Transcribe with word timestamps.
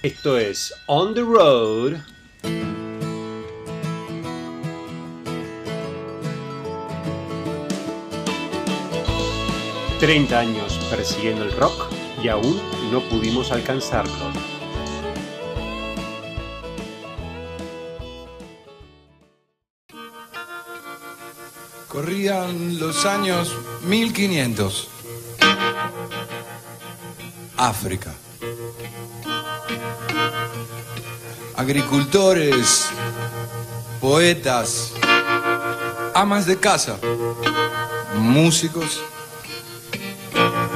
Esto 0.00 0.38
es 0.38 0.72
On 0.86 1.12
the 1.12 1.22
Road. 1.22 1.96
...30 10.00 10.32
años 10.34 10.78
persiguiendo 10.88 11.42
el 11.42 11.50
rock 11.50 11.90
y 12.22 12.28
aún 12.28 12.60
no 12.92 13.00
pudimos 13.08 13.50
alcanzarlo. 13.50 14.30
Corrían 21.88 22.78
los 22.78 23.04
años 23.04 23.52
1500. 23.82 24.88
África. 27.56 28.14
Agricultores, 31.58 32.88
poetas, 34.00 34.92
amas 36.14 36.46
de 36.46 36.56
casa, 36.56 37.00
músicos, 38.14 39.00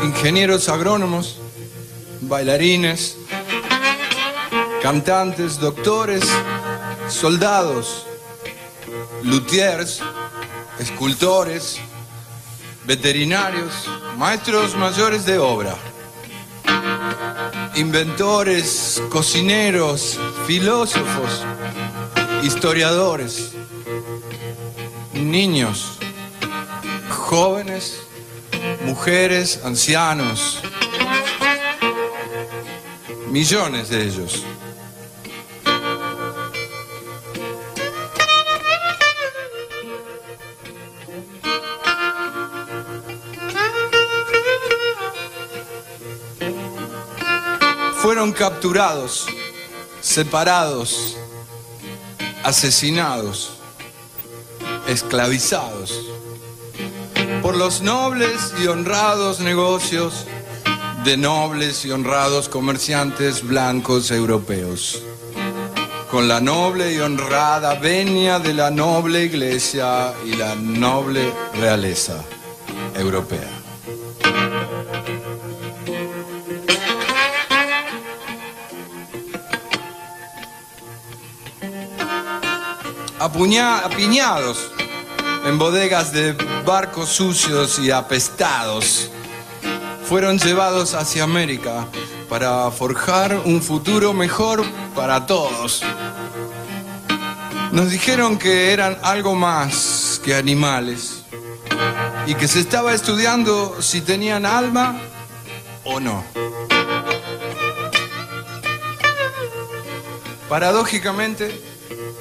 ingenieros 0.03 0.69
agrónomos, 0.69 1.39
bailarines, 2.23 3.17
cantantes, 4.83 5.57
doctores, 5.57 6.25
soldados, 7.09 8.05
luthiers, 9.23 10.01
escultores, 10.81 11.79
veterinarios, 12.85 13.89
maestros 14.17 14.75
mayores 14.75 15.25
de 15.27 15.39
obra, 15.39 15.77
inventores, 17.77 19.01
cocineros, 19.11 20.19
filósofos, 20.47 21.45
historiadores, 22.43 23.53
niños, 25.12 25.99
jóvenes, 27.09 28.01
mujeres, 28.84 29.61
ancianos, 29.65 30.61
millones 33.29 33.89
de 33.89 34.03
ellos. 34.05 34.45
Fueron 48.03 48.33
capturados, 48.33 49.27
separados, 50.13 51.17
asesinados, 52.45 53.53
esclavizados 54.87 55.99
por 57.41 57.57
los 57.57 57.81
nobles 57.81 58.53
y 58.63 58.67
honrados 58.67 59.41
negocios 59.41 60.27
de 61.05 61.17
nobles 61.17 61.87
y 61.87 61.91
honrados 61.93 62.51
comerciantes 62.51 63.43
blancos 63.43 64.11
europeos, 64.11 65.03
con 66.11 66.29
la 66.29 66.43
noble 66.43 66.93
y 66.93 66.99
honrada 66.99 67.77
venia 67.77 68.39
de 68.39 68.53
la 68.53 68.71
noble 68.71 69.25
iglesia 69.25 70.13
y 70.27 70.35
la 70.37 70.55
noble 70.55 71.33
realeza 71.55 72.23
europea. 72.95 73.49
Apiñados 83.25 84.72
en 85.47 85.56
bodegas 85.56 86.12
de 86.12 86.33
barcos 86.66 87.09
sucios 87.09 87.78
y 87.78 87.93
apestados, 87.93 89.10
fueron 90.05 90.41
llevados 90.41 90.94
hacia 90.94 91.22
América 91.22 91.87
para 92.28 92.69
forjar 92.72 93.43
un 93.44 93.62
futuro 93.62 94.12
mejor 94.12 94.65
para 94.97 95.25
todos. 95.25 95.84
Nos 97.71 97.91
dijeron 97.93 98.38
que 98.41 98.72
eran 98.72 98.99
algo 99.05 99.37
más 99.37 100.21
que 100.25 100.34
animales 100.34 101.22
y 102.27 102.34
que 102.34 102.49
se 102.49 102.59
estaba 102.59 102.93
estudiando 102.93 103.81
si 103.81 104.00
tenían 104.00 104.44
alma 104.44 105.00
o 105.84 106.00
no. 106.00 106.25
Paradójicamente, 110.49 111.72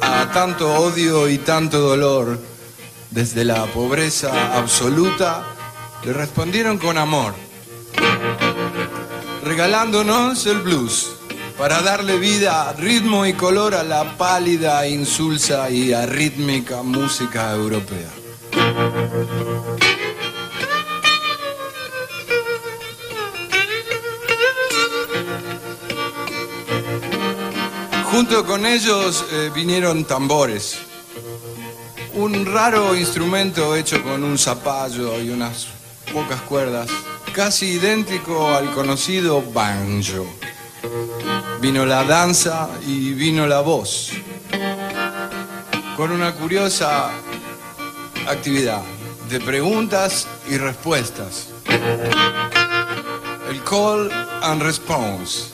a 0.02 0.32
tanto 0.34 0.74
odio 0.74 1.30
y 1.30 1.38
tanto 1.38 1.80
dolor, 1.80 2.40
desde 3.10 3.46
la 3.46 3.66
pobreza 3.66 4.58
absoluta, 4.58 5.44
le 6.04 6.14
respondieron 6.14 6.78
con 6.78 6.98
amor, 6.98 7.34
regalándonos 9.44 10.46
el 10.48 10.60
blues 10.60 11.12
para 11.58 11.82
darle 11.82 12.18
vida, 12.18 12.74
ritmo 12.74 13.26
y 13.26 13.34
color 13.34 13.76
a 13.76 13.84
la 13.84 14.18
pálida, 14.18 14.88
insulsa 14.88 15.70
y 15.70 15.94
arrítmica 15.94 16.82
música 16.82 17.52
europea. 17.52 18.10
Junto 28.12 28.46
con 28.46 28.66
ellos 28.66 29.26
eh, 29.32 29.50
vinieron 29.56 30.04
tambores, 30.04 30.78
un 32.14 32.46
raro 32.46 32.94
instrumento 32.94 33.74
hecho 33.74 34.04
con 34.04 34.26
un 34.26 34.38
zapallo 34.38 35.22
y 35.22 35.30
unas 35.30 35.68
pocas 36.12 36.42
cuerdas, 36.42 36.90
casi 37.34 37.68
idéntico 37.68 38.50
al 38.50 38.70
conocido 38.74 39.42
banjo. 39.42 40.28
Vino 41.62 41.86
la 41.86 42.04
danza 42.04 42.70
y 42.86 43.14
vino 43.14 43.48
la 43.48 43.62
voz, 43.62 44.12
con 45.96 46.12
una 46.12 46.34
curiosa 46.34 47.12
actividad 48.28 48.82
de 49.30 49.40
preguntas 49.40 50.28
y 50.50 50.58
respuestas. 50.58 51.48
El 53.50 53.64
call 53.64 54.12
and 54.42 54.62
response. 54.62 55.52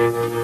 ¿Cómo 0.00 0.39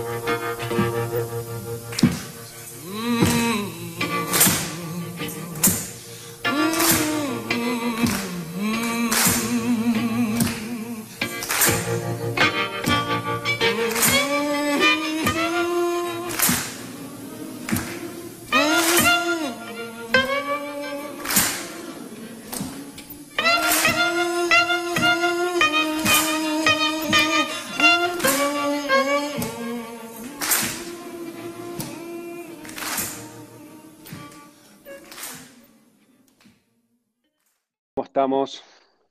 estamos? 38.16 38.63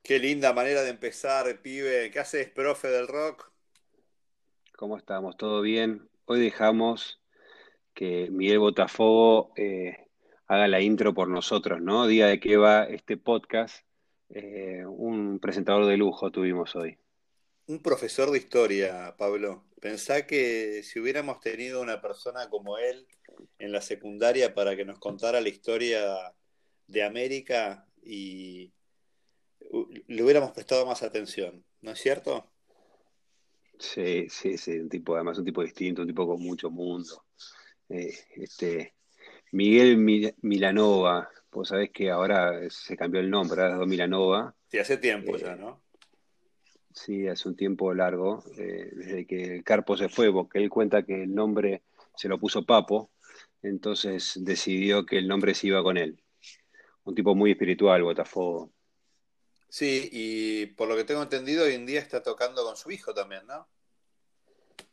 Qué 0.02 0.18
linda 0.18 0.52
manera 0.52 0.82
de 0.82 0.90
empezar, 0.90 1.62
pibe. 1.62 2.10
¿Qué 2.10 2.18
haces, 2.18 2.50
profe 2.50 2.88
del 2.88 3.06
rock? 3.06 3.52
¿Cómo 4.76 4.96
estamos? 4.96 5.36
¿Todo 5.36 5.60
bien? 5.60 6.08
Hoy 6.24 6.40
dejamos 6.40 7.20
que 7.94 8.28
Miguel 8.32 8.58
Botafogo 8.58 9.52
eh, 9.54 10.08
haga 10.48 10.66
la 10.66 10.80
intro 10.80 11.14
por 11.14 11.28
nosotros, 11.28 11.80
¿no? 11.80 12.08
Diga 12.08 12.26
de 12.26 12.40
qué 12.40 12.56
va 12.56 12.82
este 12.82 13.16
podcast. 13.16 13.86
Eh, 14.30 14.82
un 14.84 15.38
presentador 15.38 15.86
de 15.86 15.96
lujo 15.96 16.32
tuvimos 16.32 16.74
hoy. 16.74 16.98
Un 17.68 17.80
profesor 17.80 18.32
de 18.32 18.38
historia, 18.38 19.14
Pablo. 19.16 19.66
Pensá 19.80 20.26
que 20.26 20.82
si 20.82 20.98
hubiéramos 20.98 21.38
tenido 21.38 21.80
una 21.80 22.00
persona 22.00 22.50
como 22.50 22.76
él 22.76 23.06
en 23.60 23.70
la 23.70 23.82
secundaria 23.82 24.52
para 24.52 24.74
que 24.74 24.84
nos 24.84 24.98
contara 24.98 25.40
la 25.40 25.48
historia 25.48 26.34
de 26.88 27.04
América 27.04 27.86
y 28.02 28.72
le 30.08 30.22
hubiéramos 30.22 30.52
prestado 30.52 30.86
más 30.86 31.02
atención, 31.02 31.64
¿no 31.82 31.92
es 31.92 31.98
cierto? 32.00 32.44
Sí, 33.78 34.28
sí, 34.30 34.56
sí, 34.56 34.78
un 34.78 34.88
tipo, 34.88 35.14
además 35.14 35.38
un 35.38 35.44
tipo 35.44 35.62
distinto, 35.62 36.02
un 36.02 36.08
tipo 36.08 36.26
con 36.26 36.40
mucho 36.40 36.70
mundo. 36.70 37.24
Eh, 37.88 38.12
este, 38.36 38.94
Miguel 39.52 39.98
Mil- 39.98 40.34
Milanova, 40.42 41.28
vos 41.52 41.68
sabés 41.68 41.90
que 41.90 42.10
ahora 42.10 42.52
se 42.70 42.96
cambió 42.96 43.20
el 43.20 43.30
nombre, 43.30 43.60
ahora 43.60 43.74
es 43.74 43.78
Don 43.78 43.88
Milanova. 43.88 44.54
Sí, 44.68 44.78
hace 44.78 44.96
tiempo 44.96 45.36
Eh, 45.36 45.40
ya, 45.40 45.56
¿no? 45.56 45.82
Sí, 46.92 47.28
hace 47.28 47.48
un 47.48 47.56
tiempo 47.56 47.92
largo, 47.92 48.42
eh, 48.56 48.90
desde 48.94 49.26
que 49.26 49.62
Carpo 49.62 49.96
se 49.98 50.08
fue, 50.08 50.32
porque 50.32 50.58
él 50.58 50.70
cuenta 50.70 51.02
que 51.04 51.24
el 51.24 51.34
nombre 51.34 51.82
se 52.16 52.28
lo 52.28 52.38
puso 52.38 52.64
Papo, 52.64 53.10
entonces 53.62 54.32
decidió 54.42 55.04
que 55.04 55.18
el 55.18 55.28
nombre 55.28 55.54
se 55.54 55.66
iba 55.66 55.82
con 55.82 55.98
él. 55.98 56.22
Un 57.04 57.14
tipo 57.14 57.34
muy 57.34 57.50
espiritual, 57.50 58.02
Botafogo. 58.02 58.72
Sí, 59.76 60.08
y 60.10 60.66
por 60.68 60.88
lo 60.88 60.96
que 60.96 61.04
tengo 61.04 61.22
entendido, 61.22 61.66
hoy 61.66 61.74
en 61.74 61.84
día 61.84 62.00
está 62.00 62.22
tocando 62.22 62.64
con 62.64 62.78
su 62.78 62.90
hijo 62.90 63.12
también, 63.12 63.46
¿no? 63.46 63.68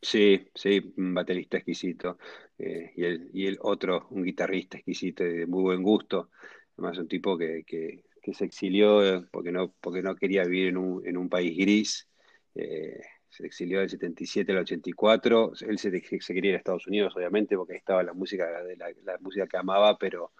Sí, 0.02 0.46
sí, 0.54 0.92
un 0.98 1.14
baterista 1.14 1.56
exquisito. 1.56 2.18
Eh, 2.58 2.92
y, 2.94 3.02
el, 3.02 3.30
y 3.32 3.46
el 3.46 3.56
otro, 3.62 4.06
un 4.10 4.24
guitarrista 4.24 4.76
exquisito 4.76 5.24
de 5.24 5.46
muy 5.46 5.62
buen 5.62 5.82
gusto. 5.82 6.28
Además, 6.76 6.98
un 6.98 7.08
tipo 7.08 7.38
que, 7.38 7.64
que, 7.66 8.04
que 8.22 8.34
se 8.34 8.44
exilió 8.44 9.02
eh, 9.02 9.26
porque 9.32 9.52
no, 9.52 9.72
porque 9.80 10.02
no 10.02 10.14
quería 10.16 10.44
vivir 10.44 10.68
en 10.68 10.76
un, 10.76 11.06
en 11.06 11.16
un 11.16 11.30
país 11.30 11.56
gris. 11.56 12.06
Eh, 12.54 13.00
se 13.36 13.46
exilió 13.46 13.80
del 13.80 13.90
77 13.90 14.52
al 14.52 14.58
84. 14.58 15.52
Él 15.68 15.78
se, 15.78 15.90
quería 15.90 16.50
ir 16.50 16.54
a 16.54 16.58
Estados 16.58 16.86
Unidos, 16.86 17.14
obviamente, 17.16 17.56
porque 17.56 17.72
ahí 17.72 17.78
estaba 17.78 18.02
la 18.02 18.12
música, 18.12 18.46
la, 18.76 18.92
la, 19.04 19.18
música 19.18 19.46
que 19.46 19.56
amaba, 19.56 19.98
pero 19.98 20.32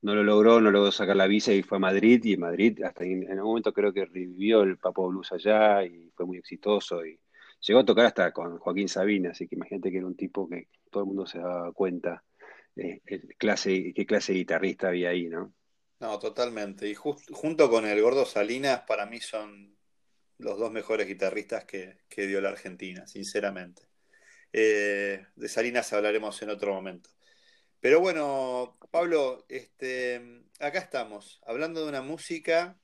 no 0.00 0.14
lo 0.14 0.24
logró, 0.24 0.60
no 0.60 0.70
logró 0.72 0.90
sacar 0.90 1.16
la 1.16 1.28
visa 1.28 1.52
y 1.52 1.62
fue 1.62 1.76
a 1.76 1.80
Madrid. 1.80 2.20
Y 2.24 2.34
en 2.34 2.40
Madrid, 2.40 2.82
hasta 2.82 3.04
en, 3.04 3.22
en 3.22 3.32
algún 3.32 3.52
momento 3.52 3.72
creo 3.72 3.92
que 3.92 4.06
revivió 4.06 4.62
el 4.62 4.76
Papo 4.78 5.08
Blues 5.08 5.30
allá 5.32 5.84
y 5.84 6.10
fue 6.16 6.26
muy 6.26 6.38
exitoso. 6.38 7.06
Y 7.06 7.18
llegó 7.60 7.80
a 7.80 7.84
tocar 7.84 8.06
hasta 8.06 8.32
con 8.32 8.58
Joaquín 8.58 8.88
Sabina, 8.88 9.30
así 9.30 9.46
que 9.46 9.54
imagínate 9.54 9.90
que 9.92 9.98
era 9.98 10.06
un 10.06 10.16
tipo 10.16 10.48
que 10.48 10.68
todo 10.90 11.04
el 11.04 11.06
mundo 11.08 11.26
se 11.26 11.38
daba 11.38 11.72
cuenta 11.72 12.24
eh, 12.74 13.00
clase, 13.38 13.92
qué 13.94 14.04
clase 14.04 14.32
de 14.32 14.38
guitarrista 14.38 14.88
había 14.88 15.10
ahí, 15.10 15.28
¿no? 15.28 15.54
No, 16.00 16.18
totalmente. 16.18 16.88
Y 16.88 16.94
just, 16.94 17.30
junto 17.30 17.70
con 17.70 17.86
el 17.86 18.02
Gordo 18.02 18.24
Salinas, 18.24 18.80
para 18.88 19.06
mí 19.06 19.20
son 19.20 19.76
los 20.42 20.58
dos 20.58 20.72
mejores 20.72 21.06
guitarristas 21.06 21.64
que, 21.64 21.98
que 22.08 22.26
dio 22.26 22.40
la 22.40 22.50
Argentina, 22.50 23.06
sinceramente. 23.06 23.82
Eh, 24.52 25.24
de 25.34 25.48
Salinas 25.48 25.92
hablaremos 25.92 26.40
en 26.42 26.50
otro 26.50 26.74
momento. 26.74 27.10
Pero 27.80 28.00
bueno, 28.00 28.78
Pablo, 28.90 29.44
este, 29.48 30.44
acá 30.60 30.78
estamos, 30.78 31.40
hablando 31.46 31.82
de 31.82 31.88
una 31.88 32.02
música 32.02 32.78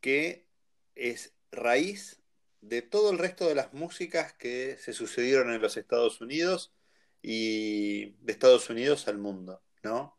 que 0.00 0.46
es 0.94 1.34
raíz 1.52 2.20
de 2.60 2.82
todo 2.82 3.10
el 3.10 3.18
resto 3.18 3.48
de 3.48 3.54
las 3.54 3.72
músicas 3.72 4.32
que 4.32 4.76
se 4.78 4.92
sucedieron 4.92 5.52
en 5.52 5.60
los 5.60 5.76
Estados 5.76 6.20
Unidos 6.20 6.74
y 7.22 8.12
de 8.24 8.32
Estados 8.32 8.70
Unidos 8.70 9.06
al 9.06 9.18
mundo, 9.18 9.62
¿no? 9.82 10.18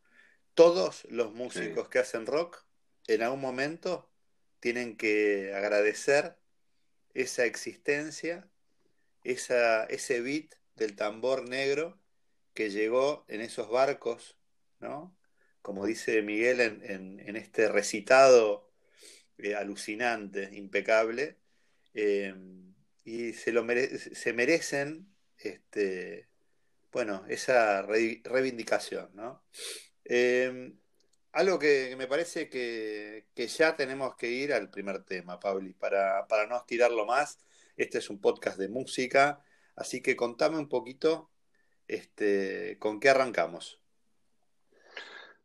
todos 0.55 1.05
los 1.09 1.33
músicos 1.33 1.85
sí. 1.85 1.89
que 1.91 1.99
hacen 1.99 2.25
rock 2.25 2.65
en 3.07 3.21
algún 3.21 3.41
momento 3.41 4.09
tienen 4.59 4.97
que 4.97 5.53
agradecer 5.53 6.37
esa 7.15 7.45
existencia, 7.45 8.47
ese 9.23 10.21
beat 10.21 10.53
del 10.75 10.95
tambor 10.95 11.49
negro 11.49 11.99
que 12.53 12.69
llegó 12.69 13.25
en 13.27 13.41
esos 13.41 13.69
barcos, 13.69 14.37
¿no? 14.79 15.17
Como 15.61 15.85
dice 15.85 16.21
Miguel 16.21 16.61
en, 16.61 17.19
en, 17.19 17.35
este 17.35 17.69
recitado 17.69 18.71
eh, 19.39 19.55
alucinante, 19.55 20.49
impecable, 20.53 21.37
eh, 21.95 22.35
y 23.03 23.33
se, 23.33 23.51
lo 23.51 23.65
se 23.97 24.33
merecen 24.33 25.07
este, 25.37 26.27
bueno, 26.91 27.25
esa 27.27 27.81
re 27.81 28.21
reivindicación, 28.23 29.09
¿no? 29.15 29.43
Eh, 30.05 30.73
algo 31.35 31.59
que 31.59 31.93
me 31.97 32.07
parece 32.07 32.49
que, 32.49 33.25
ya 33.35 33.75
tenemos 33.75 34.15
que 34.15 34.31
ir 34.31 34.53
al 34.53 34.69
primer 34.69 35.03
tema, 35.03 35.37
Pabli, 35.37 35.73
para, 35.73 36.25
para 36.27 36.47
no 36.47 36.55
estirarlo 36.55 37.05
más. 37.05 37.39
Este 37.75 37.97
es 37.97 38.09
un 38.09 38.21
podcast 38.21 38.57
de 38.57 38.69
música, 38.69 39.41
así 39.75 40.01
que 40.01 40.15
contame 40.15 40.57
un 40.57 40.69
poquito 40.69 41.29
este, 41.89 42.77
con 42.79 43.01
qué 43.01 43.09
arrancamos. 43.09 43.81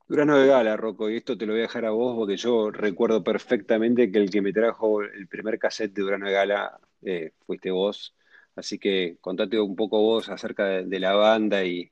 Durano 0.06 0.38
de 0.38 0.46
Gala, 0.46 0.76
Rocco, 0.76 1.10
y 1.10 1.16
esto 1.16 1.36
te 1.36 1.44
lo 1.44 1.54
voy 1.54 1.62
a 1.62 1.62
dejar 1.62 1.84
a 1.84 1.90
vos 1.90 2.16
porque 2.16 2.36
yo 2.36 2.70
recuerdo 2.70 3.24
perfectamente 3.24 4.12
que 4.12 4.18
el 4.18 4.30
que 4.30 4.42
me 4.42 4.52
trajo 4.52 5.02
el 5.02 5.26
primer 5.26 5.58
cassette 5.58 5.92
de 5.92 6.02
Durano 6.02 6.26
de 6.26 6.32
Gala 6.32 6.80
eh, 7.02 7.32
fuiste 7.44 7.72
vos. 7.72 8.14
Así 8.54 8.78
que 8.78 9.16
contate 9.20 9.58
un 9.58 9.74
poco 9.74 10.00
vos 10.00 10.28
acerca 10.28 10.66
de 10.66 11.00
la 11.00 11.14
banda 11.14 11.64
y, 11.64 11.90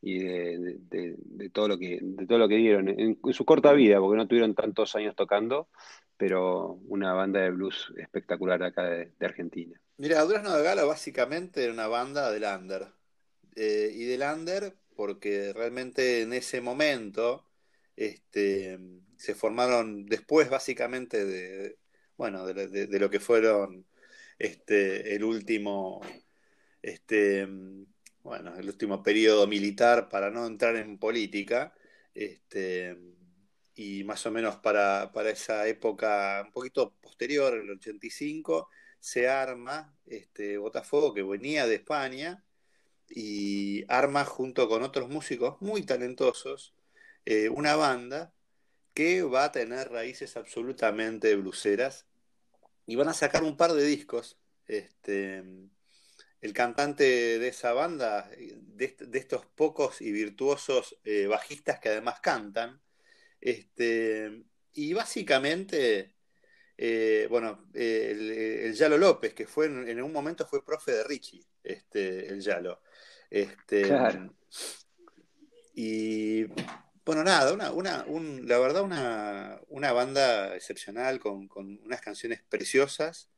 y 0.00 0.20
de, 0.20 1.50
todo 1.52 1.68
lo 1.68 1.78
que, 1.78 1.98
de 2.00 2.26
todo 2.26 2.38
lo 2.38 2.48
que 2.48 2.56
dieron 2.56 2.88
en, 2.88 3.18
su 3.32 3.44
corta 3.44 3.72
vida, 3.72 3.98
porque 3.98 4.16
no 4.16 4.28
tuvieron 4.28 4.54
tantos 4.54 4.94
años 4.94 5.16
tocando, 5.16 5.68
pero 6.16 6.78
una 6.86 7.12
banda 7.12 7.40
de 7.40 7.50
blues 7.50 7.92
espectacular 7.96 8.62
acá 8.62 8.84
de, 8.84 9.12
Argentina. 9.20 9.80
Mira, 9.96 10.22
Durazno 10.22 10.56
de 10.56 10.62
Gala 10.62 10.84
básicamente 10.84 11.64
era 11.64 11.72
una 11.72 11.88
banda 11.88 12.30
del 12.30 12.44
under. 12.44 12.86
Eh, 13.56 13.92
y 13.94 14.04
del 14.04 14.22
under 14.22 14.72
porque 14.94 15.52
realmente 15.52 16.22
en 16.22 16.32
ese 16.32 16.60
momento 16.60 17.44
este, 17.96 18.78
se 19.16 19.34
formaron 19.34 20.06
después 20.06 20.48
básicamente 20.50 21.24
de, 21.24 21.76
bueno, 22.16 22.46
de 22.46 22.98
lo 22.98 23.10
que 23.10 23.20
fueron 23.20 23.86
este, 24.38 25.14
el 25.14 25.24
último 25.24 26.00
este, 26.82 27.48
bueno, 28.28 28.54
el 28.56 28.66
último 28.68 29.02
periodo 29.02 29.46
militar 29.46 30.08
para 30.08 30.30
no 30.30 30.46
entrar 30.46 30.76
en 30.76 30.98
política, 30.98 31.74
este, 32.14 32.96
y 33.74 34.04
más 34.04 34.26
o 34.26 34.30
menos 34.30 34.56
para, 34.56 35.12
para, 35.12 35.30
esa 35.30 35.66
época 35.66 36.42
un 36.46 36.52
poquito 36.52 36.94
posterior, 37.00 37.54
el 37.54 37.70
85, 37.70 38.68
se 39.00 39.28
arma 39.28 39.96
este 40.06 40.58
Botafogo 40.58 41.14
que 41.14 41.22
venía 41.22 41.66
de 41.66 41.76
España 41.76 42.44
y 43.08 43.84
arma 43.88 44.24
junto 44.24 44.68
con 44.68 44.82
otros 44.82 45.08
músicos 45.08 45.56
muy 45.62 45.82
talentosos 45.82 46.74
eh, 47.24 47.48
una 47.48 47.76
banda 47.76 48.34
que 48.94 49.22
va 49.22 49.44
a 49.44 49.52
tener 49.52 49.90
raíces 49.90 50.36
absolutamente 50.36 51.34
bluseras 51.36 52.06
y 52.86 52.96
van 52.96 53.08
a 53.08 53.14
sacar 53.14 53.42
un 53.44 53.56
par 53.56 53.72
de 53.72 53.84
discos 53.84 54.38
este, 54.66 55.44
el 56.40 56.52
cantante 56.52 57.38
de 57.38 57.48
esa 57.48 57.72
banda, 57.72 58.30
de, 58.30 58.96
de 58.98 59.18
estos 59.18 59.44
pocos 59.46 60.00
y 60.00 60.12
virtuosos 60.12 60.96
eh, 61.04 61.26
bajistas 61.26 61.80
que 61.80 61.88
además 61.88 62.20
cantan. 62.20 62.80
Este, 63.40 64.44
y 64.74 64.92
básicamente, 64.92 66.14
eh, 66.76 67.26
bueno, 67.28 67.66
el, 67.74 68.30
el, 68.30 68.74
Yalo 68.74 68.98
López, 68.98 69.34
que 69.34 69.46
fue 69.46 69.66
en, 69.66 69.88
en, 69.88 70.02
un 70.02 70.12
momento 70.12 70.46
fue 70.46 70.64
profe 70.64 70.92
de 70.92 71.04
Richie, 71.04 71.44
este, 71.64 72.28
el 72.28 72.40
Yalo. 72.40 72.82
Este, 73.30 73.82
claro. 73.82 74.34
Y 75.74 76.44
bueno, 77.04 77.24
nada, 77.24 77.52
una, 77.52 77.72
una, 77.72 78.04
un, 78.06 78.46
la 78.46 78.58
verdad, 78.58 78.82
una, 78.82 79.60
una 79.68 79.92
banda 79.92 80.54
excepcional 80.54 81.18
con, 81.18 81.48
con 81.48 81.80
unas 81.84 82.00
canciones 82.00 82.42
preciosas 82.48 83.28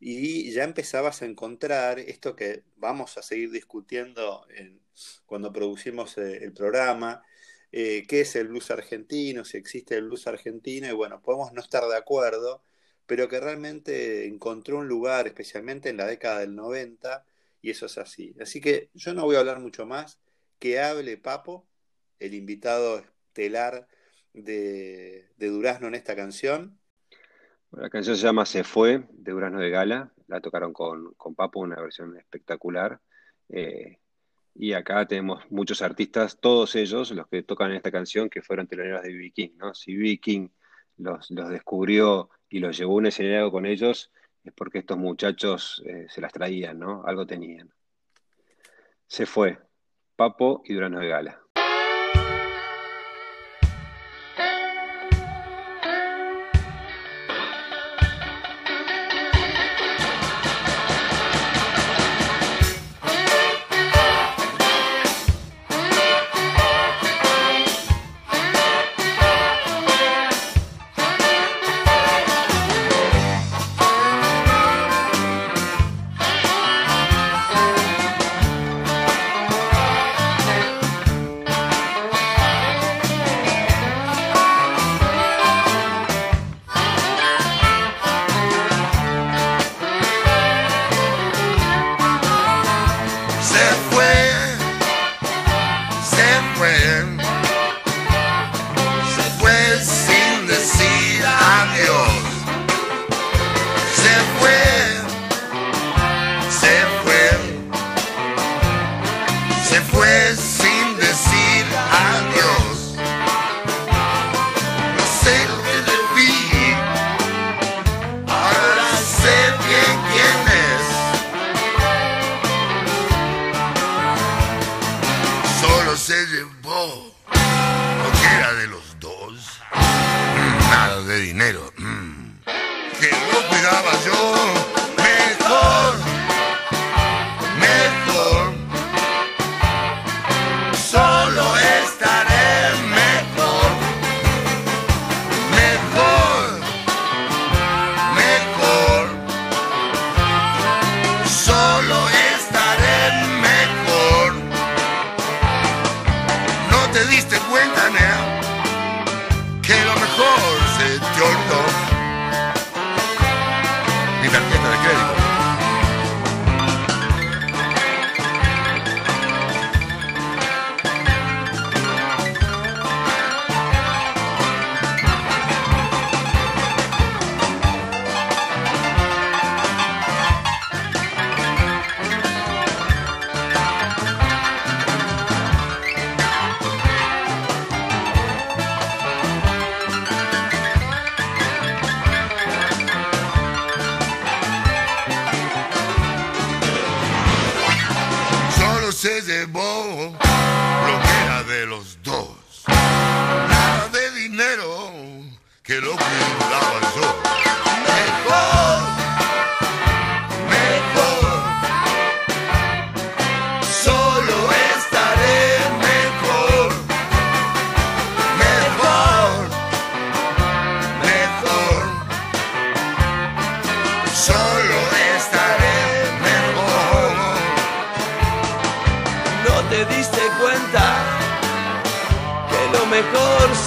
y 0.00 0.50
ya 0.52 0.64
empezabas 0.64 1.22
a 1.22 1.26
encontrar 1.26 1.98
esto 1.98 2.36
que 2.36 2.62
vamos 2.76 3.18
a 3.18 3.22
seguir 3.22 3.50
discutiendo 3.50 4.46
en, 4.54 4.80
cuando 5.26 5.52
producimos 5.52 6.18
eh, 6.18 6.44
el 6.44 6.52
programa, 6.52 7.22
eh, 7.72 8.04
qué 8.08 8.22
es 8.22 8.36
el 8.36 8.48
blues 8.48 8.70
argentino, 8.70 9.44
si 9.44 9.56
existe 9.58 9.96
el 9.96 10.04
blues 10.06 10.26
argentino, 10.26 10.88
y 10.88 10.92
bueno, 10.92 11.20
podemos 11.22 11.52
no 11.52 11.60
estar 11.60 11.84
de 11.86 11.96
acuerdo, 11.96 12.62
pero 13.06 13.28
que 13.28 13.40
realmente 13.40 14.26
encontró 14.26 14.78
un 14.78 14.88
lugar, 14.88 15.26
especialmente 15.26 15.88
en 15.90 15.96
la 15.98 16.06
década 16.06 16.40
del 16.40 16.54
90, 16.54 17.24
y 17.62 17.70
eso 17.70 17.86
es 17.86 17.98
así. 17.98 18.34
Así 18.40 18.60
que 18.60 18.90
yo 18.94 19.14
no 19.14 19.24
voy 19.24 19.36
a 19.36 19.40
hablar 19.40 19.60
mucho 19.60 19.86
más, 19.86 20.18
que 20.58 20.80
hable 20.80 21.16
Papo, 21.18 21.66
el 22.20 22.34
invitado 22.34 22.98
estelar 22.98 23.88
de, 24.32 25.28
de 25.36 25.46
Durazno 25.48 25.88
en 25.88 25.94
esta 25.94 26.16
canción, 26.16 26.78
la 27.72 27.90
canción 27.90 28.16
se 28.16 28.22
llama 28.22 28.46
Se 28.46 28.64
Fue, 28.64 29.06
de 29.10 29.34
Urano 29.34 29.60
de 29.60 29.70
Gala. 29.70 30.12
La 30.26 30.40
tocaron 30.40 30.72
con, 30.72 31.14
con 31.14 31.34
Papo, 31.34 31.60
una 31.60 31.80
versión 31.80 32.16
espectacular. 32.16 33.00
Eh, 33.48 33.98
y 34.54 34.72
acá 34.72 35.06
tenemos 35.06 35.48
muchos 35.50 35.82
artistas, 35.82 36.38
todos 36.40 36.74
ellos, 36.74 37.10
los 37.12 37.28
que 37.28 37.42
tocan 37.42 37.72
esta 37.72 37.92
canción, 37.92 38.28
que 38.28 38.42
fueron 38.42 38.66
teloneros 38.66 39.02
de 39.02 39.12
B.B. 39.12 39.30
King. 39.32 39.50
¿no? 39.56 39.74
Si 39.74 39.94
B.B. 39.94 40.18
King 40.18 40.48
los, 40.96 41.30
los, 41.30 41.48
descubrió 41.50 42.30
y 42.48 42.58
los 42.58 42.76
llevó 42.76 42.94
a 42.94 42.96
un 42.96 43.06
escenario 43.06 43.50
con 43.52 43.66
ellos, 43.66 44.10
es 44.42 44.52
porque 44.54 44.78
estos 44.78 44.98
muchachos 44.98 45.82
eh, 45.86 46.06
se 46.08 46.20
las 46.20 46.32
traían, 46.32 46.78
¿no? 46.78 47.04
Algo 47.04 47.26
tenían. 47.26 47.72
Se 49.06 49.26
fue. 49.26 49.58
Papo 50.16 50.62
y 50.64 50.74
Durano 50.74 50.98
de 50.98 51.08
Gala. 51.08 51.47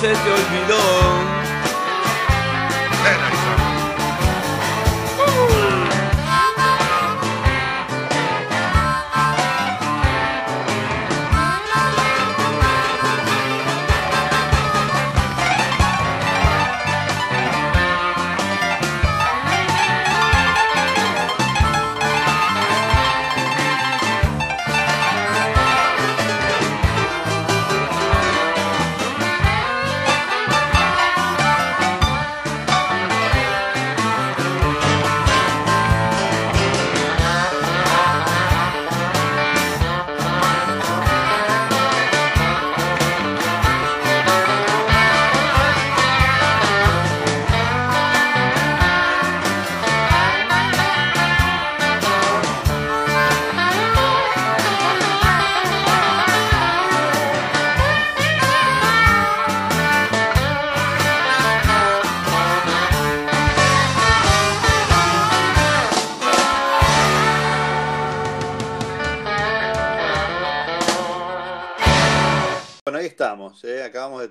Se 0.01 0.07
te 0.07 0.31
olvidó. 0.31 1.40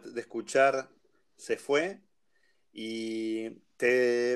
De, 0.02 0.20
escuchar 0.20 0.90
Se 1.36 1.56
fue 1.56 2.00
y 2.72 3.50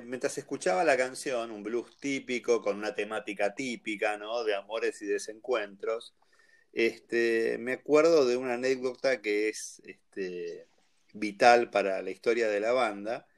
mientras 0.04 0.38
escuchaba 0.38 0.84
la 0.84 0.96
canción, 0.96 1.50
un 1.50 1.62
blues 1.62 1.96
típico 1.98 2.62
con 2.62 2.76
una 2.78 2.94
temática 2.94 3.54
típica, 3.54 4.16
¿no? 4.16 4.42
De 4.44 4.54
amores 4.54 5.02
y 5.02 5.06
desencuentros, 5.06 6.14
este, 6.74 7.56
me 7.58 7.74
acuerdo 7.74 8.26
de 8.26 8.36
una 8.36 8.54
anécdota 8.54 9.22
que 9.22 9.48
es 9.48 9.80
este, 9.84 10.66
vital 11.12 11.70
para 11.70 12.02
la 12.02 12.10
historia 12.10 12.48
de 12.48 12.60
la 12.60 12.72
banda. 12.72 13.28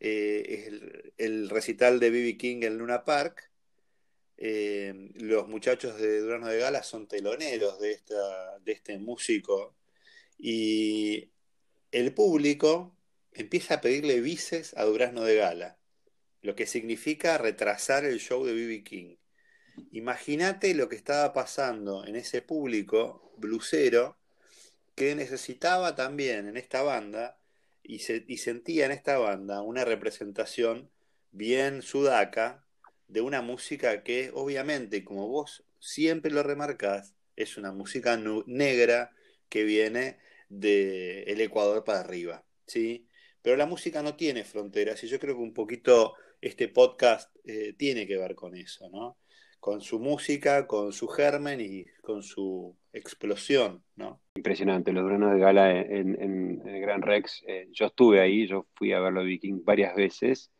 Eh, 0.00 0.70
el 1.16 1.48
recital 1.50 2.00
de 2.00 2.10
B.B. 2.10 2.36
King 2.36 2.62
en 2.62 2.78
Luna 2.78 3.04
Park. 3.04 3.50
Eh, 4.36 4.92
los 5.14 5.48
muchachos 5.48 5.96
de 6.00 6.18
Durano 6.20 6.48
de 6.48 6.58
Gala 6.58 6.82
son 6.82 7.06
teloneros 7.06 7.78
de, 7.78 7.92
esta, 7.92 8.58
de 8.58 8.72
este 8.72 8.98
músico 8.98 9.76
y 10.36 11.30
el 11.94 12.12
público 12.12 12.96
empieza 13.32 13.74
a 13.74 13.80
pedirle 13.80 14.20
bices 14.20 14.74
a 14.76 14.82
Durazno 14.82 15.22
de 15.22 15.36
Gala, 15.36 15.78
lo 16.42 16.56
que 16.56 16.66
significa 16.66 17.38
retrasar 17.38 18.04
el 18.04 18.18
show 18.18 18.44
de 18.44 18.52
B.B. 18.52 18.82
King. 18.82 19.16
Imagínate 19.92 20.74
lo 20.74 20.88
que 20.88 20.96
estaba 20.96 21.32
pasando 21.32 22.04
en 22.04 22.16
ese 22.16 22.42
público 22.42 23.32
blusero 23.36 24.18
que 24.96 25.14
necesitaba 25.14 25.94
también 25.94 26.48
en 26.48 26.56
esta 26.56 26.82
banda 26.82 27.38
y, 27.84 28.02
y 28.26 28.38
sentía 28.38 28.86
en 28.86 28.92
esta 28.92 29.18
banda 29.18 29.62
una 29.62 29.84
representación 29.84 30.90
bien 31.30 31.80
sudaca 31.80 32.66
de 33.06 33.20
una 33.20 33.40
música 33.40 34.02
que 34.02 34.32
obviamente, 34.34 35.04
como 35.04 35.28
vos 35.28 35.62
siempre 35.78 36.32
lo 36.32 36.42
remarcás, 36.42 37.14
es 37.36 37.56
una 37.56 37.70
música 37.70 38.20
negra 38.46 39.12
que 39.48 39.62
viene 39.62 40.18
del 40.60 41.40
Ecuador 41.40 41.84
para 41.84 42.00
arriba, 42.00 42.44
¿sí? 42.66 43.08
Pero 43.42 43.56
la 43.56 43.66
música 43.66 44.02
no 44.02 44.16
tiene 44.16 44.44
fronteras 44.44 45.02
y 45.04 45.08
yo 45.08 45.18
creo 45.18 45.34
que 45.36 45.42
un 45.42 45.52
poquito 45.54 46.14
este 46.40 46.68
podcast 46.68 47.34
eh, 47.44 47.74
tiene 47.76 48.06
que 48.06 48.16
ver 48.16 48.34
con 48.34 48.56
eso, 48.56 48.88
¿no? 48.90 49.18
Con 49.60 49.80
su 49.80 49.98
música, 49.98 50.66
con 50.66 50.92
su 50.92 51.08
germen 51.08 51.60
y 51.60 51.84
con 52.02 52.22
su 52.22 52.76
explosión, 52.92 53.82
¿no? 53.96 54.20
Impresionante, 54.36 54.92
los 54.92 55.02
Duranos 55.04 55.34
de 55.34 55.40
Gala 55.40 55.80
en, 55.80 56.60
el 56.66 56.80
Gran 56.80 57.02
Rex. 57.02 57.42
eh, 57.46 57.68
yo 57.72 57.86
estuve 57.86 58.20
ahí, 58.20 58.46
yo 58.46 58.66
fui 58.74 58.92
a 58.92 59.00
verlo 59.00 59.24
Viking 59.24 59.64
varias 59.64 59.94
veces. 59.94 60.50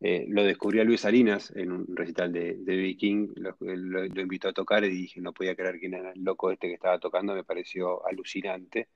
Eh, 0.00 0.26
lo 0.28 0.44
descubrí 0.44 0.78
a 0.78 0.84
Luis 0.84 1.00
Salinas 1.00 1.52
en 1.56 1.72
un 1.72 1.86
recital 1.96 2.32
de, 2.32 2.54
Viking, 2.54 3.32
lo- 3.34 3.56
lo 3.60 4.20
invitó 4.20 4.48
a 4.48 4.52
tocar 4.52 4.84
y 4.84 4.88
dije, 4.90 5.20
no 5.20 5.32
podía 5.32 5.56
creer 5.56 5.80
quién 5.80 5.94
era 5.94 6.12
el 6.12 6.22
loco 6.22 6.52
este 6.52 6.68
que 6.68 6.74
estaba 6.74 7.00
tocando, 7.00 7.34
me 7.34 7.42
pareció 7.42 8.06
alucinante. 8.06 8.88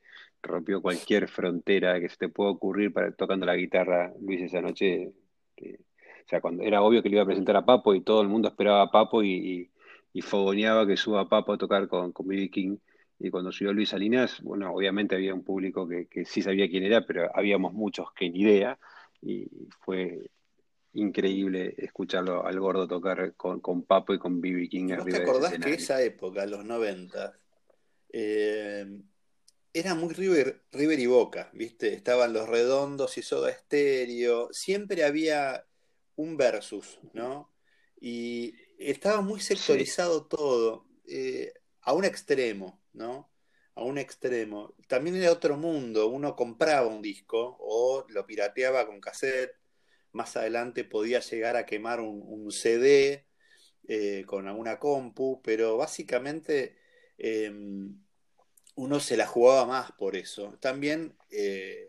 Rompió 0.42 0.82
cualquier 0.82 1.28
frontera 1.28 2.00
que 2.00 2.08
se 2.08 2.16
te 2.16 2.28
pueda 2.28 2.50
ocurrir 2.50 2.92
para 2.92 3.12
tocando 3.12 3.46
la 3.46 3.56
guitarra 3.56 4.12
Luis 4.20 4.42
esa 4.42 4.60
noche. 4.60 5.12
que- 5.56 5.78
o 6.24 6.28
sea, 6.28 6.40
cuando 6.40 6.62
era 6.62 6.82
obvio 6.82 7.02
que 7.02 7.08
le 7.08 7.16
iba 7.16 7.22
a 7.24 7.26
presentar 7.26 7.56
a 7.56 7.64
Papo 7.64 7.94
y 7.94 8.00
todo 8.02 8.22
el 8.22 8.28
mundo 8.28 8.48
esperaba 8.48 8.82
a 8.82 8.90
Papo 8.90 9.22
y, 9.22 9.30
y, 9.32 9.70
y 10.12 10.22
fogoneaba 10.22 10.86
que 10.86 10.96
suba 10.96 11.28
Papo 11.28 11.52
a 11.52 11.58
tocar 11.58 11.88
con, 11.88 12.12
con 12.12 12.26
B.B. 12.26 12.50
King. 12.50 12.76
Y 13.18 13.30
cuando 13.30 13.52
subió 13.52 13.72
Luis 13.72 13.90
Salinas, 13.90 14.40
bueno, 14.42 14.72
obviamente 14.72 15.14
había 15.14 15.34
un 15.34 15.44
público 15.44 15.86
que, 15.86 16.06
que 16.06 16.24
sí 16.24 16.42
sabía 16.42 16.68
quién 16.68 16.84
era, 16.84 17.06
pero 17.06 17.30
habíamos 17.36 17.72
muchos 17.72 18.12
que 18.14 18.30
ni 18.30 18.40
idea. 18.40 18.78
Y 19.20 19.46
fue 19.80 20.30
increíble 20.94 21.74
escucharlo 21.78 22.44
al 22.46 22.58
gordo 22.60 22.86
tocar 22.86 23.34
con, 23.34 23.60
con 23.60 23.82
Papo 23.82 24.14
y 24.14 24.18
con 24.18 24.40
B.B. 24.40 24.68
King 24.68 24.88
¿Y 24.88 24.92
¿Vos 24.92 25.02
arriba 25.02 25.18
te 25.18 25.24
de 25.24 25.30
acordás 25.30 25.52
que 25.58 25.74
esa 25.74 26.02
época, 26.02 26.46
los 26.46 26.64
90, 26.64 27.34
eh, 28.12 28.86
era 29.72 29.94
muy 29.94 30.12
River, 30.14 30.62
River 30.72 30.98
y 31.00 31.06
Boca, 31.06 31.50
¿viste? 31.54 31.94
Estaban 31.94 32.32
los 32.32 32.48
redondos 32.48 33.16
y 33.18 33.22
Soda 33.22 33.52
Stereo, 33.52 34.48
siempre 34.52 35.04
había 35.04 35.66
un 36.16 36.36
versus, 36.36 36.98
¿no? 37.12 37.52
Y 38.00 38.54
estaba 38.78 39.20
muy 39.22 39.40
sectorizado 39.40 40.26
todo, 40.26 40.86
eh, 41.06 41.54
a 41.80 41.94
un 41.94 42.04
extremo, 42.04 42.82
¿no? 42.92 43.30
A 43.74 43.84
un 43.84 43.96
extremo. 43.98 44.74
También 44.88 45.16
era 45.16 45.32
otro 45.32 45.56
mundo, 45.56 46.08
uno 46.08 46.36
compraba 46.36 46.86
un 46.86 47.00
disco 47.00 47.56
o 47.60 48.04
lo 48.08 48.26
pirateaba 48.26 48.86
con 48.86 49.00
cassette, 49.00 49.56
más 50.12 50.36
adelante 50.36 50.84
podía 50.84 51.20
llegar 51.20 51.56
a 51.56 51.64
quemar 51.64 52.00
un, 52.00 52.22
un 52.26 52.52
CD 52.52 53.26
eh, 53.88 54.24
con 54.26 54.46
alguna 54.46 54.78
compu, 54.78 55.40
pero 55.42 55.78
básicamente 55.78 56.76
eh, 57.16 57.50
uno 58.74 59.00
se 59.00 59.16
la 59.16 59.26
jugaba 59.26 59.66
más 59.66 59.92
por 59.92 60.16
eso. 60.16 60.56
También 60.60 61.16
eh, 61.30 61.86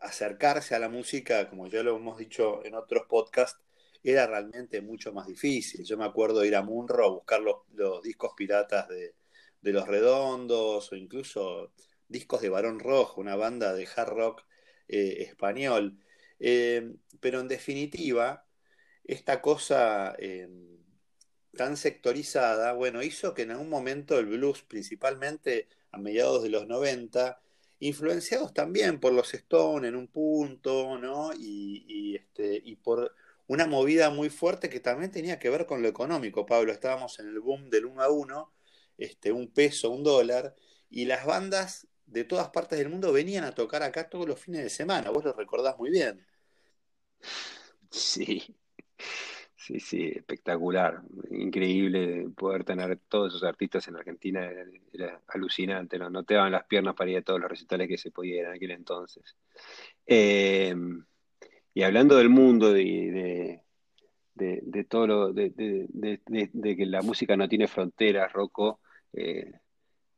acercarse 0.00 0.74
a 0.74 0.78
la 0.78 0.88
música, 0.88 1.48
como 1.48 1.66
ya 1.68 1.82
lo 1.82 1.96
hemos 1.96 2.18
dicho 2.18 2.64
en 2.64 2.74
otros 2.74 3.04
podcasts, 3.08 3.60
era 4.02 4.26
realmente 4.26 4.80
mucho 4.80 5.12
más 5.12 5.26
difícil. 5.26 5.84
Yo 5.84 5.98
me 5.98 6.04
acuerdo 6.04 6.44
ir 6.44 6.56
a 6.56 6.62
Munro 6.62 7.04
a 7.04 7.10
buscar 7.10 7.40
los, 7.40 7.56
discos 8.02 8.32
piratas 8.36 8.88
de, 8.88 9.14
Los 9.62 9.86
Redondos 9.88 10.90
o 10.92 10.96
incluso 10.96 11.72
discos 12.08 12.40
de 12.40 12.48
Barón 12.48 12.80
Rojo, 12.80 13.20
una 13.20 13.36
banda 13.36 13.74
de 13.74 13.88
hard 13.94 14.10
rock 14.10 14.42
eh, 14.88 15.18
español. 15.20 15.98
Eh, 16.38 16.94
pero 17.20 17.40
en 17.40 17.48
definitiva, 17.48 18.46
esta 19.04 19.42
cosa 19.42 20.14
eh, 20.18 20.48
tan 21.56 21.76
sectorizada, 21.76 22.72
bueno, 22.72 23.02
hizo 23.02 23.34
que 23.34 23.42
en 23.42 23.50
algún 23.52 23.68
momento 23.68 24.18
el 24.18 24.26
blues, 24.26 24.62
principalmente 24.62 25.68
a 25.92 25.98
mediados 25.98 26.42
de 26.42 26.50
los 26.50 26.66
90, 26.66 27.40
influenciados 27.80 28.52
también 28.54 29.00
por 29.00 29.12
los 29.12 29.32
Stones 29.34 29.88
en 29.88 29.96
un 29.96 30.08
punto, 30.08 30.98
¿no? 30.98 31.32
Y, 31.32 31.84
y, 31.88 32.16
este, 32.16 32.60
y 32.64 32.76
por 32.76 33.14
una 33.46 33.66
movida 33.66 34.10
muy 34.10 34.30
fuerte 34.30 34.68
que 34.70 34.80
también 34.80 35.10
tenía 35.10 35.38
que 35.38 35.50
ver 35.50 35.66
con 35.66 35.82
lo 35.82 35.88
económico, 35.88 36.46
Pablo. 36.46 36.72
Estábamos 36.72 37.18
en 37.18 37.28
el 37.28 37.40
boom 37.40 37.68
del 37.70 37.86
1 37.86 38.02
a 38.02 38.10
1, 38.10 38.52
este, 38.98 39.32
un 39.32 39.48
peso, 39.52 39.90
un 39.90 40.04
dólar, 40.04 40.54
y 40.88 41.06
las 41.06 41.26
bandas 41.26 41.88
de 42.06 42.24
todas 42.24 42.50
partes 42.50 42.78
del 42.78 42.88
mundo 42.90 43.12
venían 43.12 43.44
a 43.44 43.54
tocar 43.54 43.82
acá 43.82 44.08
todos 44.08 44.28
los 44.28 44.38
fines 44.40 44.62
de 44.62 44.70
semana, 44.70 45.10
vos 45.10 45.24
lo 45.24 45.32
recordás 45.32 45.78
muy 45.78 45.90
bien. 45.90 46.24
Sí, 47.90 48.56
sí, 49.72 49.80
sí, 49.80 50.12
espectacular, 50.16 51.00
increíble 51.30 52.28
poder 52.36 52.64
tener 52.64 52.98
todos 53.08 53.28
esos 53.34 53.44
artistas 53.44 53.86
en 53.88 53.96
Argentina, 53.96 54.50
era, 54.92 55.20
alucinante, 55.28 55.98
¿no? 55.98 56.10
No 56.10 56.24
te 56.24 56.34
daban 56.34 56.52
las 56.52 56.64
piernas 56.64 56.94
para 56.94 57.10
ir 57.10 57.18
a 57.18 57.22
todos 57.22 57.40
los 57.40 57.50
recitales 57.50 57.88
que 57.88 57.98
se 57.98 58.10
podían 58.10 58.46
en 58.46 58.52
aquel 58.52 58.72
entonces. 58.72 59.36
Eh, 60.06 60.74
y 61.74 61.82
hablando 61.82 62.16
del 62.16 62.30
mundo 62.30 62.76
y 62.76 63.10
de, 63.10 63.62
de, 64.34 64.60
de 64.62 64.84
todo 64.84 65.06
lo, 65.06 65.32
de, 65.32 65.50
de- 65.50 66.76
que 66.76 66.86
la 66.86 67.02
música 67.02 67.36
no 67.36 67.48
tiene 67.48 67.68
fronteras, 67.68 68.32
Rocco, 68.32 68.80
eh, 69.12 69.52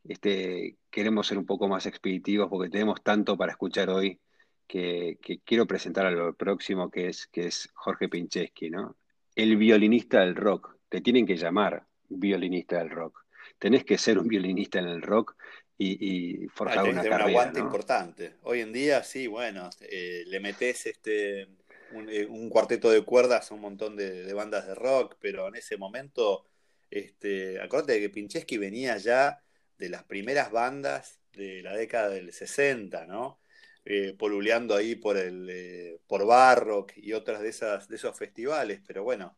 este, 0.05 0.79
queremos 0.91 1.27
ser 1.27 1.39
un 1.39 1.47
poco 1.47 1.69
más 1.69 1.87
expeditivos 1.87 2.49
porque 2.49 2.71
tenemos 2.71 3.03
tanto 3.03 3.37
para 3.37 3.53
escuchar 3.53 3.91
hoy 3.91 4.21
que, 4.67 5.19
que 5.23 5.41
quiero 5.41 5.67
presentar 5.67 6.07
a 6.07 6.11
lo 6.11 6.35
próximo 6.35 6.91
que 6.91 7.09
es, 7.09 7.27
que 7.27 7.47
es 7.47 7.69
Jorge 7.75 8.09
Pincheschi, 8.09 8.71
¿no? 8.71 8.97
El 9.35 9.57
violinista 9.57 10.21
del 10.21 10.35
rock. 10.35 10.77
Te 10.89 11.01
tienen 11.01 11.27
que 11.27 11.37
llamar 11.37 11.85
violinista 12.09 12.79
del 12.79 12.91
rock. 12.91 13.25
Tenés 13.59 13.85
que 13.85 13.99
ser 13.99 14.19
un 14.19 14.29
violinista 14.29 14.79
en 14.79 14.87
el 14.87 15.03
rock 15.03 15.37
y, 15.79 16.45
y 16.45 16.49
forjar 16.49 16.85
una 16.85 17.03
tener 17.03 17.05
un 17.05 17.11
carrera, 17.11 17.41
aguante 17.41 17.61
¿no? 17.61 17.67
importante. 17.67 18.37
Hoy 18.43 18.61
en 18.61 18.73
día, 18.73 19.03
sí, 19.03 19.27
bueno, 19.27 19.71
eh, 19.81 20.25
le 20.27 20.41
metés 20.41 20.87
este, 20.87 21.49
un, 21.93 22.09
eh, 22.09 22.27
un 22.27 22.49
cuarteto 22.49 22.91
de 22.91 23.03
cuerdas 23.03 23.51
a 23.51 23.55
un 23.55 23.61
montón 23.61 23.97
de, 23.97 24.25
de 24.25 24.35
bandas 24.35 24.67
de 24.67 24.75
rock, 24.75 25.17
pero 25.21 25.49
en 25.49 25.57
ese 25.57 25.77
momento, 25.77 26.45
este, 26.91 27.61
acordate 27.61 28.01
que 28.01 28.11
Pincheschi 28.11 28.59
venía 28.59 28.97
ya 28.99 29.43
de 29.79 29.89
las 29.89 30.05
primeras 30.05 30.53
bandas 30.53 31.21
de 31.33 31.63
la 31.63 31.75
década 31.75 32.11
del 32.11 32.33
60, 32.33 33.07
¿no? 33.07 33.41
Eh, 33.85 34.15
poluleando 34.17 34.77
ahí 34.77 34.95
por 34.95 35.17
el, 35.17 35.49
eh, 35.51 36.01
por 36.07 36.25
Barrock 36.27 36.93
y 36.97 37.15
otras 37.15 37.41
de 37.43 37.49
esas, 37.49 37.89
de 37.89 37.97
esos 37.97 38.17
festivales, 38.17 38.81
pero 38.87 39.03
bueno, 39.03 39.37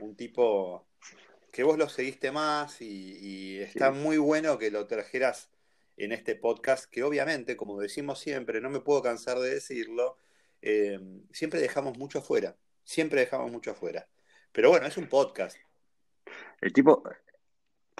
un 0.00 0.14
tipo 0.16 0.86
que 1.52 1.64
vos 1.64 1.76
lo 1.78 1.88
seguiste 1.88 2.30
más 2.30 2.80
y, 2.80 3.18
y 3.20 3.58
está 3.60 3.92
Sí. 3.92 3.98
muy 3.98 4.18
bueno 4.18 4.58
que 4.58 4.70
lo 4.70 4.86
trajeras 4.86 5.50
en 5.96 6.12
este 6.12 6.36
podcast, 6.36 6.84
que 6.90 7.02
obviamente, 7.02 7.56
como 7.56 7.80
decimos 7.80 8.20
siempre, 8.20 8.60
no 8.60 8.70
me 8.70 8.80
puedo 8.80 9.02
cansar 9.02 9.38
de 9.40 9.54
decirlo, 9.54 10.16
eh, 10.62 11.00
siempre 11.32 11.60
dejamos 11.60 11.98
mucho 11.98 12.20
afuera, 12.20 12.56
siempre 12.84 13.20
dejamos 13.20 13.50
mucho 13.50 13.72
afuera. 13.72 14.08
Pero 14.52 14.70
bueno, 14.70 14.86
es 14.86 14.96
un 14.96 15.08
podcast, 15.08 15.56
El 16.60 16.72
tipo, 16.72 17.02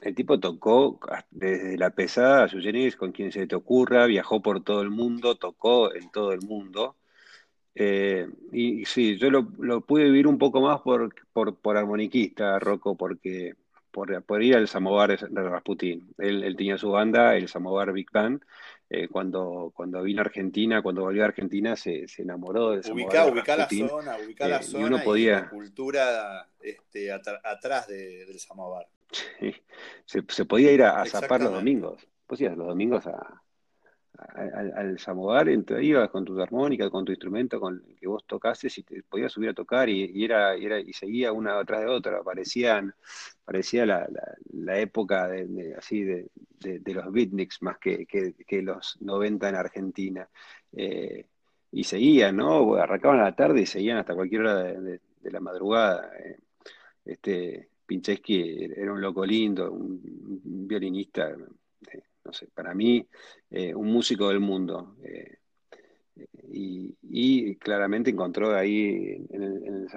el 0.02 0.14
tipo 0.14 0.40
tocó 0.40 0.98
desde 1.30 1.76
la 1.76 1.90
pesada 1.90 2.44
a 2.44 2.48
sus 2.48 2.64
con 2.96 3.12
quien 3.12 3.32
se 3.32 3.46
te 3.46 3.54
ocurra, 3.54 4.06
viajó 4.06 4.40
por 4.40 4.62
todo 4.64 4.82
el 4.82 4.90
mundo, 4.90 5.34
tocó 5.36 5.94
en 5.94 6.10
todo 6.10 6.32
el 6.32 6.40
mundo. 6.42 6.96
Eh, 7.74 8.28
y, 8.52 8.80
y 8.80 8.84
sí, 8.84 9.16
yo 9.16 9.30
lo, 9.30 9.48
lo 9.58 9.80
pude 9.82 10.04
vivir 10.04 10.26
un 10.26 10.38
poco 10.38 10.60
más 10.60 10.80
por, 10.80 11.14
por, 11.32 11.56
por 11.56 11.76
armoniquista, 11.76 12.58
Rocco, 12.58 12.96
porque 12.96 13.54
por, 13.90 14.22
por 14.22 14.42
ir 14.42 14.56
al 14.56 14.68
Samovar 14.68 15.18
de 15.18 15.42
Rasputín. 15.48 16.12
Él, 16.18 16.42
él 16.44 16.56
tenía 16.56 16.78
su 16.78 16.90
banda, 16.90 17.36
el 17.36 17.48
Samovar 17.48 17.92
Big 17.92 18.10
Band. 18.12 18.42
Eh, 18.92 19.06
cuando, 19.06 19.70
cuando 19.74 20.02
vino 20.02 20.20
a 20.20 20.24
Argentina, 20.24 20.82
cuando 20.82 21.02
volvió 21.02 21.22
a 21.22 21.26
Argentina, 21.26 21.76
se, 21.76 22.08
se 22.08 22.22
enamoró 22.22 22.72
del 22.72 22.82
Samovar 22.82 23.04
ubicá, 23.06 23.24
de 23.26 23.30
ubicá 23.32 23.56
la 23.56 23.62
Rasputín. 23.64 23.88
zona, 23.88 24.16
ubicá 24.18 24.48
la 24.48 24.56
Eh, 24.56 24.60
y 24.62 24.64
zona 24.64 24.86
y 24.86 24.90
la 24.98 25.04
podía, 25.04 25.48
cultura 25.50 26.48
este, 26.60 27.12
atrás 27.12 27.86
de- 27.86 28.24
del 28.26 28.38
samovar. 28.40 28.86
Se, 30.06 30.24
se 30.28 30.44
podía 30.44 30.72
ir 30.72 30.82
a, 30.82 31.00
a 31.02 31.06
zapar 31.06 31.40
los 31.42 31.52
domingos. 31.52 32.06
Vos 32.28 32.40
ibas 32.40 32.56
los 32.56 32.66
domingos 32.68 33.06
a, 33.06 33.42
a- 34.18 34.42
al, 34.60 34.72
al 34.76 34.98
Samovar, 34.98 35.48
entonces 35.48 35.86
ibas 35.86 36.10
con 36.10 36.24
tu 36.24 36.40
armónica, 36.40 36.90
con 36.90 37.04
tu 37.04 37.12
instrumento, 37.12 37.60
con 37.60 37.82
el 37.88 37.96
que 37.96 38.06
vos 38.08 38.24
tocases 38.26 38.76
y 38.78 38.82
te 38.82 39.02
podías 39.04 39.32
subir 39.32 39.50
a 39.50 39.54
tocar 39.54 39.88
y, 39.88 40.04
y 40.14 40.24
era, 40.24 40.56
y 40.56 40.66
era, 40.66 40.78
y 40.80 40.92
seguía 40.92 41.32
una 41.32 41.58
atrás 41.58 41.80
de 41.82 41.86
otra. 41.88 42.22
Parecían, 42.22 42.94
parecía 43.44 43.86
la, 43.86 44.00
la, 44.10 44.34
la 44.52 44.78
época 44.78 45.28
de, 45.28 45.46
de- 45.46 45.74
así 45.76 46.02
de, 46.04 46.28
de, 46.60 46.78
de 46.80 46.94
los 46.94 47.10
beatniks 47.12 47.62
más 47.62 47.78
que, 47.78 48.06
que, 48.06 48.34
que 48.46 48.62
los 48.62 48.96
90 49.00 49.48
en 49.48 49.54
Argentina. 49.56 50.28
Eh, 50.72 51.26
y 51.72 51.84
seguían, 51.84 52.36
¿no? 52.36 52.74
Arrancaban 52.74 53.20
a 53.20 53.24
la 53.24 53.36
tarde 53.36 53.62
y 53.62 53.66
seguían 53.66 53.98
hasta 53.98 54.14
cualquier 54.14 54.42
hora 54.42 54.56
de 54.64 55.00
la 55.30 55.40
madrugada. 55.40 56.10
Eh, 56.18 56.36
este 57.04 57.69
Pincheschi 57.90 58.70
era 58.76 58.92
un 58.92 59.00
loco 59.00 59.26
lindo, 59.26 59.72
un, 59.72 60.00
violinista, 60.68 61.28
eh, 61.30 62.02
no 62.24 62.32
sé, 62.32 62.46
para 62.54 62.72
mí, 62.72 63.04
eh, 63.50 63.74
un 63.74 63.88
músico 63.88 64.28
del 64.28 64.38
mundo. 64.38 64.94
eh, 65.02 65.38
y, 66.52 67.56
claramente 67.56 68.10
encontró 68.10 68.54
ahí 68.54 69.26
en 69.30 69.42
el, 69.42 69.64
en 69.66 69.88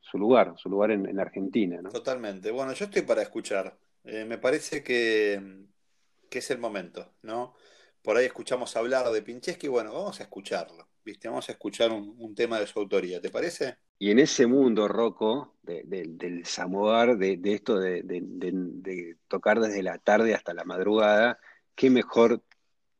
su 0.00 0.16
lugar, 0.18 0.54
su 0.56 0.68
lugar 0.68 0.92
en, 0.92 1.06
en 1.06 1.18
Argentina. 1.18 1.82
Totalmente. 1.90 2.50
Bueno, 2.52 2.72
yo 2.72 2.84
estoy 2.84 3.02
para 3.02 3.22
escuchar. 3.22 3.76
Me 4.04 4.38
parece 4.38 4.84
que, 4.84 5.66
que 6.30 6.38
es 6.38 6.50
el 6.50 6.58
momento, 6.58 7.14
¿no? 7.22 7.54
Por 8.02 8.16
ahí 8.16 8.26
escuchamos 8.26 8.76
hablar 8.76 9.10
de 9.10 9.22
Pincheschi, 9.22 9.66
bueno, 9.66 9.92
vamos 9.92 10.20
a 10.20 10.22
escucharlo, 10.22 10.88
¿viste? 11.04 11.28
Vamos 11.28 11.48
a 11.48 11.52
escuchar 11.52 11.90
un 11.90 12.34
tema 12.34 12.60
de 12.60 12.66
su 12.66 12.78
autoría, 12.78 13.20
¿te 13.20 13.30
parece? 13.30 13.78
Y 13.98 14.10
en 14.10 14.18
ese 14.18 14.46
mundo, 14.46 14.88
Rocco, 14.88 15.54
de- 15.62 15.82
de- 15.84 16.04
del 16.06 16.44
Samovar, 16.44 17.16
de, 17.16 17.36
de 17.38 17.54
esto 17.54 17.78
de, 17.78 19.16
tocar 19.28 19.60
desde 19.60 19.82
la 19.82 19.98
tarde 19.98 20.34
hasta 20.34 20.54
la 20.54 20.64
madrugada, 20.64 21.38
qué 21.74 21.90
mejor 21.90 22.42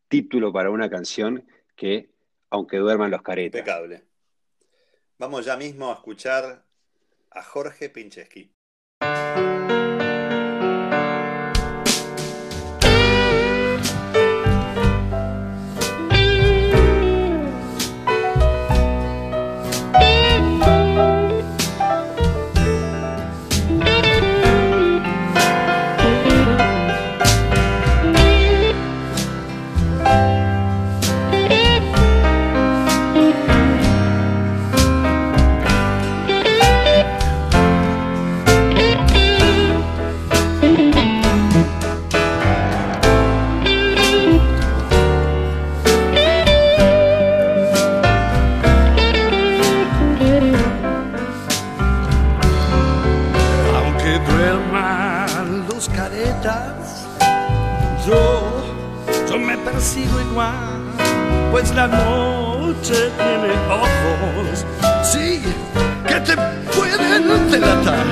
título 0.08 0.52
para 0.52 0.70
una 0.70 0.88
canción 0.90 1.46
que 1.74 2.10
Aunque 2.48 2.78
duerman 2.78 3.10
los 3.10 3.22
caretas. 3.22 3.58
Impecable. 3.58 4.04
Vamos 5.18 5.44
ya 5.44 5.56
mismo 5.56 5.90
a 5.90 5.94
escuchar 5.94 6.64
a 7.30 7.42
Jorge 7.42 7.90
Pincheschi. 7.90 8.52
Pues 61.50 61.74
la 61.74 61.86
noche 61.86 63.10
tiene 63.16 63.54
ojos, 63.70 64.66
sí, 65.02 65.42
que 66.06 66.20
te 66.20 66.36
pueden 66.76 67.50
delatar. 67.50 68.04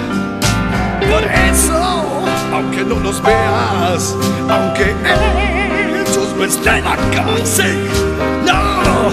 Por 1.11 1.23
eso, 1.23 2.25
aunque 2.51 2.83
no 2.83 2.99
los 3.01 3.23
veas, 3.23 4.17
aunque 4.49 4.95
ellos 5.05 6.35
no 6.39 6.45
estén 6.45 6.87
acá, 6.87 7.27
sí, 7.45 7.89
no, 8.47 9.11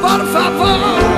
por 0.00 0.26
favor, 0.28 1.15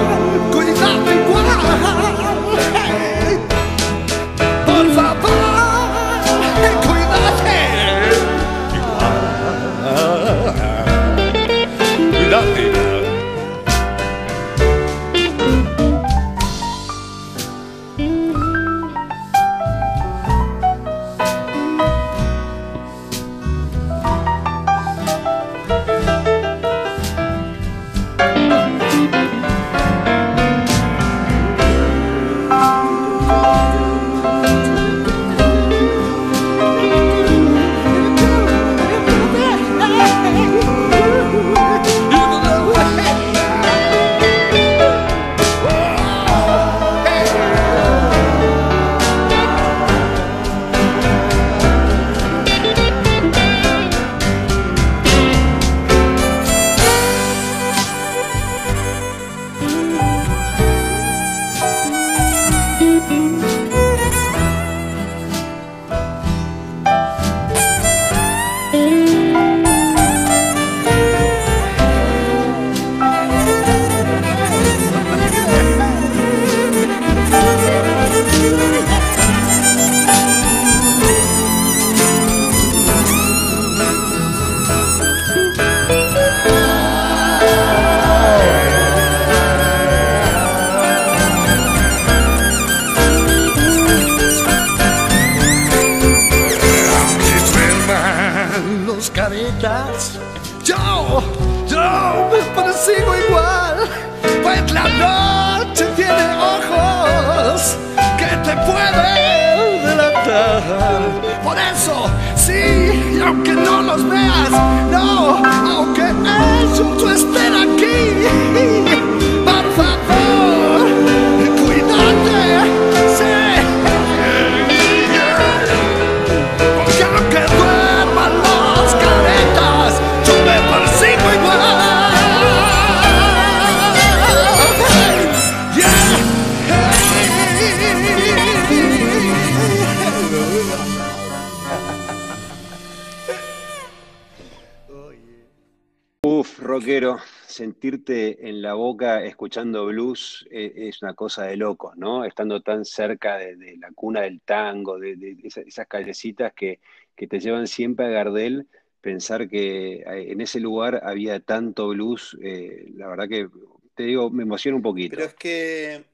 una 151.08 151.14
cosa 151.14 151.44
de 151.44 151.56
locos, 151.56 151.96
¿no? 151.96 152.24
Estando 152.24 152.60
tan 152.60 152.84
cerca 152.84 153.38
de, 153.38 153.76
la 153.78 153.90
cuna 153.92 154.20
del 154.22 154.40
tango, 154.42 154.98
de, 154.98 155.16
de 155.16 155.36
esa- 155.44 155.62
esas 155.62 155.86
callecitas 155.86 156.52
que, 156.52 156.80
que 157.16 157.26
te 157.26 157.40
llevan 157.40 157.66
siempre 157.66 158.06
a 158.06 158.10
Gardel, 158.10 158.66
pensar 159.00 159.48
que 159.48 160.00
eh, 160.02 160.32
en 160.32 160.40
ese 160.42 160.60
lugar 160.60 161.00
había 161.04 161.40
tanto 161.40 161.88
blues, 161.88 162.36
eh, 162.42 162.90
la 162.94 163.08
verdad 163.08 163.28
que, 163.28 163.48
te 163.94 164.02
digo, 164.02 164.30
me 164.30 164.42
emociona 164.42 164.76
un 164.76 164.82
poquito. 164.82 165.16
Pero 165.16 165.24
es 165.24 165.34
que, 165.34 166.04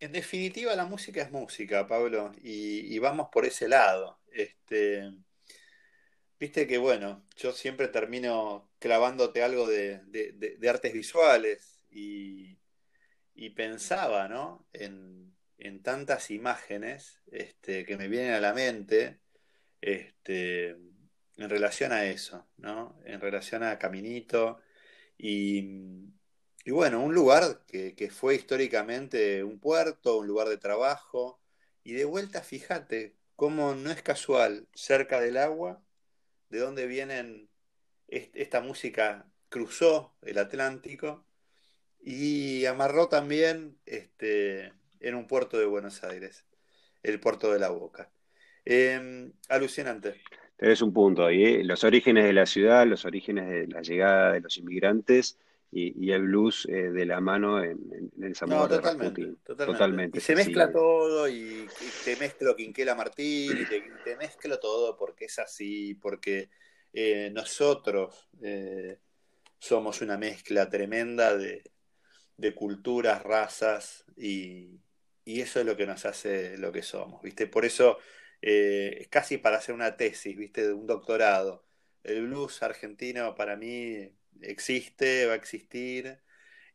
en 0.00 0.12
definitiva, 0.12 0.74
la 0.76 0.84
música 0.84 1.22
es 1.22 1.30
música, 1.30 1.86
Pablo, 1.86 2.32
y, 2.42 2.98
vamos 2.98 3.28
por 3.32 3.46
ese 3.46 3.68
lado. 3.68 4.18
Este, 4.30 5.10
viste 6.38 6.66
que, 6.66 6.78
bueno, 6.78 7.24
yo 7.36 7.52
siempre 7.52 7.88
termino 7.88 8.70
clavándote 8.78 9.42
algo 9.42 9.66
de- 9.66 10.00
de 10.58 10.68
artes 10.68 10.92
visuales 10.92 11.82
y, 11.90 12.58
y 13.34 13.50
pensaba, 13.50 14.28
¿no? 14.28 14.66
En, 14.72 15.34
en 15.58 15.82
tantas 15.82 16.30
imágenes 16.30 17.22
este, 17.30 17.84
que 17.86 17.96
me 17.96 18.08
vienen 18.08 18.32
a 18.34 18.40
la 18.40 18.52
mente 18.54 19.20
este, 19.80 20.70
en 20.70 21.50
relación 21.50 21.92
a 21.92 22.04
eso, 22.06 22.48
¿no? 22.58 22.98
En 23.04 23.20
relación 23.20 23.62
a 23.64 23.78
Caminito 23.78 24.60
y, 25.18 25.64
y 26.64 26.70
bueno, 26.70 27.02
un 27.02 27.14
lugar 27.14 27.64
que, 27.66 27.94
que 27.94 28.10
fue 28.10 28.34
históricamente 28.36 29.42
un 29.44 29.58
puerto, 29.60 30.18
un 30.18 30.26
lugar 30.26 30.48
de 30.48 30.58
trabajo, 30.58 31.40
y 31.84 31.92
de 31.94 32.04
vuelta, 32.04 32.42
fíjate 32.42 33.16
cómo 33.36 33.74
no 33.74 33.90
es 33.90 34.02
casual, 34.02 34.68
cerca 34.74 35.20
del 35.20 35.36
agua, 35.36 35.82
de 36.50 36.58
dónde 36.60 36.86
vienen, 36.86 37.50
est- 38.08 38.36
esta 38.36 38.60
música 38.60 39.30
cruzó 39.48 40.16
el 40.22 40.38
Atlántico 40.38 41.26
y 42.02 42.66
amarró 42.66 43.08
también 43.08 43.78
este, 43.86 44.72
en 45.00 45.14
un 45.14 45.26
puerto 45.26 45.58
de 45.58 45.66
Buenos 45.66 46.04
Aires, 46.04 46.44
el 47.02 47.20
puerto 47.20 47.52
de 47.52 47.60
la 47.60 47.70
Boca. 47.70 48.10
Eh, 48.64 49.32
alucinante. 49.48 50.22
Tenés 50.56 50.82
un 50.82 50.92
punto 50.92 51.24
ahí, 51.26 51.44
¿eh? 51.44 51.64
Los 51.64 51.84
orígenes 51.84 52.24
de 52.24 52.32
la 52.32 52.46
ciudad, 52.46 52.86
los 52.86 53.04
orígenes 53.04 53.48
de 53.48 53.66
la 53.68 53.82
llegada 53.82 54.32
de 54.32 54.40
los 54.40 54.56
inmigrantes 54.58 55.38
y, 55.70 55.92
y 56.06 56.12
el 56.12 56.22
blues 56.22 56.66
eh, 56.68 56.90
de 56.90 57.06
la 57.06 57.20
mano 57.20 57.62
en, 57.62 57.78
en- 58.16 58.24
el 58.24 58.36
No, 58.44 58.66
Zamora 58.66 58.68
de 58.68 58.80
totalmente, 58.80 58.80
Rasputin. 58.80 59.38
totalmente. 59.44 59.64
Totalmente, 59.64 60.10
Y 60.12 60.20
se 60.20 60.34
mezcla 60.34 60.70
sí. 60.70 60.72
todo 60.72 61.28
y, 61.28 61.72
y 61.78 61.92
te 61.92 62.16
mezclo 62.16 62.56
Quinquela 62.56 62.94
Martín 62.96 63.56
y 63.58 63.66
te, 63.66 63.80
te 64.02 64.16
mezclo 64.16 64.58
todo 64.58 64.96
porque 64.96 65.26
es 65.26 65.38
así, 65.38 65.94
porque 65.94 66.50
eh, 66.92 67.30
nosotros 67.32 68.28
somos 69.58 70.00
una 70.02 70.18
mezcla 70.18 70.68
tremenda 70.68 71.36
de, 71.36 71.71
de 72.42 72.54
culturas, 72.54 73.22
razas 73.22 74.04
y, 74.16 74.80
y 75.24 75.40
eso 75.40 75.60
es 75.60 75.66
lo 75.66 75.76
que 75.76 75.86
nos 75.86 76.04
hace 76.06 76.58
lo 76.58 76.72
que 76.72 76.82
somos, 76.82 77.22
¿viste? 77.22 77.46
Por 77.46 77.64
eso 77.64 77.98
eh, 78.42 78.98
es 79.02 79.08
casi 79.08 79.38
para 79.38 79.58
hacer 79.58 79.74
una 79.74 79.96
tesis, 79.96 80.36
¿viste? 80.36 80.66
De 80.66 80.72
un 80.74 80.86
doctorado. 80.86 81.64
El 82.04 82.26
blues 82.26 82.62
argentino 82.62 83.34
para 83.36 83.56
mí 83.56 84.10
existe, 84.42 85.26
va 85.26 85.34
a 85.34 85.36
existir. 85.36 86.20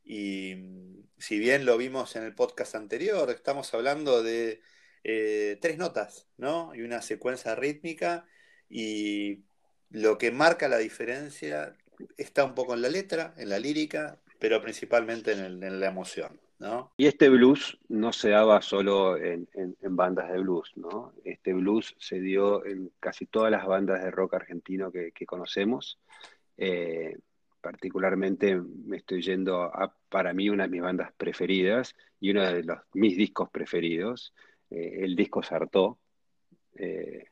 Y 0.04 0.56
mm, 0.56 1.04
si 1.18 1.40
bien 1.40 1.66
lo 1.66 1.78
vimos 1.78 2.16
en 2.16 2.24
el 2.24 2.36
podcast 2.36 2.76
anterior, 2.76 3.30
estamos 3.32 3.74
hablando 3.74 4.24
de 4.24 4.62
eh, 5.04 5.58
tres 5.62 5.78
notas, 5.78 6.30
¿no? 6.38 6.74
Y 6.76 6.82
una 6.84 7.02
secuencia 7.02 7.56
rítmica. 7.56 8.26
Y 8.70 9.46
lo 9.90 10.18
que 10.18 10.32
marca 10.32 10.68
la 10.70 10.78
diferencia 10.78 11.78
está 12.18 12.46
un 12.46 12.56
poco 12.56 12.74
en 12.74 12.82
la 12.82 12.90
letra, 12.90 13.34
en 13.38 13.50
la 13.50 13.60
lírica, 13.60 14.22
pero 14.40 14.62
principalmente 14.62 15.32
en, 15.34 15.40
el- 15.64 15.80
la 15.80 15.88
emoción, 15.88 16.40
¿no? 16.60 16.92
Y 16.98 17.08
este 17.08 17.30
blues 17.30 17.78
no 17.90 18.12
se 18.14 18.30
daba 18.30 18.62
solo 18.62 19.18
en, 19.18 19.48
bandas 19.90 20.32
de 20.32 20.40
blues, 20.40 20.72
¿no? 20.76 21.14
Este 21.24 21.54
blues 21.54 21.96
se 22.00 22.20
dio 22.20 22.66
en 22.66 22.92
casi 23.00 23.26
todas 23.26 23.52
las 23.52 23.66
bandas 23.66 24.04
de 24.04 24.12
rock 24.12 24.36
argentino 24.36 24.92
que, 24.92 25.12
que 25.12 25.26
conocemos. 25.26 26.00
Eh, 26.58 27.18
particularmente 27.62 28.56
me 28.56 28.98
estoy 28.98 29.22
yendo 29.22 29.62
a, 29.64 29.94
para 30.10 30.34
mí, 30.34 30.50
una 30.50 30.64
de 30.64 30.70
mis 30.70 30.82
bandas 30.82 31.12
preferidas 31.18 31.96
y 32.20 32.32
uno 32.32 32.44
de 32.46 32.64
los, 32.64 32.80
mis 32.94 33.18
discos 33.18 33.50
preferidos, 33.50 34.34
eh, 34.70 35.00
el 35.02 35.16
disco 35.16 35.44
Sartó. 35.44 36.00
Eh, 36.76 37.26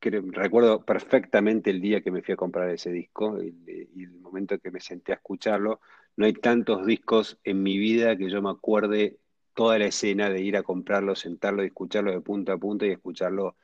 recuerdo 0.00 0.84
perfectamente 0.84 1.70
el 1.70 1.80
día 1.80 2.00
que 2.00 2.10
me 2.10 2.22
fui 2.22 2.34
a 2.34 2.36
comprar 2.36 2.70
ese 2.70 2.92
disco 2.92 3.42
y, 3.42 3.54
y 3.94 4.04
el 4.04 4.12
momento 4.12 4.58
que 4.58 4.70
me 4.70 4.80
senté 4.80 5.12
a 5.12 5.16
escucharlo. 5.16 5.80
No 6.16 6.26
hay 6.26 6.32
tantos 6.32 6.86
discos 6.86 7.38
en 7.44 7.62
mi 7.62 7.78
vida 7.78 8.16
que 8.16 8.30
yo 8.30 8.40
me 8.40 8.50
acuerde 8.50 9.18
toda 9.56 9.78
la 9.78 9.86
escena 9.86 10.28
de 10.28 10.42
ir 10.42 10.56
a 10.56 10.62
comprarlo, 10.62 11.16
sentarlo 11.16 11.64
y 11.64 11.68
escucharlo 11.68 12.12
de 12.12 12.20
punta 12.20 12.52
a 12.52 12.58
punta 12.58 12.86
y 12.86 12.90
escucharlo 12.90 13.56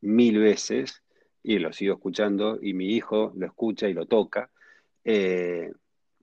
mil 0.00 0.38
veces. 0.38 1.02
Y 1.42 1.58
lo 1.58 1.72
sigo 1.72 1.94
escuchando 1.94 2.58
y 2.60 2.72
mi 2.72 2.94
hijo 2.94 3.32
lo 3.36 3.46
escucha 3.46 3.86
y 3.86 3.92
lo 3.92 4.06
toca. 4.06 4.50
Eh, 5.04 5.70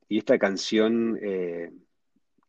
y 0.09 0.17
esta 0.17 0.39
canción, 0.39 1.19
eh, 1.21 1.71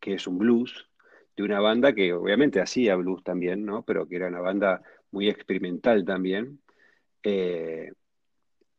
que 0.00 0.14
es 0.14 0.26
un 0.26 0.38
blues, 0.38 0.88
de 1.36 1.42
una 1.42 1.60
banda 1.60 1.94
que 1.94 2.14
obviamente 2.14 2.60
hacía 2.60 2.96
blues 2.96 3.22
también, 3.22 3.66
¿no? 3.66 3.84
Pero 3.84 4.08
que 4.08 4.16
era 4.16 4.28
una 4.28 4.40
banda 4.40 4.82
muy 5.10 5.28
experimental 5.28 6.06
también. 6.06 6.61
Eh, 7.22 7.92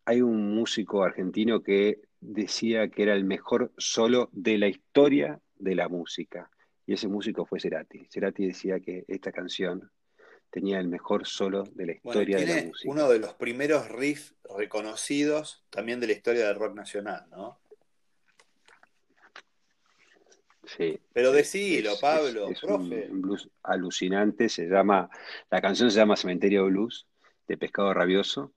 hay 0.06 0.22
un 0.22 0.54
músico 0.56 1.04
argentino 1.04 1.64
que 1.64 2.02
decía 2.20 2.90
que 2.90 3.04
era 3.04 3.14
el 3.14 3.24
mejor 3.24 3.72
solo 3.78 4.30
de 4.34 4.58
la 4.58 4.68
historia 4.68 5.40
de 5.56 5.76
la 5.76 5.88
música. 5.90 6.50
Y 6.86 6.94
ese 6.94 7.08
músico 7.08 7.46
fue 7.46 7.60
Cerati. 7.60 8.06
Cerati 8.12 8.46
decía 8.48 8.80
que 8.80 9.06
esta 9.08 9.32
canción 9.32 9.90
tenía 10.50 10.80
el 10.80 10.88
mejor 10.90 11.26
solo 11.26 11.64
de 11.74 11.86
la 11.86 11.94
Bueno, 12.04 12.22
historia 12.22 12.38
de 12.38 12.46
la 12.46 12.54
tiene 12.54 12.68
música. 12.70 12.92
uno 12.92 13.10
de 13.10 13.20
los 13.20 13.34
primeros 13.36 13.90
riffs 13.90 14.36
reconocidos 14.58 15.64
también 15.70 16.00
de 16.00 16.08
la 16.08 16.14
historia 16.14 16.48
del 16.48 16.56
rock 16.58 16.76
nacional, 16.76 17.26
¿no? 17.32 17.60
Sí, 20.66 20.98
Pero 21.14 21.32
decilo, 21.32 21.92
es- 21.94 22.00
Pablo, 22.02 22.50
es- 22.50 22.58
es 22.58 22.64
un, 22.64 22.90
profe. 22.90 23.08
un 23.12 23.22
blues 23.22 23.50
alucinante. 23.64 24.48
Se 24.50 24.66
llama, 24.68 25.10
la 25.50 25.62
canción 25.62 25.92
se 25.92 25.98
llama 25.98 26.16
Cementerio 26.16 26.66
Blues 26.66 27.06
de 27.48 27.58
Pescado 27.58 27.94
Rabioso. 27.94 28.54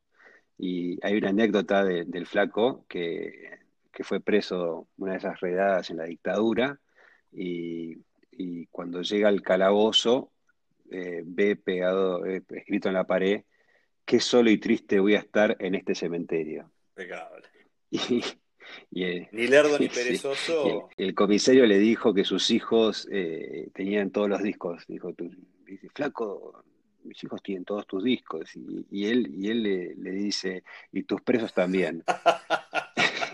Y 0.59 0.99
hay 1.05 1.16
una 1.18 1.31
anécdota 1.31 1.85
de- 1.85 2.05
del 2.05 2.27
flaco 2.27 2.87
que, 2.88 3.59
que 3.92 4.05
fue 4.05 4.20
preso 4.20 4.88
una 4.96 5.12
de 5.12 5.18
esas 5.18 5.38
redadas 5.40 5.90
en 5.90 5.99
la 5.99 6.05
dictadura 6.05 6.81
y, 7.33 7.99
y 8.33 8.66
cuando 8.68 9.03
llega 9.03 9.29
al 9.29 9.42
calabozo 9.42 10.33
eh, 10.90 11.22
ve 11.27 11.57
pegado, 11.57 12.25
eh, 12.25 12.42
escrito 12.51 12.88
en 12.88 12.94
la 12.94 13.05
pared, 13.07 13.42
qué 14.05 14.20
solo 14.20 14.51
y 14.51 14.59
triste 14.59 15.01
voy 15.01 15.14
a 15.16 15.18
estar 15.18 15.57
en 15.59 15.75
este 15.75 15.94
cementerio. 15.94 16.70
Impecable. 16.90 17.46
Y, 17.90 18.25
y, 18.90 19.05
eh, 19.05 19.29
Ni 19.33 19.46
lerdo 19.46 19.79
ni 19.79 19.85
el, 19.87 19.90
perezoso. 19.92 20.88
el 20.96 21.14
comisario 21.14 21.66
le 21.66 21.79
dijo 21.79 22.12
que 22.14 22.25
sus 22.25 22.51
hijos 22.51 23.07
eh, 23.12 23.68
tenían 23.72 24.11
todos 24.11 24.29
los 24.29 24.42
discos. 24.42 24.85
Dijo, 24.88 25.12
tú, 25.14 25.31
dice, 25.64 25.88
flaco, 25.94 26.64
mis 27.06 27.22
hijos 27.24 27.42
tienen 27.42 27.64
todos 27.64 27.86
tus 27.86 28.04
discos. 28.04 28.54
Y, 28.56 28.86
y 28.90 29.06
él, 29.10 29.28
y 29.34 29.50
él 29.50 29.62
le, 29.62 29.94
le 29.96 30.10
dice, 30.12 30.64
y 30.92 31.04
tus 31.04 31.22
presos 31.22 31.52
también. 31.54 32.04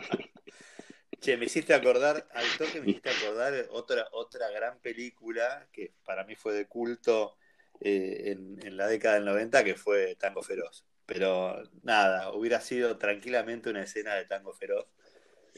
Che, 1.20 1.36
me 1.36 1.44
hiciste 1.46 1.72
acordar, 1.72 2.26
al 2.32 2.56
toque 2.58 2.80
me 2.80 2.88
hiciste 2.88 3.10
acordar 3.10 3.54
otra, 3.70 4.08
otra 4.12 4.50
gran 4.50 4.80
película 4.80 5.68
que 5.72 5.94
para 6.04 6.24
mí 6.24 6.34
fue 6.34 6.52
de 6.54 6.66
culto 6.66 7.36
eh, 7.80 8.32
en, 8.32 8.58
en 8.66 8.76
la 8.76 8.88
década 8.88 9.14
del 9.16 9.24
90, 9.26 9.62
que 9.64 9.76
fue 9.76 10.16
Tango 10.16 10.42
Feroz. 10.42 10.84
Pero 11.06 11.62
nada, 11.82 12.32
hubiera 12.32 12.60
sido 12.60 12.98
tranquilamente 12.98 13.70
una 13.70 13.82
escena 13.82 14.14
de 14.16 14.24
Tango 14.26 14.52
Feroz 14.52 14.86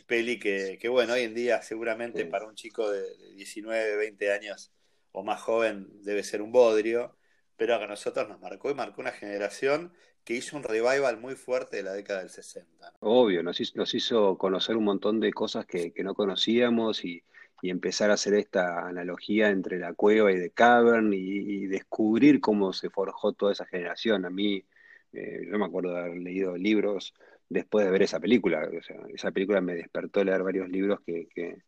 peli 0.07 0.38
que, 0.38 0.79
que, 0.81 0.88
bueno, 0.88 1.14
hoy 1.14 1.22
en 1.22 1.35
día 1.35 1.62
seguramente 1.62 2.24
Sí. 2.24 2.29
para 2.29 2.46
un 2.46 2.55
chico 2.57 2.90
de, 2.90 3.03
de 3.16 3.33
19, 3.35 3.96
20 3.96 4.33
años 4.33 4.72
o 5.12 5.22
más 5.22 5.40
joven 5.40 5.88
debe 6.03 6.22
ser 6.24 6.42
un 6.42 6.53
bodrio, 6.53 7.16
pero 7.57 7.75
a 7.77 7.87
nosotros 7.87 8.29
nos 8.29 8.40
marcó 8.40 8.71
y 8.71 8.75
marcó 8.75 9.01
una 9.01 9.12
generación 9.12 9.93
que 10.25 10.35
hizo 10.35 10.57
un 10.57 10.62
revival 10.62 11.19
muy 11.19 11.35
fuerte 11.37 11.77
de 11.79 11.83
la 11.85 11.93
década 11.93 12.21
del 12.21 12.31
60. 12.31 12.90
¿no? 12.93 12.99
Obvio, 13.01 13.43
nos 13.43 13.61
hizo, 13.61 13.73
nos 13.77 13.93
hizo 13.95 14.38
conocer 14.38 14.77
un 14.77 14.85
montón 14.85 15.21
de 15.21 15.33
cosas 15.33 15.67
que, 15.67 15.93
que 15.93 16.03
no 16.03 16.14
conocíamos 16.14 17.05
y, 17.05 17.23
y 17.61 17.71
empezar 17.71 18.11
a 18.11 18.14
hacer 18.14 18.35
esta 18.35 18.87
analogía 18.88 19.51
entre 19.51 19.79
la 19.79 19.93
cueva 19.95 20.33
y 20.33 20.37
The 20.40 20.51
Cavern 20.51 21.12
y, 21.12 21.67
descubrir 21.67 22.40
cómo 22.40 22.73
se 22.73 22.88
forjó 22.90 23.33
toda 23.33 23.53
esa 23.53 23.67
generación. 23.67 24.25
A 24.25 24.31
mí, 24.31 24.64
eh, 25.12 25.47
yo 25.51 25.59
me 25.59 25.67
acuerdo 25.67 25.93
de 25.95 26.01
haber 26.01 26.19
leído 26.19 26.57
libros 26.57 27.12
después 27.49 27.85
de 27.85 27.90
ver 27.93 28.03
esa 28.03 28.21
película. 28.21 28.67
O 28.79 28.83
sea, 28.83 28.97
esa 29.14 29.31
película 29.33 29.61
me 29.61 29.75
despertó 29.75 30.25
leer 30.25 30.43
varios 30.43 30.69
libros 30.71 31.01
que, 31.07 31.29
que, 31.35 31.59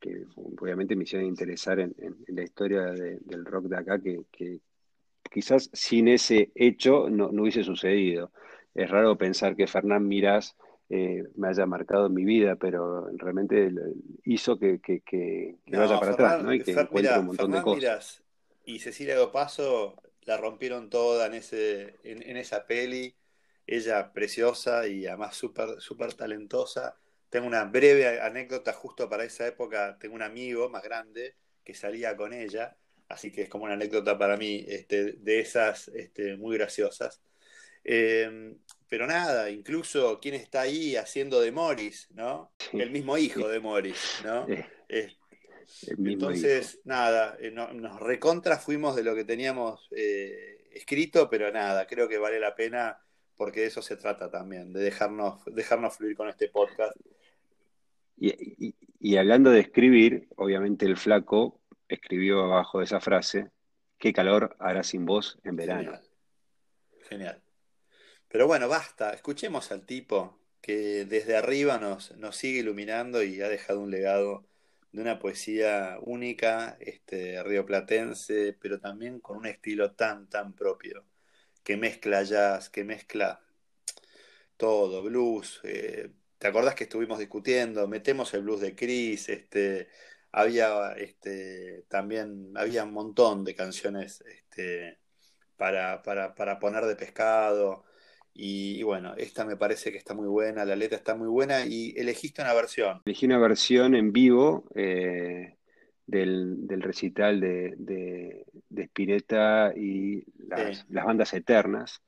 que 0.00 0.24
obviamente 0.36 0.96
me 0.96 1.04
hicieron 1.04 1.26
interesar 1.28 1.80
en, 1.80 1.94
en- 1.98 2.16
en 2.26 2.36
la 2.36 2.42
historia 2.44 2.82
de- 2.86 3.18
del 3.20 3.44
rock 3.44 3.66
de 3.66 3.76
acá, 3.78 4.00
que 4.00 4.24
quizás 5.30 5.70
sin 5.72 6.08
ese 6.08 6.50
hecho 6.54 7.08
no, 7.10 7.30
no 7.32 7.42
hubiese 7.42 7.64
sucedido. 7.64 8.32
Es 8.74 8.90
raro 8.90 9.16
pensar 9.18 9.56
que 9.56 9.66
Fernán 9.66 10.06
Mirás 10.08 10.56
eh, 10.90 11.24
me 11.36 11.48
haya 11.48 11.66
marcado 11.66 12.06
en 12.06 12.14
mi 12.14 12.24
vida, 12.24 12.56
pero 12.56 13.08
realmente 13.16 13.70
hizo 14.24 14.58
que, 14.58 14.80
que- 14.80 15.00
que- 15.00 15.56
que 15.66 15.76
vaya 15.76 15.98
No, 15.98 16.00
para 16.00 16.12
atrás, 16.12 16.38
Fernán, 16.38 16.40
¿no? 16.40 16.52
Y 16.52 16.62
que 16.62 16.72
Fer- 16.72 16.88
encuentre 16.88 16.92
mirá, 16.92 17.16
un 17.20 17.26
montón 17.26 17.52
de 17.52 17.60
Fernán 17.60 17.68
cosas. 17.68 17.90
Mirás 17.90 18.22
y 18.64 18.78
Cecilia 18.80 19.16
Dopaso 19.16 19.96
la 20.22 20.36
rompieron 20.36 20.90
toda 20.90 21.26
en 21.26 21.34
ese, 21.34 21.98
en, 22.04 22.22
en 22.22 22.36
esa 22.36 22.66
peli. 22.66 23.16
Ella 23.66 24.12
preciosa 24.12 24.86
y 24.86 25.06
además 25.06 25.36
súper 25.36 25.80
súper 25.80 26.14
talentosa. 26.14 26.96
Tengo 27.30 27.46
una 27.48 27.64
breve 27.64 28.20
anécdota 28.20 28.72
justo 28.72 29.08
para 29.08 29.24
esa 29.24 29.46
época. 29.46 29.98
Tengo 29.98 30.14
un 30.14 30.22
amigo 30.22 30.68
más 30.68 30.82
grande 30.84 31.36
que 31.64 31.74
salía 31.74 32.16
con 32.16 32.32
ella, 32.32 32.76
así 33.08 33.30
que 33.32 33.42
es 33.42 33.48
como 33.48 33.64
una 33.64 33.74
anécdota 33.74 34.18
para 34.18 34.36
mí 34.36 34.64
este, 34.68 35.12
de 35.12 35.40
esas 35.40 35.88
este, 35.88 36.36
muy 36.36 36.56
graciosas. 36.58 37.20
Eh, 37.84 38.54
pero 38.88 39.06
nada, 39.06 39.50
incluso 39.50 40.18
quién 40.20 40.34
está 40.34 40.62
ahí 40.62 40.96
haciendo 40.96 41.40
de 41.40 41.52
Morris, 41.52 42.08
¿no? 42.14 42.52
Sí, 42.70 42.80
El 42.80 42.90
mismo 42.90 43.16
hijo 43.18 43.48
de 43.48 43.60
Morris, 43.60 44.20
¿no? 44.24 44.46
Eh, 44.88 45.12
entonces, 45.98 46.80
nada, 46.84 47.36
eh, 47.40 47.50
no- 47.50 47.72
nos 47.72 47.98
recontra 48.00 48.58
fuimos 48.58 48.94
de 48.96 49.02
lo 49.02 49.14
que 49.14 49.24
teníamos 49.24 49.88
eh, 49.90 50.68
escrito, 50.72 51.28
pero 51.28 51.50
nada, 51.52 51.86
creo 51.86 52.08
que 52.08 52.18
vale 52.18 52.38
la 52.38 52.54
pena 52.54 52.98
porque 53.36 53.60
de 53.60 53.66
eso 53.66 53.82
se 53.82 53.96
trata 53.96 54.30
también, 54.30 54.72
de 54.72 54.80
dejarnos, 54.80 55.44
dejarnos 55.46 55.96
fluir 55.96 56.16
con 56.16 56.28
este 56.28 56.48
podcast. 56.48 56.96
Y, 58.18 58.28
y- 58.68 58.74
y 58.98 59.16
hablando 59.18 59.50
de 59.50 59.60
escribir, 59.60 60.26
obviamente 60.36 60.86
el 60.86 60.96
flaco 60.96 61.60
escribió 61.88 62.42
abajo 62.42 62.78
de 62.78 62.84
esa 62.84 63.00
frase, 63.00 63.50
¿qué 63.98 64.12
calor 64.12 64.56
hará 64.58 64.82
sin 64.82 65.04
vos 65.04 65.38
en 65.44 65.56
verano? 65.56 65.82
Genial. 65.82 66.02
Genial. 67.08 67.42
Pero 68.28 68.46
bueno, 68.46 68.68
basta, 68.68 69.12
escuchemos 69.12 69.70
al 69.70 69.86
tipo 69.86 70.38
que 70.60 71.04
desde 71.04 71.36
arriba 71.36 71.78
nos, 71.78 72.16
nos 72.16 72.36
sigue 72.36 72.58
iluminando 72.60 73.22
y 73.22 73.40
ha 73.40 73.48
dejado 73.48 73.80
un 73.80 73.90
legado 73.90 74.46
de 74.92 75.02
una 75.02 75.18
poesía 75.18 75.98
única, 76.00 76.76
este, 76.80 77.42
rioplatense, 77.42 78.56
pero 78.60 78.80
también 78.80 79.20
con 79.20 79.36
un 79.36 79.46
estilo 79.46 79.92
tan, 79.92 80.28
tan 80.28 80.54
propio, 80.54 81.04
que 81.62 81.76
mezcla 81.76 82.22
jazz, 82.22 82.70
que 82.70 82.82
mezcla 82.84 83.40
todo, 84.56 85.02
blues. 85.02 85.60
eh, 85.64 86.10
¿te 86.38 86.48
acordás 86.48 86.74
que 86.74 86.84
estuvimos 86.84 87.18
discutiendo? 87.18 87.86
Metemos 87.88 88.32
el 88.34 88.42
blues 88.42 88.60
de 88.60 88.74
Chris, 88.74 89.28
este, 89.28 89.88
había 90.36 90.92
este, 90.92 91.84
también 91.88 92.52
había 92.56 92.84
un 92.84 92.92
montón 92.92 93.42
de 93.44 93.54
canciones 93.54 94.22
este, 94.28 94.98
para, 95.56 96.02
para, 96.02 96.34
para 96.34 96.58
poner 96.58 96.84
de 96.84 96.96
pescado. 96.96 97.84
Y, 98.34 98.78
y 98.78 98.82
bueno, 98.82 99.14
esta 99.16 99.46
me 99.46 99.56
parece 99.56 99.90
que 99.90 99.98
está 99.98 100.12
muy 100.12 100.28
buena, 100.28 100.64
la 100.66 100.76
letra 100.76 100.98
está 100.98 101.14
muy 101.14 101.28
buena 101.28 101.64
y 101.64 101.94
elegiste 101.96 102.42
una 102.42 102.52
versión. 102.52 103.00
Elegí 103.06 103.24
una 103.24 103.38
versión 103.38 103.94
en 103.94 104.12
vivo 104.12 104.64
eh, 104.74 105.56
del, 106.06 106.66
del 106.66 106.82
recital 106.82 107.40
de, 107.40 107.74
de, 107.78 108.44
de 108.68 108.82
Spinetta 108.82 109.72
y 109.74 110.22
las, 110.48 110.84
Sí. 110.84 110.84
las 110.90 111.04
bandas 111.06 111.32
eternas, 111.32 112.02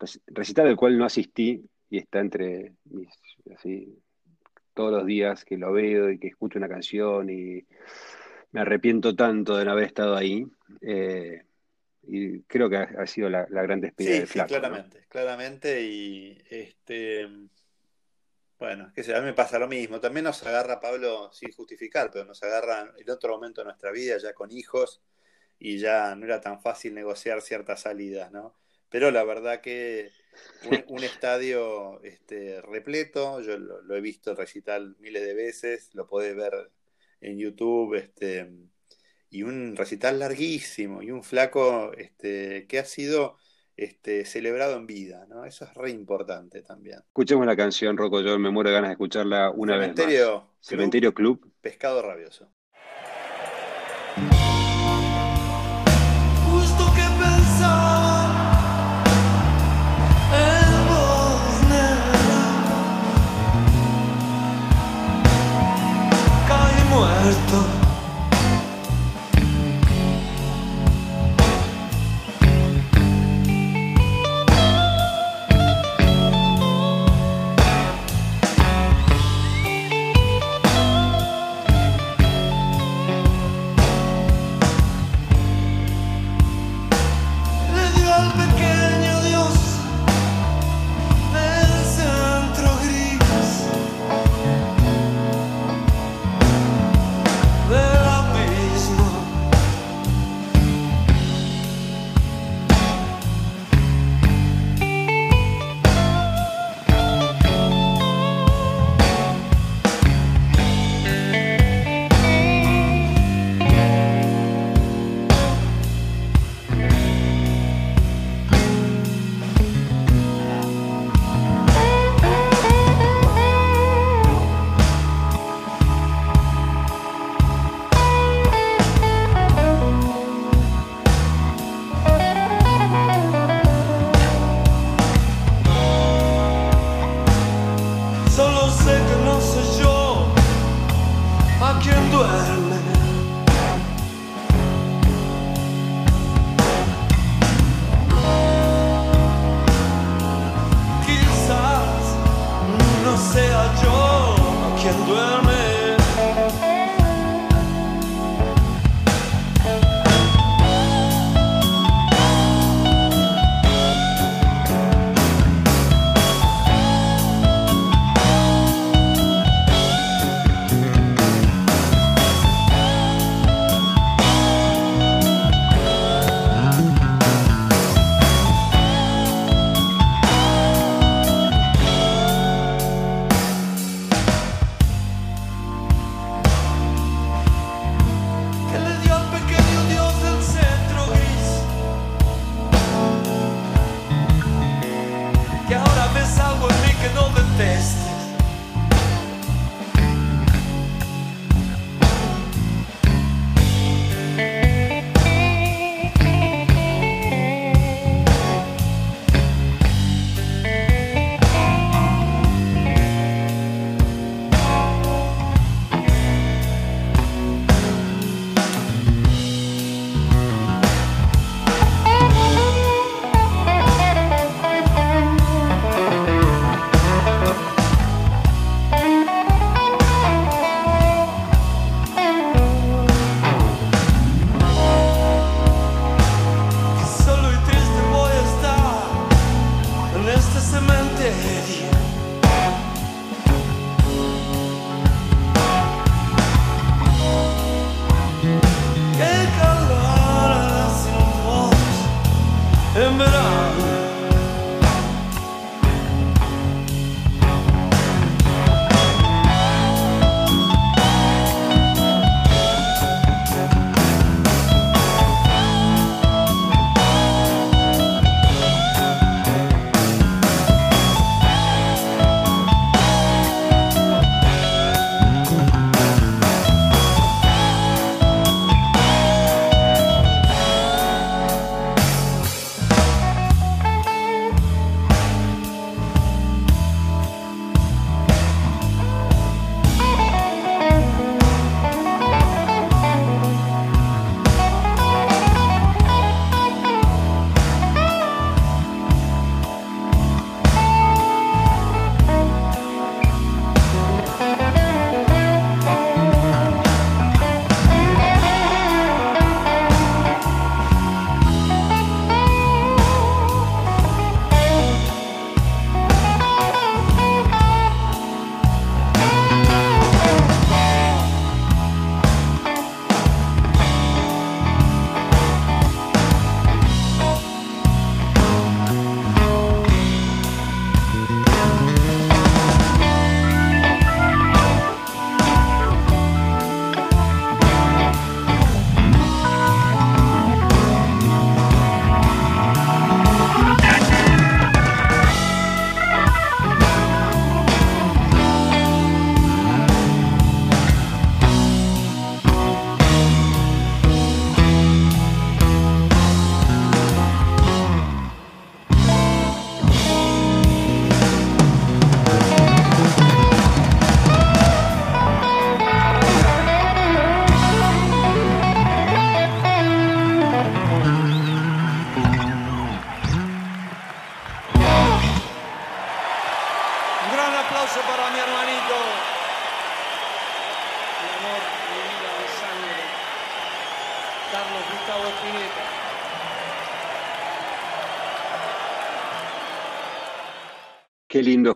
Reci- 0.00 0.22
recital 0.26 0.68
al 0.68 0.76
cual 0.76 0.96
no 0.96 1.04
asistí 1.04 1.62
y 1.90 1.98
está 1.98 2.20
entre 2.20 2.72
mis, 2.84 3.10
así, 3.54 3.94
todos 4.74 4.92
los 4.92 5.06
días 5.06 5.44
que 5.44 5.56
lo 5.56 5.72
veo 5.72 6.10
y 6.10 6.18
que 6.18 6.28
escucho 6.28 6.58
una 6.58 6.68
canción 6.68 7.30
y 7.30 7.64
me 8.52 8.60
arrepiento 8.60 9.14
tanto 9.16 9.56
de 9.56 9.64
no 9.64 9.72
haber 9.72 9.84
estado 9.84 10.16
ahí. 10.16 10.46
eh, 10.82 11.42
y 12.06 12.40
creo 12.42 12.68
que 12.68 12.76
ha, 12.76 12.82
ha 12.98 13.06
sido 13.06 13.30
la, 13.30 13.46
la 13.48 13.62
gran 13.62 13.80
despedida 13.80 14.20
Sí, 14.20 14.26
sí, 14.26 14.26
flaco, 14.26 14.60
¿no? 14.60 14.60
claramente, 14.60 15.06
claramente 15.08 15.82
y 15.82 16.38
este 16.50 17.26
bueno, 18.58 18.92
que 18.94 19.02
sé, 19.02 19.14
a 19.14 19.20
mí 19.20 19.26
me 19.26 19.34
pasa 19.34 19.58
lo 19.58 19.68
mismo. 19.68 20.00
También 20.00 20.24
nos 20.24 20.42
agarra 20.46 20.80
Pablo 20.80 21.30
sin 21.32 21.52
justificar, 21.52 22.10
pero 22.12 22.24
nos 22.24 22.42
agarra 22.42 22.92
en 22.96 23.10
otro 23.10 23.34
momento 23.34 23.60
de 23.60 23.66
nuestra 23.66 23.90
vida, 23.90 24.16
ya 24.18 24.32
con 24.32 24.50
hijos, 24.52 25.02
y 25.58 25.78
ya 25.78 26.14
no 26.14 26.24
era 26.24 26.40
tan 26.40 26.60
fácil 26.60 26.94
negociar 26.94 27.42
ciertas 27.42 27.80
salidas, 27.82 28.30
¿no? 28.32 28.54
Pero 28.94 29.10
la 29.10 29.24
verdad 29.24 29.60
que 29.60 30.12
un, 30.70 30.84
un 30.86 31.02
estadio 31.02 32.00
este, 32.04 32.62
repleto, 32.62 33.40
yo 33.40 33.58
lo, 33.58 33.82
lo 33.82 33.96
he 33.96 34.00
visto 34.00 34.36
recital 34.36 34.94
miles 35.00 35.26
de 35.26 35.34
veces, 35.34 35.90
lo 35.94 36.06
podés 36.06 36.36
ver 36.36 36.70
en 37.20 37.36
YouTube, 37.36 37.96
este, 37.96 38.48
y 39.30 39.42
un 39.42 39.74
recital 39.74 40.20
larguísimo, 40.20 41.02
y 41.02 41.10
un 41.10 41.24
flaco 41.24 41.92
este, 41.94 42.68
que 42.68 42.78
ha 42.78 42.84
sido 42.84 43.36
este, 43.76 44.24
celebrado 44.24 44.76
en 44.76 44.86
vida, 44.86 45.26
¿no? 45.28 45.44
Eso 45.44 45.64
es 45.64 45.74
re 45.74 45.90
importante 45.90 46.62
también. 46.62 47.00
Escuchemos 47.00 47.46
la 47.46 47.56
canción, 47.56 47.96
Rocco, 47.96 48.20
yo 48.20 48.38
me 48.38 48.50
muero 48.50 48.70
de 48.70 48.74
ganas 48.76 48.90
de 48.90 48.92
escucharla 48.92 49.50
una 49.50 49.76
vez 49.76 49.88
más. 49.88 50.06
Club, 50.06 50.44
Cementerio 50.60 51.12
Club. 51.12 51.52
Pescado 51.60 52.00
Rabioso. 52.00 52.48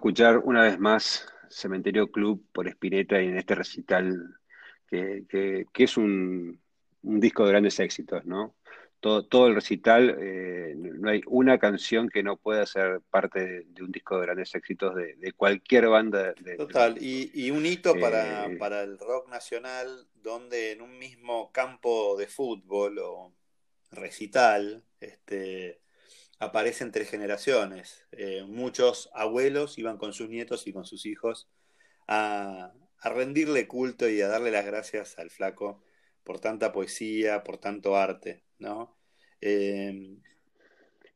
Escuchar 0.09 0.39
una 0.39 0.63
vez 0.63 0.79
más 0.79 1.27
Cementerio 1.51 2.11
Club 2.11 2.45
por 2.53 2.69
Spinetta 2.69 3.21
y 3.23 3.27
en 3.29 3.39
este 3.39 3.55
recital 3.55 4.37
que, 4.89 5.25
que- 5.29 5.67
que 5.73 5.85
es 5.85 5.97
un, 5.97 6.61
un 7.03 7.21
disco 7.21 7.45
de 7.45 7.51
grandes 7.51 7.79
éxitos, 7.81 8.25
¿no? 8.25 8.55
Todo, 9.01 9.25
todo 9.27 9.47
el 9.47 9.55
recital, 9.55 10.17
eh, 10.21 10.75
no 10.77 11.09
hay 11.11 11.21
una 11.27 11.59
canción 11.59 12.09
que 12.09 12.23
no 12.23 12.37
pueda 12.37 12.67
ser 12.67 13.01
parte 13.11 13.41
de, 13.47 13.65
de 13.69 13.83
un 13.85 13.93
disco 13.93 14.17
de 14.19 14.27
grandes 14.27 14.55
éxitos 14.55 14.95
de, 14.97 15.15
de 15.17 15.33
cualquier 15.33 15.89
banda. 15.89 16.33
de- 16.33 16.57
Total, 16.57 16.97
y, 17.01 17.31
y 17.35 17.51
un 17.53 17.65
hito 17.67 18.01
para, 18.01 18.49
Eh, 18.49 18.59
para 18.59 18.83
el 18.83 18.99
rock 18.99 19.29
nacional, 19.29 20.09
donde 20.15 20.73
en 20.73 20.83
un 20.83 20.99
mismo 20.99 21.53
campo 21.53 22.17
de 22.17 22.27
fútbol 22.27 22.99
o 22.99 23.33
recital, 23.93 24.85
este, 25.01 25.81
aparecen 26.39 26.93
tres 26.93 27.11
generaciones. 27.11 28.07
Eh, 28.13 28.45
muchos 28.47 29.11
abuelos 29.15 29.79
iban 29.79 29.99
con 29.99 30.13
sus 30.13 30.29
nietos 30.29 30.67
y 30.67 30.73
con 30.73 30.85
sus 30.85 31.07
hijos 31.07 31.49
a, 32.07 32.73
rendirle 33.05 33.69
culto 33.69 34.09
y 34.09 34.21
a 34.21 34.29
darle 34.29 34.51
las 34.51 34.67
gracias 34.67 35.19
al 35.19 35.31
flaco 35.31 35.83
por 36.25 36.41
tanta 36.41 36.73
poesía, 36.73 37.45
por 37.45 37.59
tanto 37.59 37.97
arte, 37.97 38.45
¿no? 38.59 38.99
Eh, 39.41 40.17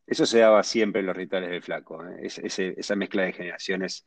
Eso 0.06 0.26
se 0.26 0.38
daba 0.38 0.62
siempre 0.62 1.00
en 1.00 1.06
los 1.06 1.16
rituales 1.16 1.50
del 1.50 1.62
Flaco, 1.62 2.06
¿eh? 2.06 2.20
Esa 2.22 2.96
mezcla 2.96 3.24
de 3.24 3.32
generaciones 3.32 4.06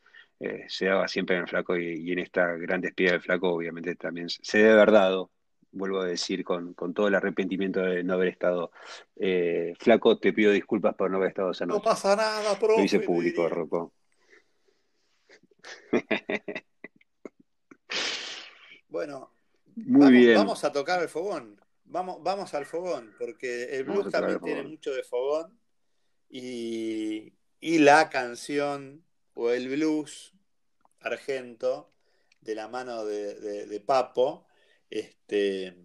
se 0.68 0.86
daba 0.86 1.08
siempre 1.08 1.36
en 1.36 1.44
el 1.44 1.48
Flaco 1.48 1.78
y, 1.78 1.96
y 2.02 2.12
en 2.12 2.20
esta 2.20 2.54
gran 2.54 2.82
despedida 2.82 3.12
del 3.14 3.22
Flaco 3.22 3.50
obviamente 3.50 3.96
también 3.96 4.30
se 4.30 4.58
debe 4.58 4.72
haber 4.72 4.92
dado, 4.92 5.32
vuelvo 5.76 6.00
a 6.02 6.06
decir, 6.06 6.44
con, 6.44 6.74
con 6.74 6.94
todo 6.94 7.08
el 7.08 7.16
arrepentimiento 7.16 7.80
de 7.82 8.04
no 8.04 8.14
haber 8.16 8.30
estado. 8.30 8.72
Eh, 9.18 9.74
Flaco, 9.80 10.18
te 10.18 10.34
pido 10.34 10.52
disculpas 10.52 10.96
por 10.96 11.12
no 11.12 11.18
haber 11.18 11.30
estado 11.30 11.52
esa 11.52 11.66
no 11.66 11.76
noche. 11.76 11.86
pasa 11.86 12.16
nada, 12.16 12.54
Lo 12.54 12.60
profe. 12.60 12.84
hice 12.84 13.00
le 13.00 13.06
público. 13.06 13.48
Rocco. 13.50 13.94
Bueno, 18.88 19.32
Muy 19.76 20.00
vamos, 20.00 20.12
bien. 20.12 20.36
vamos 20.36 20.64
a 20.64 20.72
tocar 20.72 21.02
el 21.02 21.10
fogón. 21.10 21.60
Vamos, 21.86 22.24
vamos 22.24 22.54
al 22.54 22.66
fogón, 22.66 23.14
porque 23.20 23.78
el 23.78 23.84
blues 23.84 24.10
también 24.10 24.38
el 24.38 24.42
tiene 24.42 24.64
mucho 24.64 24.94
de 24.94 25.04
fogón. 25.04 25.60
Y, 26.30 27.34
y 27.60 27.80
la 27.80 28.10
canción 28.10 29.04
o 29.34 29.52
el 29.52 29.70
blues 29.70 30.34
argento 31.02 31.92
de 32.42 32.56
la 32.56 32.68
mano 32.68 33.06
de, 33.06 33.36
de- 33.36 33.66
de 33.68 33.80
Papo 33.82 34.48
este, 34.90 35.76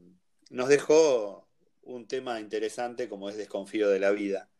nos 0.50 0.68
dejó 0.68 1.48
un 1.82 2.06
tema 2.06 2.40
interesante 2.40 3.08
como 3.08 3.28
es 3.28 3.36
Desconfío 3.36 3.88
de 3.88 4.00
la 4.00 4.10
vida. 4.10 4.50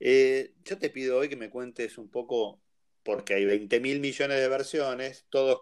Eh, 0.00 0.54
yo 0.64 0.78
te 0.78 0.90
pido 0.90 1.18
hoy 1.18 1.28
que 1.28 1.36
me 1.36 1.50
cuentes 1.50 1.98
un 1.98 2.10
poco, 2.10 2.60
porque 3.02 3.34
hay 3.34 3.44
20 3.44 3.80
mil 3.80 4.00
millones 4.00 4.40
de 4.40 4.48
versiones, 4.48 5.26
todos 5.28 5.60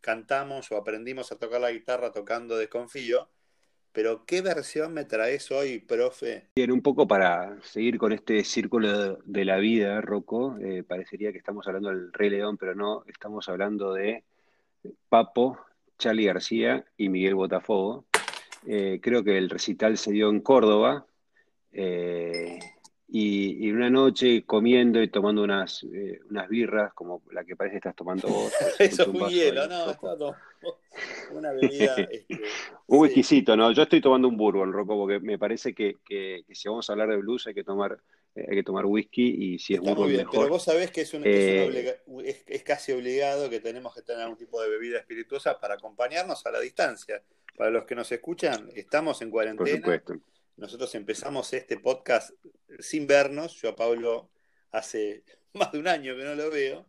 cantamos 0.00 0.72
o 0.72 0.76
aprendimos 0.76 1.30
a 1.30 1.38
tocar 1.38 1.60
la 1.60 1.70
guitarra 1.70 2.12
tocando 2.12 2.56
Desconfío, 2.56 3.28
pero 3.92 4.24
¿qué 4.26 4.42
versión 4.42 4.92
me 4.94 5.04
traes 5.04 5.50
hoy, 5.50 5.80
profe? 5.80 6.50
Bien, 6.56 6.70
un 6.72 6.82
poco 6.82 7.06
para 7.06 7.60
seguir 7.62 7.98
con 7.98 8.12
este 8.12 8.44
círculo 8.44 9.16
de, 9.16 9.16
de 9.24 9.44
la 9.44 9.58
vida, 9.58 10.00
Rocco, 10.00 10.56
eh, 10.60 10.82
parecería 10.82 11.32
que 11.32 11.38
estamos 11.38 11.66
hablando 11.66 11.88
del 11.88 12.12
Rey 12.12 12.30
León, 12.30 12.56
pero 12.56 12.74
no, 12.74 13.04
estamos 13.06 13.48
hablando 13.48 13.94
de 13.94 14.24
Papo, 15.08 15.58
Charlie 15.98 16.26
García 16.26 16.84
y 16.96 17.08
Miguel 17.08 17.34
Botafogo. 17.34 18.04
Eh, 18.66 19.00
creo 19.02 19.22
que 19.24 19.36
el 19.38 19.50
recital 19.50 19.96
se 19.98 20.12
dio 20.12 20.30
en 20.30 20.40
Córdoba 20.40 21.06
eh, 21.72 22.58
y, 23.08 23.66
y 23.66 23.70
una 23.70 23.90
noche 23.90 24.44
comiendo 24.44 25.02
y 25.02 25.08
tomando 25.08 25.42
unas, 25.42 25.84
eh, 25.92 26.20
unas 26.30 26.48
birras, 26.48 26.92
como 26.94 27.22
la 27.32 27.44
que 27.44 27.56
parece 27.56 27.74
que 27.74 27.78
estás 27.78 27.96
tomando 27.96 28.28
vos. 28.28 28.52
Eso 28.78 29.02
es 29.02 29.08
un 29.08 29.28
hielo, 29.28 29.62
ahí, 29.62 29.68
no, 29.68 29.90
está 29.90 30.16
una 31.32 31.52
bebida. 31.52 31.94
este, 32.10 32.26
Un 32.86 32.96
sí. 32.98 33.02
whiskycito, 33.02 33.56
¿no? 33.56 33.70
Yo 33.72 33.82
estoy 33.82 34.00
tomando 34.00 34.28
un 34.28 34.36
bourbon, 34.36 34.72
Rocco, 34.72 34.96
porque 34.96 35.20
me 35.20 35.38
parece 35.38 35.74
que, 35.74 35.96
que- 36.04 36.42
que 36.46 36.54
si 36.54 36.68
vamos 36.68 36.88
a 36.88 36.92
hablar 36.92 37.08
de 37.08 37.16
blues 37.16 37.46
hay 37.46 37.54
que 37.54 37.64
tomar, 37.64 37.98
hay 38.48 38.56
que 38.56 38.62
tomar 38.62 38.84
whisky 38.86 39.54
y 39.54 39.58
si 39.58 39.74
es 39.74 39.80
Está 39.80 39.94
muy 39.94 40.08
bien, 40.10 40.20
pero 40.30 40.32
mejor. 40.42 40.50
vos 40.50 40.62
sabés 40.64 40.90
que 40.90 41.00
es, 41.00 41.14
un- 41.14 41.26
es, 41.26 41.34
Eh, 41.36 41.66
obliga- 41.66 42.26
es- 42.28 42.44
es 42.46 42.62
casi 42.62 42.92
obligado 42.92 43.48
que 43.50 43.60
tenemos 43.60 43.94
que 43.94 44.02
tener 44.02 44.22
algún 44.22 44.36
tipo 44.38 44.60
de 44.62 44.68
bebida 44.68 44.98
espirituosa 44.98 45.58
para 45.60 45.74
acompañarnos 45.74 46.44
a 46.46 46.50
la 46.50 46.60
distancia. 46.60 47.22
Para 47.56 47.70
los 47.70 47.84
que 47.84 47.94
nos 47.94 48.10
escuchan, 48.12 48.70
estamos 48.74 49.20
en 49.22 49.30
por 49.30 49.38
cuarentena. 49.38 49.76
supuesto. 49.78 50.14
Nosotros 50.56 50.94
empezamos 50.94 51.52
este 51.52 51.78
podcast 51.78 52.30
sin 52.78 53.06
vernos. 53.06 53.54
Yo 53.60 53.70
a 53.70 53.76
Pablo 53.76 54.30
hace 54.70 55.24
más 55.54 55.72
de 55.72 55.78
un 55.78 55.88
año 55.88 56.16
que 56.16 56.24
no 56.24 56.34
lo 56.34 56.50
veo. 56.50 56.86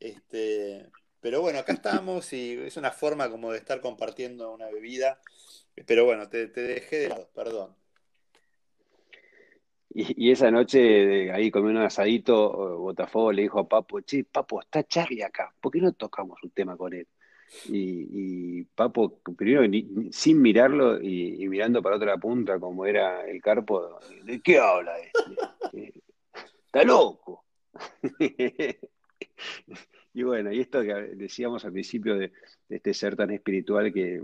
Este, 0.00 0.86
pero 1.20 1.40
bueno, 1.40 1.58
acá 1.58 1.72
estamos 1.72 2.32
y 2.32 2.52
es 2.52 2.76
una 2.76 2.90
forma 2.92 3.30
como 3.30 3.52
de 3.52 3.58
estar 3.58 3.80
compartiendo 3.80 4.52
una 4.52 4.66
bebida. 4.70 5.20
Pero 5.86 6.04
bueno, 6.04 6.28
te, 6.28 6.46
te 6.48 6.60
dejé 6.62 7.00
de 7.00 7.08
lado, 7.08 7.30
perdón. 7.34 7.74
Y, 9.98 10.30
esa 10.30 10.50
noche, 10.50 11.32
ahí 11.32 11.50
comiendo 11.50 11.80
un 11.80 11.86
asadito, 11.86 12.76
Botafogo 12.80 13.32
le 13.32 13.42
dijo 13.42 13.60
a 13.60 13.66
Papo, 13.66 14.02
che, 14.02 14.24
Papo, 14.24 14.60
está 14.60 14.84
Charlie 14.84 15.22
acá, 15.22 15.54
¿por 15.58 15.72
qué 15.72 15.80
no 15.80 15.92
tocamos 15.92 16.38
un 16.42 16.50
tema 16.50 16.76
con 16.76 16.92
él? 16.92 17.06
Y, 17.68 18.62
Papo, 18.64 19.18
primero 19.34 19.62
sin 20.10 20.42
mirarlo 20.42 21.00
y, 21.00 21.48
mirando 21.48 21.80
para 21.82 21.96
otra 21.96 22.18
punta, 22.18 22.60
como 22.60 22.84
era 22.84 23.26
el 23.26 23.40
carpo, 23.40 23.98
¿de 24.24 24.42
qué 24.42 24.58
habla 24.58 24.98
este? 24.98 25.78
Eh, 25.78 25.92
Está 26.66 26.84
loco. 26.84 27.44
Y 30.12 30.22
bueno, 30.22 30.50
y 30.50 30.60
esto 30.60 30.80
que 30.80 30.94
decíamos 31.14 31.62
al 31.66 31.72
principio 31.72 32.16
de, 32.16 32.32
de 32.70 32.76
este 32.76 32.94
ser 32.94 33.16
tan 33.16 33.30
espiritual 33.32 33.92
que, 33.92 34.22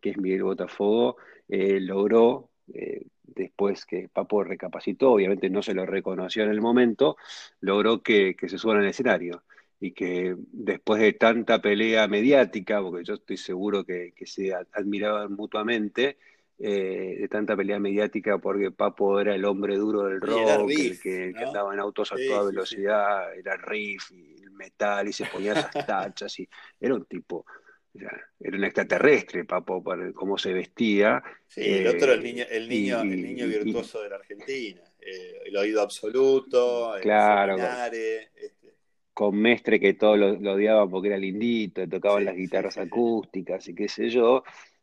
que 0.00 0.10
es 0.10 0.16
Miguel 0.16 0.44
Botafogo, 0.44 1.16
eh, 1.48 1.80
logró, 1.80 2.50
eh, 2.72 3.04
después 3.34 3.86
que 3.86 4.08
Papo 4.08 4.44
recapacitó, 4.44 5.12
obviamente 5.12 5.50
no 5.50 5.62
se 5.62 5.74
lo 5.74 5.86
reconoció 5.86 6.44
en 6.44 6.50
el 6.50 6.60
momento, 6.60 7.16
logró 7.60 8.02
que, 8.02 8.34
que 8.36 8.48
se 8.48 8.58
suban 8.58 8.78
al 8.78 8.86
escenario 8.88 9.44
y 9.80 9.92
que 9.92 10.34
después 10.38 11.00
de 11.00 11.12
tanta 11.12 11.60
pelea 11.62 12.08
mediática, 12.08 12.80
porque 12.82 13.04
yo 13.04 13.14
estoy 13.14 13.36
seguro 13.36 13.84
que, 13.84 14.12
que 14.14 14.26
se 14.26 14.52
admiraban 14.54 15.32
mutuamente, 15.34 16.18
eh, 16.60 17.16
de 17.20 17.28
tanta 17.28 17.56
pelea 17.56 17.78
mediática 17.78 18.38
porque 18.38 18.72
Papo 18.72 19.20
era 19.20 19.34
el 19.34 19.44
hombre 19.44 19.76
duro 19.76 20.02
del 20.04 20.20
rock, 20.20 20.68
el 20.80 20.98
riff, 20.98 20.98
que, 20.98 21.34
que 21.36 21.44
¿no? 21.44 21.44
andaba 21.44 21.72
en 21.72 21.78
autos 21.80 22.12
a 22.12 22.16
Sí, 22.16 22.24
toda 22.24 22.44
sí, 22.44 22.64
sí. 22.64 22.76
velocidad, 22.76 23.32
era 23.38 23.56
riff 23.56 24.10
y 24.10 24.42
el 24.42 24.50
metal 24.50 25.06
y 25.08 25.12
se 25.12 25.26
ponía 25.26 25.52
esas 25.52 25.70
tachas 25.84 26.36
y 26.40 26.48
era 26.80 26.94
un 26.94 27.04
tipo, 27.06 27.46
era 27.94 28.56
un 28.56 28.64
extraterrestre, 28.64 29.44
Papo, 29.44 29.82
por 29.82 30.12
cómo 30.14 30.38
se 30.38 30.52
vestía. 30.52 31.22
Sí, 31.46 31.62
el 31.72 31.86
otro, 31.86 32.12
el 32.12 32.22
niño, 32.22 32.44
eh, 32.44 32.48
el 32.50 32.68
niño, 32.68 33.02
y- 33.02 33.10
el 33.10 33.22
niño 33.22 33.46
y- 33.46 33.48
virtuoso 33.48 34.02
de 34.02 34.10
la 34.10 34.16
Argentina. 34.16 34.82
Eh, 35.00 35.40
el 35.46 35.56
oído 35.56 35.80
absoluto, 35.80 36.96
el 36.96 37.04
Claro. 37.04 37.56
Seminare, 37.56 38.30
este, 38.36 38.74
con 39.14 39.36
Mestre 39.40 39.80
que 39.80 39.94
todos 39.94 40.18
lo, 40.18 40.34
lo 40.38 40.52
odiaban 40.52 40.88
porque 40.90 41.08
era 41.08 41.16
lindito, 41.18 41.88
tocaban 41.88 42.24
Sí, 42.24 42.24
las 42.24 42.36
guitarras 42.36 42.74
sí, 42.74 42.80
acústicas 42.80 43.66
y 43.68 43.74
qué 43.74 43.88
sé 43.88 44.10
yo. 44.10 44.42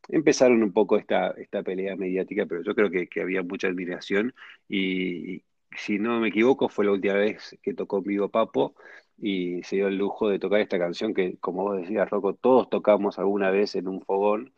Empezaron 0.10 0.62
un 0.64 0.74
poco 0.74 0.98
esta, 0.98 1.32
esta 1.32 1.64
pelea 1.64 1.96
mediática, 1.96 2.46
pero 2.46 2.62
yo 2.64 2.76
creo 2.76 2.90
que, 2.92 3.08
que 3.08 3.22
había 3.22 3.42
mucha 3.44 3.68
admiración 3.68 4.34
y, 4.68 5.36
y 5.38 5.44
si 5.78 5.98
no 6.00 6.20
me 6.20 6.28
equivoco 6.30 6.70
fue 6.70 6.86
la 6.86 6.92
última 6.92 7.16
vez 7.16 7.58
que 7.64 7.74
tocó 7.74 8.02
vivo 8.02 8.30
Papo 8.30 8.76
y 9.18 9.64
se 9.64 9.78
dio 9.78 9.88
el 9.88 9.98
lujo 9.98 10.30
de 10.30 10.40
tocar 10.40 10.60
esta 10.62 10.78
canción 10.80 11.14
que, 11.14 11.38
como 11.38 11.64
vos 11.64 11.78
decías, 11.82 12.10
Rocco, 12.10 12.34
todos 12.36 12.70
tocamos 12.70 13.18
alguna 13.20 13.50
vez 13.52 13.76
en 13.76 13.88
un 13.88 14.02
fogón 14.02 14.54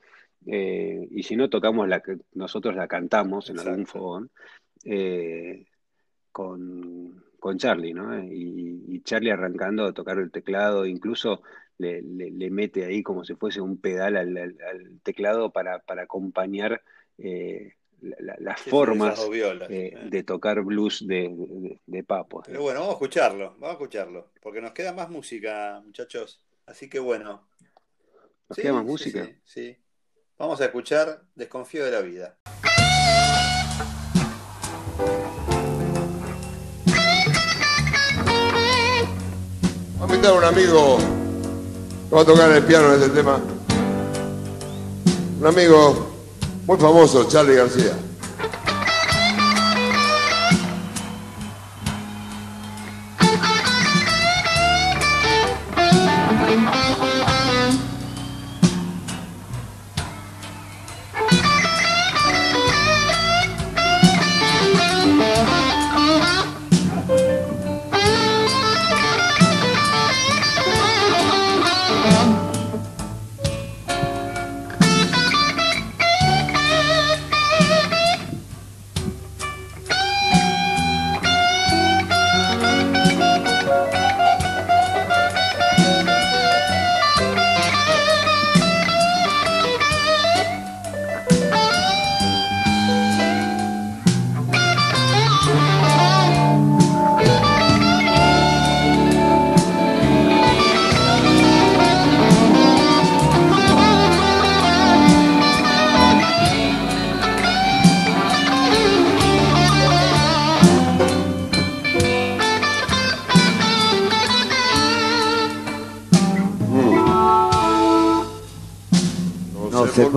eh, 0.45 1.08
y 1.12 1.24
si 1.24 1.36
no 1.36 1.49
tocamos, 1.49 1.88
la, 1.88 1.99
que- 2.01 2.18
nosotros 2.34 2.76
la 2.76 2.88
cantamos 2.88 3.49
en 3.49 3.60
algún 3.60 3.82
Exacto. 3.82 3.99
fogón. 3.99 4.32
eh, 4.86 5.66
con, 6.32 7.24
con 7.39 7.58
Charlie, 7.58 7.93
¿no? 7.93 8.24
Y, 8.24 8.84
y 8.88 9.01
Charlie 9.01 9.32
arrancando 9.32 9.86
a 9.86 9.93
tocar 9.93 10.20
el 10.20 10.32
teclado, 10.32 10.86
incluso 10.86 11.41
le, 11.80 12.01
le- 12.01 12.32
le 12.32 12.49
mete 12.49 12.86
ahí 12.86 13.01
como 13.03 13.24
si 13.24 13.36
fuese 13.36 13.60
un 13.62 13.80
pedal 13.80 14.18
al, 14.18 14.38
al- 14.38 14.58
al 14.70 14.99
teclado 15.03 15.51
para, 15.51 15.80
para 15.80 16.03
acompañar 16.03 16.82
eh, 17.18 17.74
la- 18.01 18.15
la- 18.19 18.35
las 18.39 18.61
formas 18.61 19.29
violas, 19.29 19.69
eh, 19.69 19.93
eh. 19.95 19.99
de 20.09 20.23
tocar 20.23 20.61
blues 20.61 21.05
de, 21.07 21.29
de, 21.35 21.79
de 21.85 22.03
Papo. 22.03 22.43
Pero 22.45 22.61
bueno, 22.61 22.79
vamos 22.81 22.93
a 22.93 22.97
escucharlo, 22.97 23.51
vamos 23.53 23.69
a 23.69 23.71
escucharlo, 23.73 24.31
porque 24.41 24.61
nos 24.61 24.71
queda 24.71 24.93
más 24.93 25.09
música, 25.09 25.81
muchachos. 25.85 26.41
Así 26.65 26.89
que 26.89 26.99
bueno. 26.99 27.47
¿Nos 28.49 28.55
Sí, 28.55 28.61
queda 28.61 28.73
más 28.73 28.83
sí, 28.83 28.87
música? 28.89 29.25
sí, 29.25 29.35
sí. 29.43 29.77
Vamos 30.37 30.61
a 30.61 30.65
escuchar 30.65 31.23
Desconfío 31.35 31.83
de 31.83 31.91
la 31.91 32.01
vida. 32.01 32.37
Voy 39.99 40.09
a 40.09 40.13
invitar 40.13 40.31
a 40.33 40.37
un 40.37 40.43
amigo 40.43 40.97
que 42.09 42.15
va 42.15 42.21
a 42.21 42.25
tocar 42.25 42.51
el 42.51 42.63
piano 42.63 42.93
en 42.93 43.01
este 43.01 43.09
tema. 43.15 43.39
Un 45.39 45.45
amigo 45.47 46.07
muy 46.68 46.78
famoso, 46.78 47.24
Charlie 47.30 47.55
García. 47.55 48.07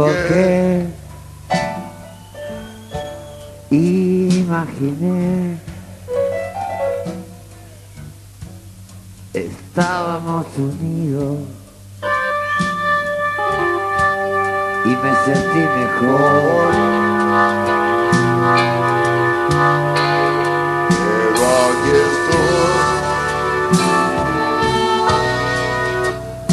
Sé 0.00 0.06
por 0.06 0.12
qué. 0.28 0.86
Imaginé. 3.70 5.58
Estábamos 9.32 10.46
unidos 10.56 11.38
y 14.84 14.88
me 14.88 15.14
sentí 15.24 15.58
mejor. 15.58 16.72
Pero 20.88 21.44
aquí 21.66 21.90
estoy. 22.08 22.54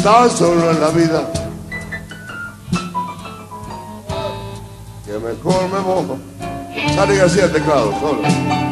Tan 0.02 0.26
solo 0.30 0.70
en 0.70 0.80
la 0.80 0.90
vida. 0.90 1.37
Sale 7.28 7.42
García 7.42 7.52
teclado, 7.52 7.92
solo. 8.00 8.67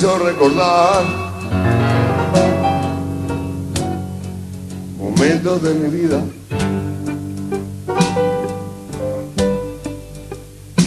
Hizo 0.00 0.18
recordar 0.18 1.04
momentos 4.98 5.62
de 5.62 5.74
mi 5.74 5.88
vida 5.90 6.22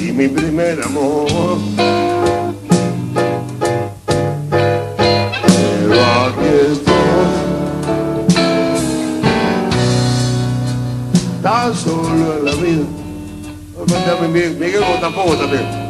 y 0.02 0.12
mi 0.14 0.28
primer 0.30 0.82
amor. 0.82 1.28
Pero 5.46 5.94
aquí 6.26 6.82
tan 11.44 11.76
solo 11.76 12.38
en 12.40 12.46
la 12.46 12.56
vida. 12.56 12.84
Miguel 14.60 14.84
Botafogo 14.92 15.36
también. 15.36 15.83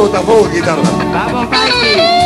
Que 0.00 0.06
me 0.06 0.22
volvemos. 0.22 0.30
Acá 0.30 0.30
Miguel 0.30 0.40
Botafogo 0.40 0.48
y 0.48 0.56
guitarra. 0.56 0.82
¡Vamos, 1.12 1.50
Mikey! 1.50 2.19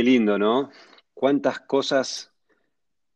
Qué 0.00 0.04
lindo, 0.04 0.38
¿no? 0.38 0.70
¿Cuántas 1.12 1.60
cosas, 1.60 2.32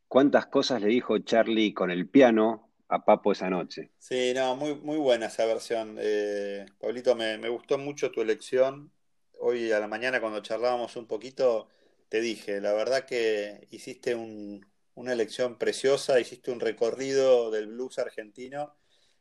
cuántas 0.07 0.49
cosas 0.49 0.83
le 0.83 0.89
dijo 0.89 1.19
Charlie 1.21 1.73
con 1.73 1.91
el 1.91 2.11
piano 2.11 2.75
a 2.89 3.03
Papo 3.07 3.33
esa 3.33 3.49
noche? 3.49 3.91
Sí, 3.99 4.35
no, 4.35 4.55
muy, 4.55 4.75
muy 4.75 4.99
buena 4.99 5.29
esa 5.29 5.47
versión. 5.47 5.97
Eh, 5.99 6.67
Pablito, 6.79 7.15
me, 7.17 7.49
gustó 7.49 7.79
mucho 7.79 8.11
tu 8.11 8.21
elección. 8.21 8.93
Hoy 9.39 9.73
a 9.73 9.81
la 9.81 9.89
mañana 9.89 10.21
cuando 10.21 10.43
charlábamos 10.43 10.95
un 10.97 11.07
poquito, 11.07 11.69
te 12.11 12.21
dije, 12.21 12.61
la 12.61 12.75
verdad 12.75 13.07
que 13.07 13.67
hiciste 13.71 14.15
un- 14.15 14.67
una 14.95 15.15
elección 15.15 15.57
preciosa, 15.57 16.21
hiciste 16.21 16.51
un 16.51 16.61
recorrido 16.61 17.51
del 17.51 17.69
blues 17.69 17.99
argentino. 17.99 18.77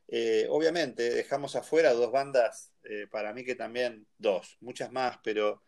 Eh, 0.10 0.48
obviamente, 0.50 1.12
dejamos 1.12 1.56
afuera 1.56 1.94
dos 1.94 2.12
bandas, 2.12 2.74
eh, 2.84 3.08
para 3.10 3.32
mí 3.32 3.46
que 3.46 3.56
también, 3.56 4.06
dos, 4.18 4.58
muchas 4.60 4.92
más, 4.92 5.18
pero 5.24 5.64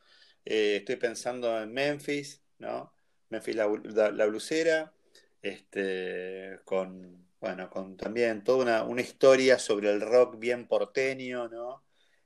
eh, 0.45 0.77
estoy 0.77 0.95
pensando 0.97 1.61
en 1.61 1.73
Memphis, 1.73 2.41
¿no? 2.59 2.93
Memphis 3.29 3.55
la, 3.55 3.67
la, 3.83 4.11
la 4.11 4.25
blusera, 4.27 4.93
este, 5.41 6.59
con, 6.65 7.27
bueno, 7.39 7.69
con 7.69 7.97
también 7.97 8.43
toda 8.43 8.63
una, 8.63 8.83
una 8.83 9.01
historia 9.01 9.59
sobre 9.59 9.91
el 9.91 10.01
rock 10.01 10.39
bien 10.39 10.67
porteño, 10.67 11.47
¿no? 11.49 11.83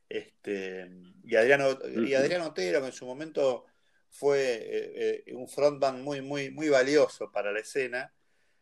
Este, 0.07 0.89
y 1.23 1.35
Adriano, 1.35 1.77
y. 1.95 2.13
Adriano 2.13 2.47
Otero, 2.47 2.81
que 2.81 2.87
en 2.87 2.93
su 2.93 3.05
momento 3.05 3.65
fue 4.09 4.39
eh, 4.55 5.23
eh, 5.27 5.33
un 5.35 5.47
frontman 5.47 6.01
muy, 6.03 6.21
muy, 6.21 6.49
muy 6.49 6.69
valioso 6.69 7.31
para 7.31 7.51
la 7.51 7.59
escena, 7.59 8.13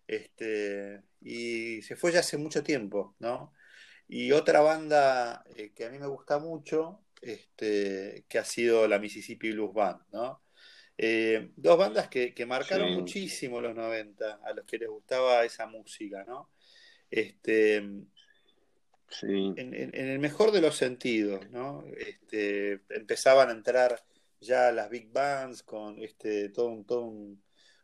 este, 0.08 1.04
y 1.22 1.82
se 1.82 1.96
fue 1.96 2.12
ya 2.12 2.20
hace 2.20 2.38
mucho 2.38 2.64
tiempo, 2.64 3.16
¿no? 3.20 3.54
Y 4.08 4.32
otra 4.32 4.62
banda 4.62 5.44
eh, 5.56 5.74
que 5.74 5.86
a 5.86 5.90
mí 5.90 6.00
me 6.00 6.08
gusta 6.08 6.40
mucho, 6.40 7.02
este, 7.22 8.26
que 8.28 8.40
ha 8.40 8.46
sido 8.46 8.88
la 8.88 9.00
Mississippi 9.00 9.52
Blues 9.52 9.74
Band, 9.74 10.02
¿no? 10.12 10.42
Eh, 10.98 11.52
dos 11.56 11.78
bandas 11.78 12.08
que, 12.10 12.34
que 12.34 12.46
marcaron 12.46 12.88
Sí. 12.90 12.96
muchísimo 12.96 13.62
los 13.62 13.76
90, 13.76 14.40
a 14.44 14.54
los 14.54 14.66
que 14.66 14.78
les 14.80 14.90
gustaba 14.90 15.44
esa 15.46 15.68
música, 15.68 16.24
¿no? 16.26 16.50
Este, 17.12 17.84
Sí, 19.10 19.54
en, 19.56 19.74
en- 19.74 19.92
en 19.96 20.08
el 20.10 20.20
mejor 20.20 20.52
de 20.52 20.62
los 20.62 20.76
sentidos, 20.76 21.50
¿no? 21.50 21.84
Este, 21.98 22.82
empezaban 22.90 23.50
a 23.50 23.54
entrar 23.54 24.04
ya 24.42 24.72
las 24.72 24.90
big 24.90 25.10
bands 25.12 25.64
con 25.64 26.02
este, 26.04 26.50
todo 26.50 26.68
un, 26.68 26.86
todo 26.86 27.02
un, 27.04 27.42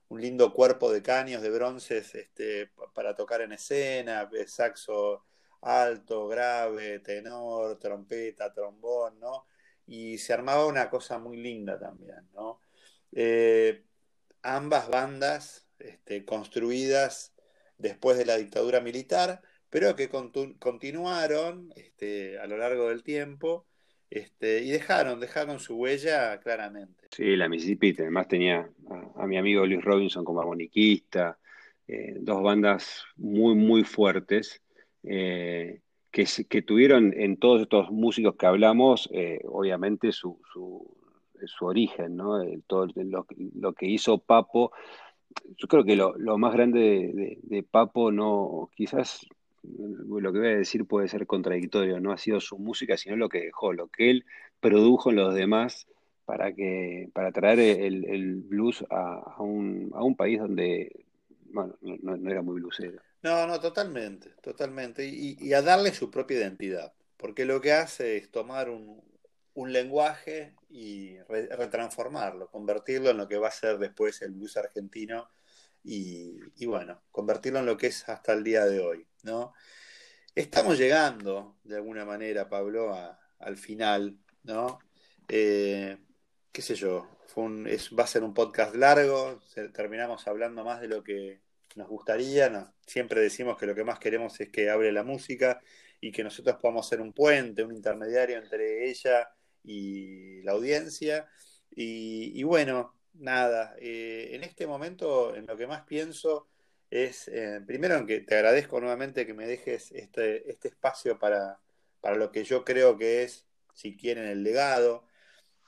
un 0.09 0.21
lindo 0.21 0.51
cuerpo 0.53 0.91
de 0.91 1.01
caños, 1.01 1.41
de 1.41 1.49
bronces, 1.49 2.13
este, 2.15 2.67
pa- 2.67 2.91
para 2.93 3.15
tocar 3.15 3.41
en 3.41 3.53
escena, 3.53 4.29
eh, 4.37 4.47
saxo 4.47 5.23
alto, 5.63 6.27
grave, 6.27 6.99
tenor, 6.99 7.79
trompeta, 7.79 8.53
trombón, 8.53 9.19
¿no? 9.19 9.45
Y 9.85 10.17
se 10.17 10.33
armaba 10.33 10.65
una 10.65 10.89
cosa 10.89 11.19
muy 11.19 11.37
linda 11.37 11.79
también, 11.79 12.29
¿no? 12.33 12.61
Eh, 13.11 13.83
ambas 14.41 14.89
bandas 14.89 15.67
este, 15.79 16.25
construidas 16.25 17.33
después 17.77 18.17
de 18.17 18.25
la 18.25 18.37
dictadura 18.37 18.81
militar, 18.81 19.41
pero 19.69 19.95
que 19.95 20.09
continuaron 20.09 21.73
este, 21.75 22.39
a 22.39 22.47
lo 22.47 22.57
largo 22.57 22.89
del 22.89 23.03
tiempo 23.03 23.65
este, 24.09 24.61
y 24.61 24.69
dejaron, 24.69 25.19
dejaron 25.19 25.59
su 25.59 25.75
huella 25.75 26.39
claramente. 26.39 27.07
sí, 27.09 27.35
la 27.35 27.49
Mississippi 27.49 27.95
además 27.97 28.27
tenía 28.27 28.69
a, 28.89 29.23
a 29.23 29.27
mi 29.27 29.37
amigo 29.37 29.65
Luis 29.65 29.83
Robinson 29.83 30.23
como 30.23 30.41
armoniquista, 30.41 31.39
eh, 31.87 32.15
dos 32.19 32.41
bandas 32.41 33.03
muy, 33.17 33.55
muy 33.55 33.83
fuertes, 33.83 34.61
eh, 35.03 35.81
que, 36.11 36.61
tuvieron 36.61 37.13
en 37.15 37.37
todos 37.37 37.61
estos 37.61 37.91
músicos 37.91 38.35
que 38.35 38.45
hablamos, 38.45 39.09
eh, 39.13 39.41
obviamente 39.45 40.11
su, 40.11 40.39
su, 40.51 40.87
origen, 41.61 42.15
¿no? 42.15 42.41
Eh, 42.41 42.61
todo 42.67 42.87
lo, 42.95 43.73
que 43.73 43.85
hizo 43.87 44.17
Papo 44.19 44.71
yo 45.57 45.67
creo 45.67 45.83
que 45.83 45.95
lo, 45.95 46.17
lo 46.17 46.37
más 46.37 46.53
grande 46.53 47.39
de, 47.43 47.63
Papo 47.63 48.11
no, 48.11 48.69
quizás 48.75 49.25
lo 49.63 50.33
que 50.33 50.39
voy 50.39 50.47
a 50.47 50.57
decir 50.57 50.85
puede 50.85 51.07
ser 51.07 51.25
contradictorio, 51.25 51.99
no 51.99 52.11
ha 52.11 52.17
sido 52.17 52.39
su 52.39 52.57
música, 52.57 52.97
sino 52.97 53.15
lo 53.15 53.29
que 53.29 53.45
dejó, 53.45 53.73
lo 53.73 53.87
que 53.87 54.09
él 54.09 54.25
produjo 54.59 55.09
en 55.09 55.17
los 55.17 55.33
demás 55.33 55.87
para 56.25 56.53
que, 56.53 57.09
para 57.13 57.31
traer 57.31 57.59
el, 57.59 58.05
el 58.05 58.35
blues 58.41 58.85
a, 58.89 59.41
un, 59.41 59.91
a 59.93 60.03
un 60.03 60.15
país 60.15 60.39
donde, 60.39 61.05
bueno, 61.51 61.75
no, 61.81 62.17
no 62.17 62.31
era 62.31 62.41
muy 62.41 62.55
bluesero. 62.55 62.99
No, 63.23 63.47
no, 63.47 63.59
totalmente, 63.59 64.31
totalmente. 64.41 65.05
Y, 65.05 65.37
y 65.39 65.53
a 65.53 65.61
darle 65.61 65.93
su 65.93 66.11
propia 66.11 66.37
identidad, 66.39 66.93
porque 67.17 67.45
lo 67.45 67.61
que 67.61 67.71
hace 67.73 68.17
es 68.17 68.29
tomar 68.31 68.69
un, 68.69 69.01
un 69.53 69.71
lenguaje 69.73 70.55
y 70.69 71.17
re- 71.29 71.47
retransformarlo, 71.55 72.49
convertirlo 72.51 73.09
en 73.11 73.17
lo 73.17 73.27
que 73.27 73.37
va 73.37 73.47
a 73.47 73.51
ser 73.51 73.77
después 73.77 74.21
el 74.21 74.31
blues 74.33 74.57
argentino 74.57 75.29
y, 75.85 76.65
bueno, 76.65 77.01
convertirlo 77.11 77.59
en 77.59 77.65
lo 77.65 77.77
que 77.77 77.87
es 77.87 78.07
hasta 78.09 78.33
el 78.33 78.43
día 78.43 78.65
de 78.65 78.79
hoy, 78.81 79.07
¿no? 79.23 79.53
Estamos 80.35 80.77
llegando, 80.77 81.57
de 81.63 81.75
alguna 81.77 82.05
manera, 82.05 82.49
Pablo, 82.49 82.93
al 83.39 83.57
final, 83.57 84.17
¿no? 84.43 84.79
Eh, 85.29 85.97
qué 86.51 86.61
sé 86.61 86.75
yo, 86.75 87.07
fue 87.27 87.43
un- 87.45 87.67
es- 87.67 87.91
va 87.97 88.03
a 88.03 88.07
ser 88.07 88.23
un 88.23 88.33
podcast 88.33 88.75
largo, 88.75 89.41
terminamos 89.73 90.27
hablando 90.27 90.63
más 90.65 90.81
de 90.81 90.87
lo 90.89 91.03
que 91.03 91.41
nos 91.75 91.87
gustaría, 91.87 92.73
siempre 92.85 93.21
decimos 93.21 93.57
que 93.57 93.65
lo 93.65 93.75
que 93.75 93.83
más 93.83 93.99
queremos 93.99 94.39
es 94.39 94.49
que 94.49 94.69
hable 94.69 94.91
la 94.91 95.03
música 95.03 95.61
y 95.99 96.11
que 96.11 96.23
nosotros 96.23 96.57
podamos 96.61 96.87
ser 96.87 97.01
un 97.01 97.13
puente, 97.13 97.63
un 97.63 97.75
intermediario 97.75 98.37
entre 98.37 98.89
ella 98.89 99.29
y 99.63 100.41
la 100.43 100.51
audiencia. 100.53 101.27
Y, 101.71 102.39
y 102.39 102.43
bueno, 102.43 102.95
nada, 103.13 103.75
eh, 103.79 104.31
en 104.33 104.43
este 104.43 104.67
momento 104.67 105.35
en 105.35 105.45
lo 105.45 105.57
que 105.57 105.67
más 105.67 105.83
pienso 105.85 106.47
es, 106.89 107.27
eh, 107.27 107.61
primero 107.65 107.95
en 107.95 108.05
que 108.05 108.21
te 108.21 108.35
agradezco 108.35 108.79
nuevamente 108.79 109.25
que 109.25 109.33
me 109.33 109.47
dejes 109.47 109.91
este, 109.91 110.49
este 110.49 110.67
espacio 110.69 111.17
para, 111.17 111.59
para 112.01 112.15
lo 112.17 112.31
que 112.31 112.43
yo 112.43 112.63
creo 112.63 112.97
que 112.97 113.23
es, 113.23 113.45
si 113.73 113.95
quieren, 113.97 114.25
el 114.25 114.43
legado. 114.43 115.05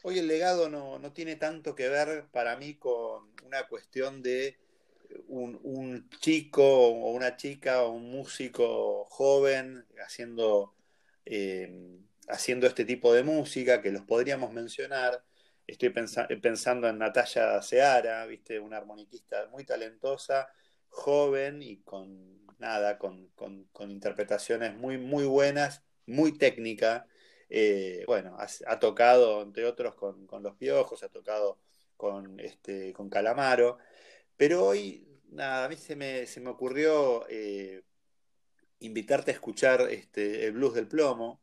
Hoy 0.03 0.19
el 0.19 0.27
legado 0.27 0.69
no, 0.69 0.99
no 0.99 1.13
tiene 1.13 1.35
tanto 1.35 1.73
que 1.75 1.89
ver 1.89 2.25
para 2.31 2.57
mí 2.57 2.75
con 2.75 3.31
una 3.43 3.67
cuestión 3.67 4.21
de 4.21 4.57
un, 5.27 5.59
un 5.63 6.09
chico 6.19 6.63
o 6.63 7.11
una 7.11 7.35
chica 7.37 7.83
o 7.83 7.91
un 7.91 8.09
músico 8.11 9.05
joven 9.05 9.85
haciendo, 10.05 10.75
eh, 11.25 11.99
haciendo 12.27 12.67
este 12.67 12.85
tipo 12.85 13.13
de 13.13 13.23
música 13.23 13.81
que 13.81 13.91
los 13.91 14.03
podríamos 14.03 14.51
mencionar. 14.53 15.23
Estoy 15.67 15.89
pensa- 15.89 16.27
pensando 16.41 16.87
en 16.87 16.99
Natalia 16.99 17.61
Seara, 17.61 18.25
¿viste? 18.27 18.59
una 18.59 18.77
armoniquista 18.77 19.47
muy 19.47 19.63
talentosa, 19.65 20.47
joven 20.89 21.61
y 21.61 21.77
con 21.81 22.45
nada, 22.59 22.97
con, 22.97 23.27
con- 23.35 23.65
con 23.71 23.91
interpretaciones 23.91 24.75
muy, 24.75 24.97
muy 24.97 25.25
buenas, 25.25 25.83
muy 26.05 26.37
técnica. 26.37 27.07
Eh, 27.49 28.03
bueno, 28.07 28.35
ha, 28.39 28.47
ha 28.67 28.79
tocado, 28.79 29.41
entre 29.41 29.65
otros, 29.65 29.95
con, 29.95 30.25
con 30.27 30.43
Los 30.43 30.55
Piojos, 30.55 31.03
ha 31.03 31.09
tocado 31.09 31.59
con, 31.97 32.39
este, 32.39 32.93
con 32.93 33.09
Calamaro. 33.09 33.77
Pero 34.38 34.65
hoy, 34.65 35.07
nada, 35.29 35.65
a 35.65 35.69
mí 35.69 35.77
se 35.77 35.95
me, 35.95 36.25
se 36.27 36.41
me 36.41 36.49
ocurrió 36.49 37.25
eh, 37.29 37.83
invitarte 38.79 39.31
a 39.31 39.33
escuchar 39.33 39.81
este, 39.89 40.45
el 40.45 40.53
blues 40.53 40.73
del 40.75 40.88
plomo, 40.88 41.41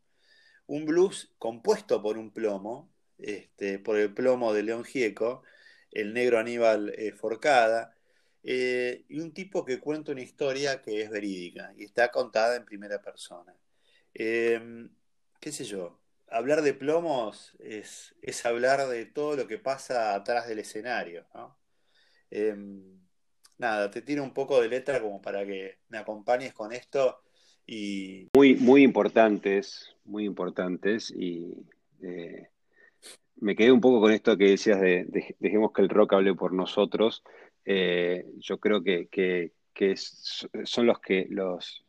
un 0.66 0.86
blues 0.86 1.34
compuesto 1.38 2.02
por 2.02 2.18
un 2.18 2.32
plomo, 2.32 2.92
este, 3.18 3.78
por 3.78 3.96
el 3.98 4.12
plomo 4.14 4.52
de 4.52 4.62
León 4.62 4.84
Gieco, 4.84 5.42
el 5.90 6.14
negro 6.14 6.38
Aníbal 6.38 6.92
eh, 6.96 7.12
Forcada, 7.12 7.96
eh, 8.42 9.04
y 9.08 9.20
un 9.20 9.32
tipo 9.32 9.64
que 9.64 9.78
cuenta 9.80 10.12
una 10.12 10.22
historia 10.22 10.82
que 10.82 11.02
es 11.02 11.10
verídica 11.10 11.72
y 11.76 11.84
está 11.84 12.10
contada 12.10 12.56
en 12.56 12.64
primera 12.64 13.00
persona. 13.00 13.54
Eh, 14.14 14.88
¿Qué 15.40 15.52
sé 15.52 15.64
yo? 15.64 16.00
Hablar 16.28 16.62
de 16.62 16.74
plomos 16.74 17.54
es, 17.60 18.14
es 18.22 18.46
hablar 18.46 18.88
de 18.88 19.06
todo 19.06 19.36
lo 19.36 19.46
que 19.46 19.58
pasa 19.58 20.14
atrás 20.14 20.48
del 20.48 20.60
escenario, 20.60 21.26
¿no? 21.34 21.61
Eh, 22.34 22.56
nada, 23.58 23.90
te 23.90 24.00
tiro 24.00 24.22
un 24.22 24.32
poco 24.32 24.60
de 24.62 24.68
letra 24.68 25.00
como 25.02 25.20
para 25.20 25.44
que 25.44 25.76
me 25.90 25.98
acompañes 25.98 26.54
con 26.54 26.72
esto 26.72 27.20
y 27.66 28.28
Muy, 28.34 28.54
muy 28.54 28.82
importantes, 28.82 29.94
muy 30.06 30.24
importantes, 30.24 31.10
y 31.14 31.54
eh, 32.02 32.48
me 33.36 33.54
quedé 33.54 33.70
un 33.70 33.82
poco 33.82 34.00
con 34.00 34.12
esto 34.12 34.36
que 34.38 34.48
decías 34.48 34.80
de, 34.80 35.04
de- 35.04 35.36
dejemos 35.40 35.72
que 35.72 35.82
el 35.82 35.90
rock 35.90 36.14
hable 36.14 36.34
por 36.34 36.52
nosotros. 36.54 37.22
Eh, 37.66 38.24
yo 38.38 38.58
creo 38.58 38.82
que, 38.82 39.08
que- 39.10 39.52
son 40.64 40.86
los 40.86 40.98
que 41.00 41.26
los, 41.28 41.84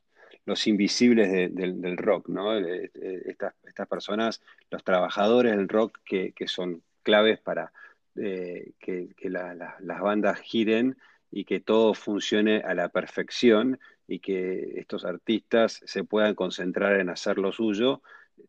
los 0.46 0.68
invisibles 0.68 1.32
de- 1.32 1.50
del, 1.50 1.80
del 1.82 1.96
rock, 1.98 2.28
¿no? 2.28 2.58
Eh, 2.58 2.92
Estas, 3.26 3.54
estas 3.64 3.88
personas, 3.88 4.42
los 4.72 4.84
trabajadores 4.84 5.56
del 5.56 5.70
rock 5.70 6.00
que, 6.06 6.34
que 6.34 6.48
son 6.48 6.84
claves 7.02 7.40
para 7.40 7.72
eh, 8.16 8.74
que, 8.80 9.10
que 9.16 9.30
la- 9.30 9.54
la- 9.56 9.76
las 9.82 10.02
bandas 10.02 10.40
giren 10.42 10.98
y 11.32 11.46
que 11.46 11.60
todo 11.60 11.94
funcione 11.94 12.58
a 12.62 12.74
la 12.76 12.90
perfección 12.90 13.80
y 14.08 14.20
que 14.20 14.74
estos 14.80 15.06
artistas 15.06 15.82
se 15.86 16.04
puedan 16.04 16.36
concentrar 16.36 17.00
en 17.00 17.10
hacer 17.10 17.38
lo 17.38 17.52
suyo 17.52 18.02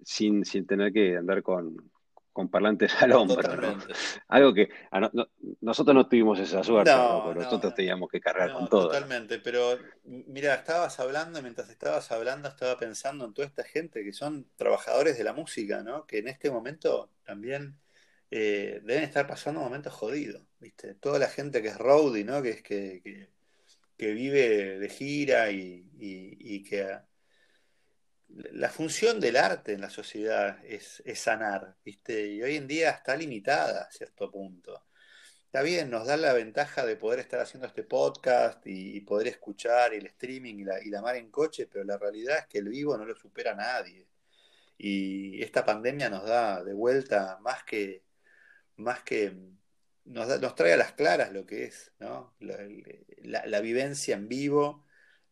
sin, 0.02 0.44
sin 0.44 0.66
tener 0.66 0.92
que 0.92 1.16
andar 1.16 1.42
con, 1.42 1.76
con 2.32 2.48
parlantes 2.48 2.92
al 3.02 3.12
hombro, 3.12 3.56
¿no? 3.56 3.78
Algo 4.28 4.52
que 4.52 4.68
a 4.90 5.00
no- 5.00 5.10
no- 5.12 5.28
nosotros 5.60 5.94
no 5.94 6.08
tuvimos 6.08 6.38
esa 6.40 6.62
suerte, 6.62 6.92
nosotros 7.34 7.70
no. 7.70 7.74
teníamos 7.74 8.10
que 8.10 8.20
cargar 8.20 8.52
con 8.52 8.68
todo. 8.68 8.88
totalmente, 8.88 9.38
pero 9.38 9.78
mira, 10.04 10.54
estabas 10.54 10.98
hablando, 11.00 11.40
mientras 11.42 11.70
estabas 11.70 12.10
hablando, 12.12 12.48
estaba 12.48 12.76
pensando 12.78 13.24
en 13.24 13.32
toda 13.34 13.46
esta 13.46 13.64
gente 13.64 14.02
que 14.04 14.12
son 14.12 14.46
trabajadores 14.56 15.16
de 15.16 15.24
la 15.24 15.32
música, 15.32 15.82
¿no? 15.82 16.06
Que 16.06 16.18
en 16.18 16.28
este 16.28 16.50
momento 16.50 17.10
también 17.24 17.78
eh, 18.30 18.80
deben 18.84 19.04
estar 19.04 19.26
pasando 19.26 19.60
momentos 19.60 19.92
jodidos, 19.92 20.42
¿viste? 20.58 20.94
Toda 20.94 21.18
la 21.18 21.28
gente 21.28 21.62
que 21.62 21.68
es 21.68 21.78
roadie, 21.78 22.24
¿no? 22.24 22.42
Que 22.42 22.50
es 22.50 22.62
que, 22.62 23.30
que, 23.96 24.12
vive 24.12 24.78
de 24.78 24.88
gira 24.88 25.50
y, 25.50 25.88
y- 25.98 26.62
que 26.64 26.98
la 28.28 28.68
función 28.68 29.20
del 29.20 29.36
arte 29.36 29.72
en 29.72 29.80
la 29.80 29.90
sociedad 29.90 30.58
es, 30.64 31.02
sanar, 31.14 31.76
¿viste? 31.84 32.26
Y 32.26 32.42
hoy 32.42 32.56
en 32.56 32.66
día 32.66 32.90
está 32.90 33.16
limitada 33.16 33.82
a 33.82 33.90
cierto 33.90 34.30
punto. 34.30 34.86
Está 35.46 35.62
bien, 35.62 35.88
nos 35.90 36.06
da 36.06 36.16
la 36.16 36.32
ventaja 36.32 36.84
de 36.84 36.96
poder 36.96 37.20
estar 37.20 37.40
haciendo 37.40 37.68
este 37.68 37.84
podcast 37.84 38.60
y, 38.66 39.00
poder 39.02 39.28
escuchar 39.28 39.94
el 39.94 40.06
streaming 40.06 40.56
y 40.56 40.64
la, 40.64 40.82
y 40.82 40.90
la 40.90 41.00
mar 41.00 41.16
en 41.16 41.30
coche, 41.30 41.68
pero 41.70 41.84
la 41.84 41.96
realidad 41.98 42.38
es 42.38 42.46
que 42.46 42.58
el 42.58 42.68
vivo 42.68 42.96
no 42.96 43.04
lo 43.04 43.14
supera 43.14 43.54
nadie. 43.54 44.08
Y 44.76 45.42
esta 45.42 45.64
pandemia 45.64 46.10
nos 46.10 46.24
da 46.26 46.62
de 46.64 46.74
vuelta 46.74 47.38
más 47.40 47.62
que, 47.64 48.02
más 48.76 49.02
que 49.02 49.36
nos, 50.04 50.54
trae 50.54 50.74
a 50.74 50.76
las 50.76 50.92
claras 50.92 51.32
lo 51.32 51.46
que 51.46 51.64
es, 51.64 51.92
¿no? 52.00 52.34
La, 52.40 52.58
la- 53.22 53.46
la 53.46 53.60
vivencia 53.60 54.16
en 54.16 54.28
vivo, 54.28 54.84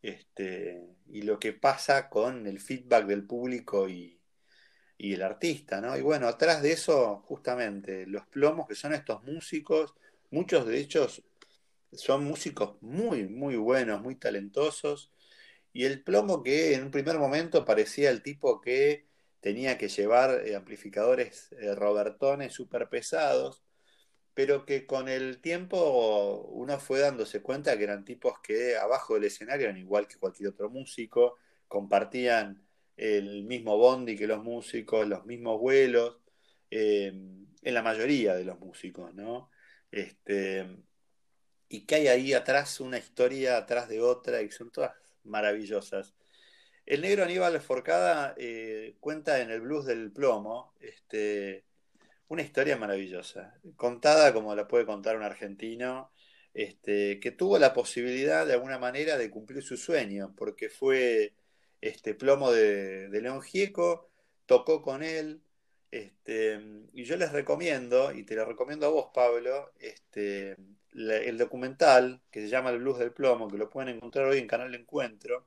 este, 0.03 0.82
y 1.09 1.22
lo 1.22 1.38
que 1.38 1.53
pasa 1.53 2.09
con 2.09 2.47
el 2.47 2.61
feedback 2.61 3.07
del 3.07 3.24
público 3.26 3.88
y, 3.88 4.20
y 4.99 5.14
el 5.14 5.22
artista, 5.22 5.80
¿no? 5.80 5.97
Y 5.97 6.03
bueno, 6.03 6.28
atrás 6.28 6.62
de 6.62 6.72
eso, 6.72 7.22
justamente, 7.26 8.07
los 8.07 8.26
plomos 8.26 8.68
que 8.68 8.74
son 8.74 8.95
estos 8.95 9.22
músicos, 9.24 9.95
muchos 10.30 10.66
de 10.66 10.78
ellos 10.78 11.22
son 11.93 12.24
músicos 12.24 12.76
muy, 12.82 13.28
muy 13.28 13.57
buenos, 13.57 14.03
muy 14.03 14.16
talentosos, 14.16 15.11
y 15.72 15.84
el 15.84 16.03
plomo 16.05 16.43
que 16.43 16.74
en 16.74 16.84
un 16.84 16.90
primer 16.90 17.18
momento 17.18 17.64
parecía 17.64 18.11
el 18.11 18.22
tipo 18.22 18.61
que 18.61 19.07
tenía 19.43 19.76
que 19.76 19.88
llevar 19.88 20.47
eh, 20.47 20.57
amplificadores 20.57 21.53
eh, 21.61 21.74
Robertones 21.74 22.55
súper 22.55 22.88
pesados, 22.88 23.62
pero 24.34 24.64
que 24.64 24.86
con 24.86 25.09
el 25.09 25.40
tiempo 25.40 26.49
uno 26.53 26.78
fue 26.78 27.01
dándose 27.01 27.43
cuenta 27.43 27.76
que 27.76 27.84
eran 27.84 28.05
tipos 28.05 28.38
que 28.40 28.76
abajo 28.76 29.14
del 29.14 29.24
escenario 29.24 29.66
eran 29.66 29.78
igual 29.78 30.07
que 30.09 30.16
cualquier 30.16 30.51
otro 30.51 30.70
músico, 30.70 31.36
compartían 31.68 32.62
el 32.97 33.43
mismo 33.45 33.76
bondi 33.76 34.16
que 34.16 34.26
los 34.28 34.43
músicos, 34.43 35.09
los 35.09 35.26
mismos 35.26 35.61
vuelos, 35.61 36.18
eh, 36.70 37.09
en 37.09 37.74
la 37.74 37.82
mayoría 37.82 38.34
de 38.34 38.45
los 38.45 38.59
músicos, 38.61 39.12
¿no? 39.14 39.51
Este, 39.90 40.66
y 41.68 41.84
que 41.86 41.97
hay 41.97 42.09
ahí 42.09 42.32
atrás 42.32 42.80
una 42.80 42.99
historia 42.99 43.57
atrás 43.57 43.88
de 43.88 44.01
otra 44.01 44.40
y 44.43 44.51
son 44.51 44.70
todas 44.70 44.93
maravillosas. 45.24 46.14
El 46.93 47.01
negro 47.01 47.24
Aníbal 47.24 47.59
Forcada 47.62 48.34
eh, 48.36 48.97
cuenta 49.01 49.40
en 49.40 49.51
el 49.51 49.62
blues 49.62 49.86
del 49.86 50.12
plomo 50.12 50.74
este, 50.78 51.64
una 52.28 52.43
historia 52.43 52.76
maravillosa, 52.76 53.59
contada 53.76 54.34
como 54.34 54.55
la 54.55 54.68
puede 54.68 54.84
contar 54.84 55.16
un 55.16 55.22
argentino, 55.22 56.12
este, 56.53 57.18
que 57.18 57.30
tuvo 57.30 57.59
la 57.59 57.72
posibilidad 57.72 58.47
de 58.47 58.53
alguna 58.53 58.78
manera 58.78 59.16
de 59.16 59.30
cumplir 59.30 59.62
su 59.62 59.78
sueño, 59.78 60.34
porque 60.36 60.68
fue 60.68 61.32
este 61.80 62.14
plomo 62.14 62.53
de, 62.53 63.09
de 63.09 63.20
León 63.22 63.40
Gieco, 63.40 64.11
tocó 64.45 64.82
con 64.82 65.03
él, 65.03 65.40
este, 65.90 66.61
y 66.93 67.05
yo 67.05 67.16
les 67.16 67.32
recomiendo, 67.32 68.12
y 68.12 68.24
te 68.24 68.34
lo 68.34 68.45
recomiendo 68.45 68.84
a 68.84 68.90
vos, 68.90 69.07
Pablo, 69.14 69.72
este, 69.78 70.57
el 70.93 71.38
documental 71.38 72.20
que 72.30 72.43
se 72.43 72.49
llama 72.49 72.68
El 72.68 72.80
Blues 72.80 72.99
del 72.99 73.12
Plomo, 73.12 73.49
que 73.49 73.57
lo 73.57 73.70
pueden 73.70 73.97
encontrar 73.97 74.26
hoy 74.26 74.40
en 74.40 74.47
Canal 74.47 74.74
Encuentro, 74.74 75.47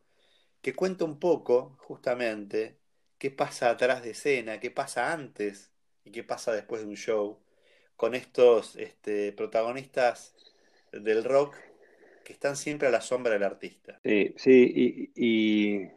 que 0.66 0.74
cuenta 0.76 1.06
un 1.06 1.20
poco, 1.20 1.78
justamente, 1.80 2.80
qué 3.20 3.32
pasa 3.32 3.70
atrás 3.70 4.04
de 4.04 4.12
escena, 4.12 4.60
qué 4.60 4.72
pasa 4.72 5.14
antes 5.14 5.72
y 6.04 6.12
qué 6.12 6.24
pasa 6.24 6.54
después 6.54 6.82
de 6.82 6.88
un 6.90 6.98
show, 6.98 7.40
con 7.96 8.16
estos 8.16 8.76
este, 8.78 9.32
protagonistas 9.34 10.36
del 10.92 11.24
rock 11.24 11.56
que 12.26 12.34
están 12.34 12.56
siempre 12.58 12.88
a 12.88 12.92
la 12.92 13.02
sombra 13.02 13.34
del 13.34 13.44
artista. 13.44 14.02
Sí, 14.04 14.34
sí, 14.38 15.12
y, 15.16 15.88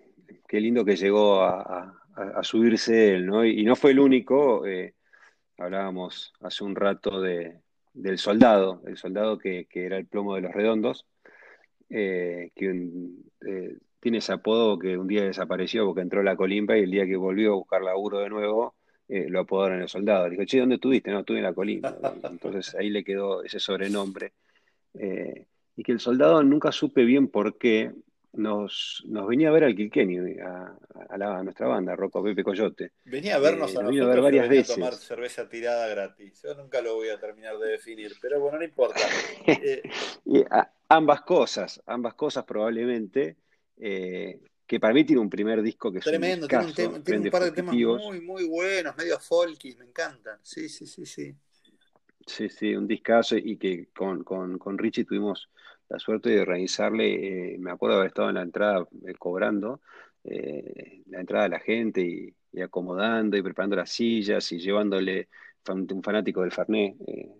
qué 0.48 0.60
lindo 0.60 0.84
que 0.84 0.96
llegó 0.96 1.42
a, 1.42 1.94
a- 2.16 2.42
subirse 2.42 3.14
él, 3.14 3.26
¿no? 3.26 3.44
Y, 3.44 3.60
y 3.60 3.64
no 3.64 3.76
fue 3.76 3.90
el 3.92 4.00
único, 4.00 4.66
eh, 4.66 4.94
hablábamos 5.58 6.32
hace 6.40 6.64
un 6.64 6.76
rato 6.76 7.20
de, 7.20 7.60
del 7.94 8.18
soldado, 8.18 8.82
el 8.86 8.96
soldado 8.98 9.38
que, 9.38 9.66
que 9.66 9.86
era 9.86 9.98
el 9.98 10.06
plomo 10.06 10.34
de 10.36 10.42
los 10.42 10.52
redondos, 10.52 11.06
eh, 11.90 12.50
que 12.56 12.68
un- 12.70 13.32
eh, 13.46 13.76
tiene 14.00 14.18
ese 14.18 14.32
apodo 14.32 14.78
que 14.78 14.96
un 14.96 15.08
día 15.08 15.24
desapareció 15.24 15.84
porque 15.86 16.02
entró 16.02 16.20
a 16.20 16.24
la 16.24 16.36
colimba 16.36 16.76
y 16.78 16.82
el 16.84 16.90
día 16.90 17.06
que 17.06 17.16
volvió 17.16 17.52
a 17.52 17.56
buscar 17.56 17.82
laburo 17.82 18.18
de 18.20 18.28
nuevo, 18.30 18.74
eh, 19.08 19.26
lo 19.28 19.40
apodaron 19.40 19.80
el 19.80 19.88
soldado. 19.88 20.28
Dijo, 20.28 20.44
che, 20.44 20.60
¿dónde 20.60 20.76
estuviste? 20.76 21.10
No, 21.10 21.20
estuve 21.20 21.38
en 21.38 21.44
la 21.44 21.52
colimba. 21.52 21.96
Entonces 22.30 22.74
ahí 22.74 22.90
le 22.90 23.02
quedó 23.04 23.42
ese 23.42 23.58
sobrenombre. 23.58 24.32
Eh, 24.94 25.46
y 25.76 25.82
que 25.82 25.92
el 25.92 26.00
soldado 26.00 26.42
nunca 26.42 26.72
supe 26.72 27.04
bien 27.04 27.28
por 27.28 27.56
qué 27.58 27.92
nos, 28.34 29.02
nos 29.08 29.26
venía 29.26 29.48
a 29.48 29.52
ver 29.52 29.64
al 29.64 29.74
Kilkenny, 29.74 30.38
a, 30.40 30.76
a 31.08 31.18
la- 31.18 31.38
a 31.38 31.42
nuestra 31.42 31.66
banda, 31.66 31.96
Rocco 31.96 32.22
Pepe 32.22 32.44
Coyote. 32.44 32.92
Venía 33.04 33.36
a 33.36 33.38
vernos 33.38 33.74
Eh, 33.74 33.78
a 33.78 33.82
nos 33.82 33.90
vino 33.92 34.04
a 34.04 34.08
ver 34.08 34.16
nosotros, 34.18 34.24
varias 34.24 34.48
veces. 34.48 34.70
a 34.70 34.74
tomar 34.74 34.94
cerveza 34.94 35.48
tirada 35.48 35.88
gratis. 35.88 36.42
Yo 36.42 36.54
nunca 36.54 36.82
lo 36.82 36.94
voy 36.96 37.08
a 37.08 37.18
terminar 37.18 37.56
de 37.58 37.68
definir, 37.70 38.12
pero 38.20 38.38
bueno, 38.40 38.58
no 38.58 38.64
importa. 38.64 39.00
Eh, 39.46 40.44
a- 40.50 40.70
ambas 40.90 41.22
cosas, 41.22 41.82
ambas 41.86 42.14
cosas 42.14 42.44
probablemente, 42.44 43.36
eh, 43.80 44.40
que 44.66 44.80
para 44.80 44.94
mí 44.94 45.04
tiene 45.04 45.22
un 45.22 45.30
primer 45.30 45.62
disco 45.62 45.92
que 45.92 45.98
es 45.98 46.12
un 46.12 46.12
tremendo, 46.12 46.48
tiene 46.48 46.64
un, 46.64 46.74
tiene 47.04 47.20
un 47.20 47.24
de 47.24 47.30
par 47.30 47.42
de 47.44 47.52
temas 47.52 47.76
muy, 47.76 48.20
muy 48.20 48.44
buenos, 48.44 48.96
medio 48.96 49.18
folky, 49.20 49.74
me 49.76 49.84
encantan. 49.84 50.38
Sí, 50.42 50.68
sí, 50.68 50.86
sí, 50.86 51.06
sí. 51.06 51.34
Sí, 52.26 52.48
sí, 52.50 52.74
un 52.76 52.86
discazo 52.86 53.36
y 53.38 53.56
que 53.56 53.88
con, 53.94 54.22
con, 54.22 54.58
con 54.58 54.76
Richie 54.76 55.04
tuvimos 55.04 55.48
la 55.88 55.98
suerte 55.98 56.28
de 56.30 56.40
organizarle, 56.40 57.54
eh, 57.54 57.58
me 57.58 57.70
acuerdo 57.70 57.94
de 57.96 58.00
haber 58.00 58.08
estado 58.08 58.28
en 58.28 58.34
la 58.34 58.42
entrada 58.42 58.86
eh, 59.06 59.14
cobrando 59.18 59.80
eh, 60.24 61.02
la 61.06 61.20
entrada 61.20 61.46
a 61.46 61.48
la 61.48 61.60
gente 61.60 62.02
y, 62.02 62.34
y 62.52 62.60
acomodando 62.60 63.36
y 63.36 63.42
preparando 63.42 63.76
las 63.76 63.90
sillas 63.90 64.52
y 64.52 64.58
llevándole 64.58 65.28
fan- 65.64 65.86
un 65.90 66.02
fanático 66.02 66.42
del 66.42 66.52
eh, 67.06 67.30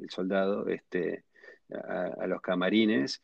el 0.00 0.10
soldado, 0.10 0.68
este, 0.68 1.24
a, 1.72 2.22
a 2.22 2.26
los 2.26 2.40
camarines. 2.40 3.22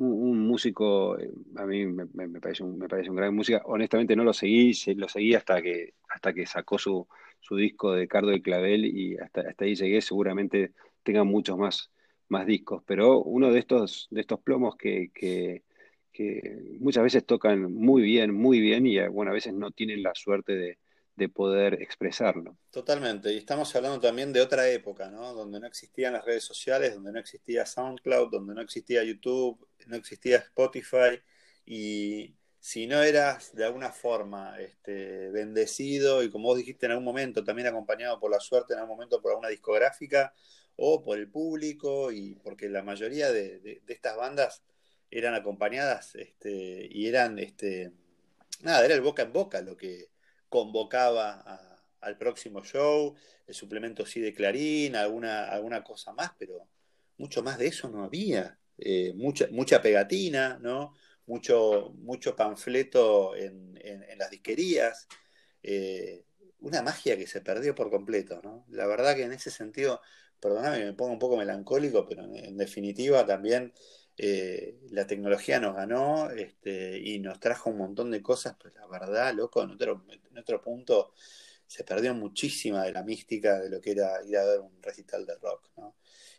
Un, 0.00 0.46
músico, 0.46 1.18
eh, 1.18 1.28
a 1.56 1.66
mí 1.66 1.84
me, 1.86 2.06
me- 2.14 2.40
parece 2.40 2.62
un, 2.62 2.78
me 2.78 2.88
parece 2.88 3.10
un 3.10 3.16
gran 3.16 3.34
música. 3.34 3.62
Honestamente 3.64 4.14
no 4.14 4.22
lo 4.24 4.32
seguí, 4.32 4.72
se- 4.74 4.94
lo 4.94 5.08
seguí 5.08 5.34
hasta 5.34 5.60
que, 5.60 5.94
hasta 6.08 6.32
que 6.32 6.46
sacó 6.46 6.78
su, 6.78 7.08
su 7.40 7.56
disco 7.56 7.92
de 7.92 8.06
Cardo 8.06 8.32
y 8.32 8.40
Clavel 8.40 8.84
y 8.84 9.16
hasta, 9.18 9.40
hasta 9.42 9.64
ahí 9.64 9.74
llegué. 9.74 10.00
Seguramente 10.00 10.72
tenga 11.02 11.24
muchos 11.24 11.58
más, 11.58 11.90
más 12.28 12.46
discos, 12.46 12.82
pero 12.86 13.20
uno 13.22 13.50
de 13.52 13.58
estos, 13.58 14.06
de 14.10 14.20
estos 14.20 14.40
plomos 14.40 14.76
que, 14.76 15.10
que, 15.12 15.64
que 16.12 16.58
muchas 16.80 17.02
veces 17.02 17.26
tocan 17.26 17.72
muy 17.72 18.02
bien, 18.02 18.32
muy 18.34 18.60
bien 18.60 18.86
y 18.86 18.98
eh, 18.98 19.08
bueno, 19.08 19.32
a 19.32 19.34
veces 19.34 19.52
no 19.54 19.70
tienen 19.72 20.02
la 20.04 20.14
suerte 20.14 20.54
de, 20.54 20.78
de 21.18 21.28
poder 21.28 21.82
expresarlo. 21.82 22.56
Totalmente, 22.70 23.32
y 23.32 23.36
estamos 23.36 23.74
hablando 23.76 24.00
también 24.00 24.32
de 24.32 24.40
otra 24.40 24.68
época, 24.70 25.10
¿no? 25.10 25.34
Donde 25.34 25.60
no 25.60 25.66
existían 25.66 26.14
las 26.14 26.24
redes 26.24 26.44
sociales, 26.44 26.94
donde 26.94 27.12
no 27.12 27.18
existía 27.18 27.66
SoundCloud, 27.66 28.30
donde 28.30 28.54
no 28.54 28.62
existía 28.62 29.04
YouTube, 29.04 29.68
no 29.86 29.96
existía 29.96 30.38
Spotify, 30.38 31.20
y 31.66 32.34
si 32.60 32.86
no 32.86 33.02
eras 33.02 33.54
de 33.54 33.64
alguna 33.64 33.90
forma 33.92 34.58
este, 34.60 35.30
bendecido 35.30 36.22
y 36.22 36.30
como 36.30 36.48
vos 36.48 36.58
dijiste 36.58 36.86
en 36.86 36.92
algún 36.92 37.04
momento, 37.04 37.44
también 37.44 37.68
acompañado 37.68 38.18
por 38.18 38.30
la 38.30 38.40
suerte 38.40 38.72
en 38.74 38.80
algún 38.80 38.96
momento 38.96 39.20
por 39.20 39.32
alguna 39.32 39.48
discográfica 39.48 40.32
o 40.76 41.02
por 41.02 41.18
el 41.18 41.28
público, 41.28 42.12
y 42.12 42.36
porque 42.36 42.68
la 42.68 42.82
mayoría 42.82 43.32
de, 43.32 43.58
de- 43.58 43.82
estas 43.88 44.16
bandas 44.16 44.62
eran 45.10 45.34
acompañadas 45.34 46.14
este, 46.14 46.86
y 46.90 47.08
eran, 47.08 47.38
este, 47.38 47.92
nada, 48.62 48.84
era 48.84 48.94
el 48.94 49.00
boca 49.00 49.22
en 49.22 49.32
boca 49.32 49.60
lo 49.62 49.76
que 49.76 50.08
convocaba 50.48 51.42
a- 51.46 51.76
al 52.00 52.16
próximo 52.18 52.62
show, 52.64 53.14
el 53.46 53.54
suplemento 53.54 54.06
sí 54.06 54.20
de 54.20 54.32
Clarín, 54.34 54.96
alguna, 54.96 55.46
alguna 55.48 55.82
cosa 55.84 56.12
más, 56.12 56.32
pero 56.38 56.68
mucho 57.18 57.42
más 57.42 57.58
de 57.58 57.66
eso 57.68 57.88
no 57.88 58.04
había. 58.04 58.58
Eh, 58.78 59.12
mucha, 59.16 59.48
mucha 59.50 59.82
pegatina, 59.82 60.58
¿no? 60.60 60.94
Mucho, 61.26 61.92
mucho 61.98 62.36
panfleto 62.36 63.34
en, 63.36 63.76
en- 63.82 64.02
en 64.04 64.18
las 64.18 64.30
disquerías. 64.30 65.08
Eh, 65.62 66.24
una 66.60 66.82
magia 66.82 67.16
que 67.16 67.26
se 67.26 67.40
perdió 67.40 67.74
por 67.74 67.90
completo, 67.90 68.40
¿no? 68.42 68.64
La 68.70 68.86
verdad 68.86 69.14
que 69.16 69.24
en 69.24 69.32
ese 69.32 69.50
sentido, 69.50 70.00
perdóname 70.40 70.78
que 70.78 70.84
me 70.86 70.92
pongo 70.94 71.12
un 71.12 71.18
poco 71.18 71.36
melancólico, 71.36 72.06
pero 72.06 72.24
en, 72.24 72.36
en 72.36 72.56
definitiva 72.56 73.26
también 73.26 73.72
eh, 74.20 74.80
la 74.90 75.06
tecnología 75.06 75.60
nos 75.60 75.76
ganó 75.76 76.30
este, 76.30 76.98
y 76.98 77.20
nos 77.20 77.38
trajo 77.38 77.70
un 77.70 77.78
montón 77.78 78.10
de 78.10 78.20
cosas, 78.20 78.56
pues 78.60 78.74
la 78.74 78.86
verdad, 78.88 79.32
loco, 79.32 79.62
en 79.62 79.70
otro, 79.70 80.04
en 80.10 80.38
otro 80.38 80.60
punto 80.60 81.12
se 81.68 81.84
perdió 81.84 82.14
muchísima 82.14 82.82
de 82.84 82.92
la 82.92 83.04
mística 83.04 83.60
de 83.60 83.70
lo 83.70 83.80
que 83.80 83.92
era 83.92 84.24
ir 84.24 84.36
a 84.36 84.44
ver 84.44 84.58
un 84.60 84.82
recital 84.82 85.24
de 85.24 85.36
rock. 85.36 85.70
¿no? 85.76 85.96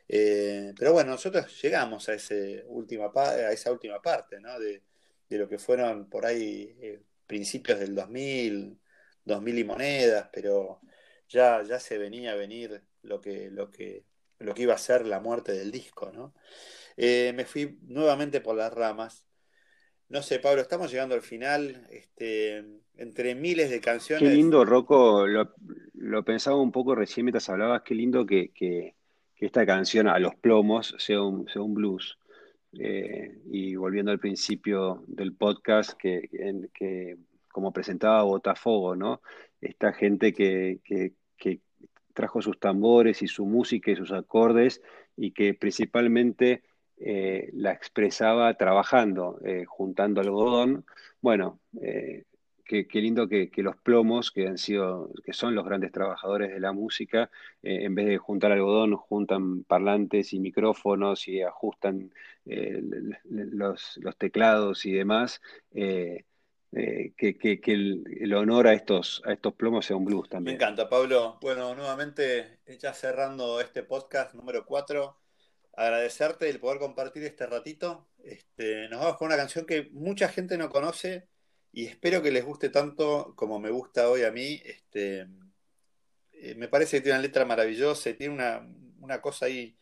Eh, 0.08 0.74
pero 0.78 0.92
bueno, 0.92 1.12
nosotros 1.12 1.62
llegamos 1.62 2.10
a, 2.10 2.16
ese 2.16 2.66
última 2.68 3.12
a 3.16 3.52
esa 3.52 3.72
última 3.72 4.02
parte 4.02 4.42
¿no? 4.42 4.60
de, 4.60 4.84
de 5.30 5.38
lo 5.38 5.48
que 5.48 5.60
fueron 5.60 6.10
por 6.10 6.26
ahí 6.26 6.76
eh, 6.82 7.02
principios 7.28 7.80
del 7.80 7.96
2000, 7.96 8.78
2000 9.24 9.60
y 9.60 9.64
monedas, 9.64 10.30
pero 10.34 10.82
ya, 11.30 11.64
ya 11.64 11.80
se 11.80 11.98
venía 11.98 12.34
a 12.34 12.36
venir 12.36 12.82
lo 13.04 13.22
que, 13.22 13.50
lo 13.52 13.72
que, 13.72 14.04
lo 14.40 14.54
que 14.54 14.64
iba 14.64 14.74
a 14.74 14.78
ser 14.80 15.06
la 15.06 15.20
muerte 15.22 15.54
del 15.54 15.72
disco. 15.72 16.12
¿no? 16.12 16.34
Eh, 17.02 17.32
me 17.34 17.45
fui 17.45 17.78
nuevamente 17.88 18.41
por 18.41 18.56
las 18.58 18.74
ramas. 18.74 19.26
No 20.10 20.22
sé, 20.22 20.39
Pablo, 20.39 20.62
estamos 20.62 20.91
llegando 20.91 21.16
al 21.16 21.22
final, 21.22 21.88
este, 21.91 22.66
entre 22.97 23.36
miles 23.36 23.70
de 23.70 23.78
Qué 23.78 23.82
canciones. 23.82 24.34
lindo, 24.34 24.66
Rocco, 24.66 25.26
lo, 25.26 25.54
lo 25.93 26.26
pensaba 26.26 26.58
un 26.58 26.72
poco 26.72 26.95
recién 26.95 27.26
mientras 27.26 27.47
hablabas, 27.50 27.84
qué 27.84 27.95
lindo 27.95 28.26
que, 28.26 28.50
que- 28.52 28.95
que 29.36 29.45
esta 29.45 29.66
canción 29.66 30.08
a 30.10 30.20
los 30.20 30.36
plomos 30.36 30.93
sea 30.97 31.22
un, 31.22 31.47
sea 31.47 31.62
un 31.62 31.74
blues. 31.74 32.18
Eh, 32.78 33.39
y 33.50 33.76
volviendo 33.76 34.12
al 34.12 34.20
principio 34.20 35.04
del 35.08 35.34
podcast, 35.34 35.93
que, 35.97 36.28
en- 36.34 36.70
que 36.74 37.16
como 37.47 37.72
presentaba 37.72 38.24
Botafogo, 38.24 38.97
¿no? 38.97 39.22
Esta 39.62 39.93
gente 39.93 40.34
que, 40.34 40.80
que- 40.84 41.14
que 41.38 41.62
trajo 42.14 42.41
sus 42.41 42.60
tambores 42.60 43.22
y 43.22 43.28
su 43.28 43.45
música 43.45 43.91
y 43.91 43.95
sus 43.95 44.12
acordes 44.12 44.82
y 45.16 45.32
que 45.32 45.54
principalmente 45.54 46.64
eh, 47.00 47.50
la 47.54 47.72
expresaba 47.72 48.54
trabajando, 48.56 49.39
eh, 49.45 49.66
juntando 49.66 50.22
algodón. 50.22 50.86
Bueno, 51.22 51.60
eh, 51.82 52.26
qué, 52.66 52.88
qué 52.88 53.02
lindo 53.02 53.28
que, 53.28 53.50
que 53.50 53.64
los 53.64 53.78
plomos, 53.78 54.32
que 54.32 54.47
han 54.47 54.58
sido, 54.58 55.12
que 55.24 55.34
son 55.34 55.56
los 55.56 55.66
grandes 55.66 55.91
trabajadores 55.91 56.52
de 56.52 56.60
la 56.60 56.72
música, 56.74 57.30
en 57.64 57.95
vez 57.95 58.06
de 58.08 58.18
juntar 58.18 58.52
algodón, 58.52 58.95
juntan 58.95 59.64
parlantes 59.64 60.34
y 60.34 60.39
micrófonos 60.39 61.28
y 61.28 61.41
ajustan 61.41 62.12
los, 63.26 63.97
los 63.97 64.18
teclados 64.18 64.86
y 64.86 64.91
demás. 64.93 65.41
eh, 66.72 67.14
que, 67.18 67.36
que- 67.38 67.60
que 67.60 67.72
el, 67.74 68.04
el 68.22 68.34
honor 68.34 68.68
a 68.68 68.74
estos, 68.74 69.22
a 69.26 69.34
estos 69.34 69.54
plomos 69.56 69.86
sea 69.88 69.97
un 69.97 70.06
blues 70.06 70.30
Me 70.43 70.52
también. 70.52 70.56
encanta, 70.56 70.89
Pablo. 70.89 71.38
Bueno, 71.41 71.76
nuevamente, 71.76 72.60
ya 72.80 72.93
cerrando 72.93 73.60
este 73.62 73.84
podcast 73.84 74.34
número 74.36 74.66
4, 74.66 75.18
agradecerte 75.86 76.50
el 76.50 76.60
poder 76.60 76.80
compartir 76.80 77.24
este 77.24 77.46
ratito. 77.46 78.10
Este, 78.24 78.90
nos 78.90 79.00
vamos 79.02 79.18
con 79.18 79.28
una 79.28 79.38
canción 79.38 79.66
que 79.66 79.90
mucha 79.92 80.30
gente 80.30 80.58
no 80.58 80.70
conoce 80.70 81.28
y 81.72 81.86
espero 81.86 82.22
que 82.22 82.32
les 82.32 82.46
guste 82.46 82.70
tanto 82.70 83.34
como 83.36 83.60
me 83.60 83.70
gusta 83.70 84.10
hoy 84.10 84.24
a 84.24 84.32
mí. 84.32 84.62
Este, 84.66 85.28
eh, 86.34 86.56
me 86.56 86.68
parece 86.68 86.98
que 86.98 87.02
tiene 87.02 87.18
una 87.18 87.28
letra 87.28 87.46
maravillosa, 87.46 88.10
y 88.10 88.14
tiene 88.16 88.34
una, 88.34 88.68
una 89.00 89.22
cosa 89.22 89.46
ahí 89.46 89.78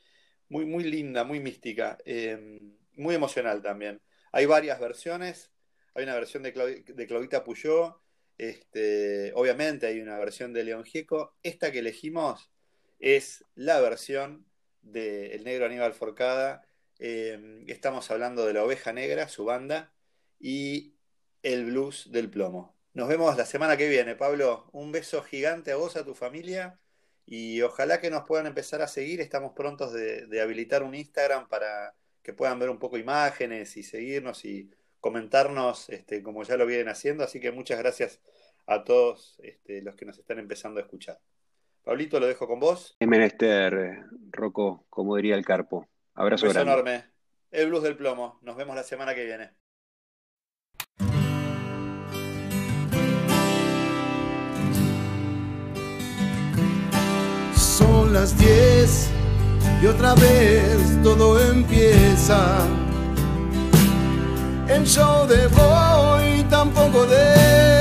muy, 0.49 0.65
muy 0.65 0.83
linda, 0.83 1.23
muy 1.23 1.39
mística, 1.39 1.97
eh, 2.05 2.59
muy 2.95 3.15
emocional 3.15 3.61
también. 3.61 4.01
Hay 4.31 4.45
varias 4.45 4.79
versiones. 4.79 5.51
Hay 5.93 6.03
una 6.03 6.13
versión 6.13 6.43
de, 6.43 6.53
Clau- 6.53 6.85
de 6.85 7.07
Claudita 7.07 7.43
Puyó, 7.43 7.99
este, 8.37 9.31
obviamente 9.33 9.87
hay 9.87 9.99
una 9.99 10.19
versión 10.19 10.53
de 10.53 10.63
León 10.63 10.83
Gieco. 10.83 11.35
Esta 11.41 11.71
que 11.71 11.79
elegimos 11.79 12.51
es 12.99 13.43
la 13.55 13.81
versión 13.81 14.45
de 14.91 15.35
El 15.35 15.43
Negro 15.43 15.65
Aníbal 15.65 15.93
Forcada. 15.93 16.63
Eh, 16.99 17.63
estamos 17.67 18.09
hablando 18.11 18.45
de 18.45 18.53
La 18.53 18.63
Oveja 18.63 18.93
Negra, 18.93 19.27
su 19.27 19.45
banda, 19.45 19.93
y 20.39 20.95
el 21.43 21.65
blues 21.65 22.11
del 22.11 22.29
plomo. 22.29 22.75
Nos 22.93 23.07
vemos 23.07 23.37
la 23.37 23.45
semana 23.45 23.77
que 23.77 23.89
viene, 23.89 24.15
Pablo. 24.15 24.69
Un 24.73 24.91
beso 24.91 25.21
gigante 25.23 25.71
a 25.71 25.75
vos, 25.75 25.95
a 25.95 26.05
tu 26.05 26.15
familia, 26.15 26.79
y 27.25 27.61
ojalá 27.61 27.99
que 28.01 28.09
nos 28.09 28.23
puedan 28.25 28.47
empezar 28.47 28.81
a 28.81 28.87
seguir. 28.87 29.21
Estamos 29.21 29.53
prontos 29.53 29.93
de, 29.93 30.27
de 30.27 30.41
habilitar 30.41 30.83
un 30.83 30.95
Instagram 30.95 31.47
para 31.47 31.95
que 32.23 32.33
puedan 32.33 32.59
ver 32.59 32.69
un 32.69 32.79
poco 32.79 32.97
imágenes 32.97 33.77
y 33.77 33.83
seguirnos 33.83 34.43
y 34.45 34.69
comentarnos 34.99 35.89
este, 35.89 36.21
como 36.21 36.43
ya 36.43 36.57
lo 36.57 36.65
vienen 36.65 36.89
haciendo. 36.89 37.23
Así 37.23 37.39
que 37.39 37.51
muchas 37.51 37.79
gracias 37.79 38.19
a 38.65 38.83
todos 38.83 39.39
este, 39.43 39.81
los 39.81 39.95
que 39.95 40.05
nos 40.05 40.17
están 40.17 40.39
empezando 40.39 40.79
a 40.79 40.83
escuchar. 40.83 41.19
Pablito, 41.87 42.19
lo 42.19 42.27
dejo 42.27 42.45
con 42.47 42.59
vos. 42.59 42.97
Es 42.99 43.07
menester, 43.07 44.03
Rocco, 44.31 44.85
como 44.89 45.15
diría 45.15 45.35
el 45.35 45.45
Carpo. 45.45 45.77
Un 45.77 45.87
Abrazo 46.15 46.47
beso 46.47 46.53
grande. 46.55 46.73
enorme. 46.73 47.05
El 47.49 47.69
blues 47.69 47.83
del 47.83 47.95
plomo. 47.95 48.39
Nos 48.41 48.57
vemos 48.57 48.75
la 48.75 48.83
semana 48.83 49.15
que 49.15 49.23
viene. 49.23 49.51
Son 57.55 58.11
las 58.11 58.37
10 58.37 59.09
y 59.81 59.85
otra 59.85 60.13
vez 60.15 61.01
todo 61.01 61.39
empieza. 61.39 62.67
El 64.67 64.85
show 64.85 65.25
de 65.25 65.45
hoy 65.45 66.43
tampoco 66.49 67.05
debe 67.05 67.76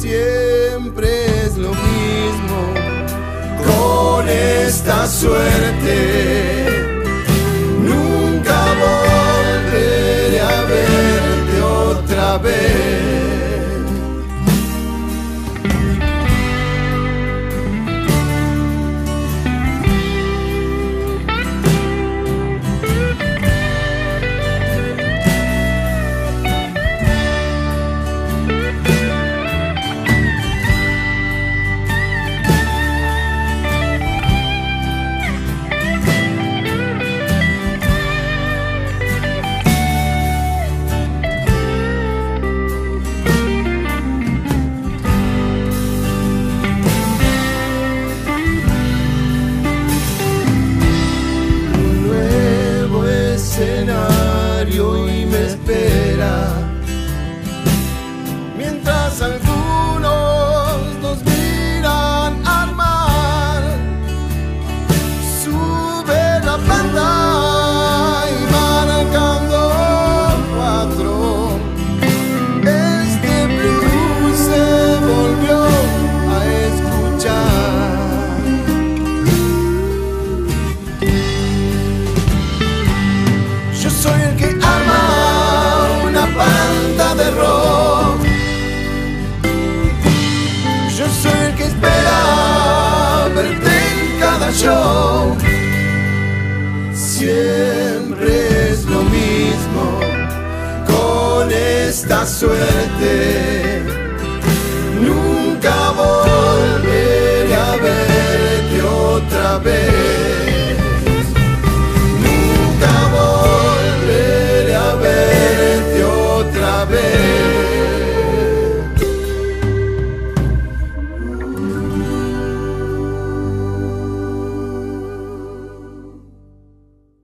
Siempre 0.00 1.06
es 1.44 1.56
lo 1.56 1.68
mismo 1.68 2.58
con 3.64 4.28
esta 4.28 5.06
suerte. 5.06 6.17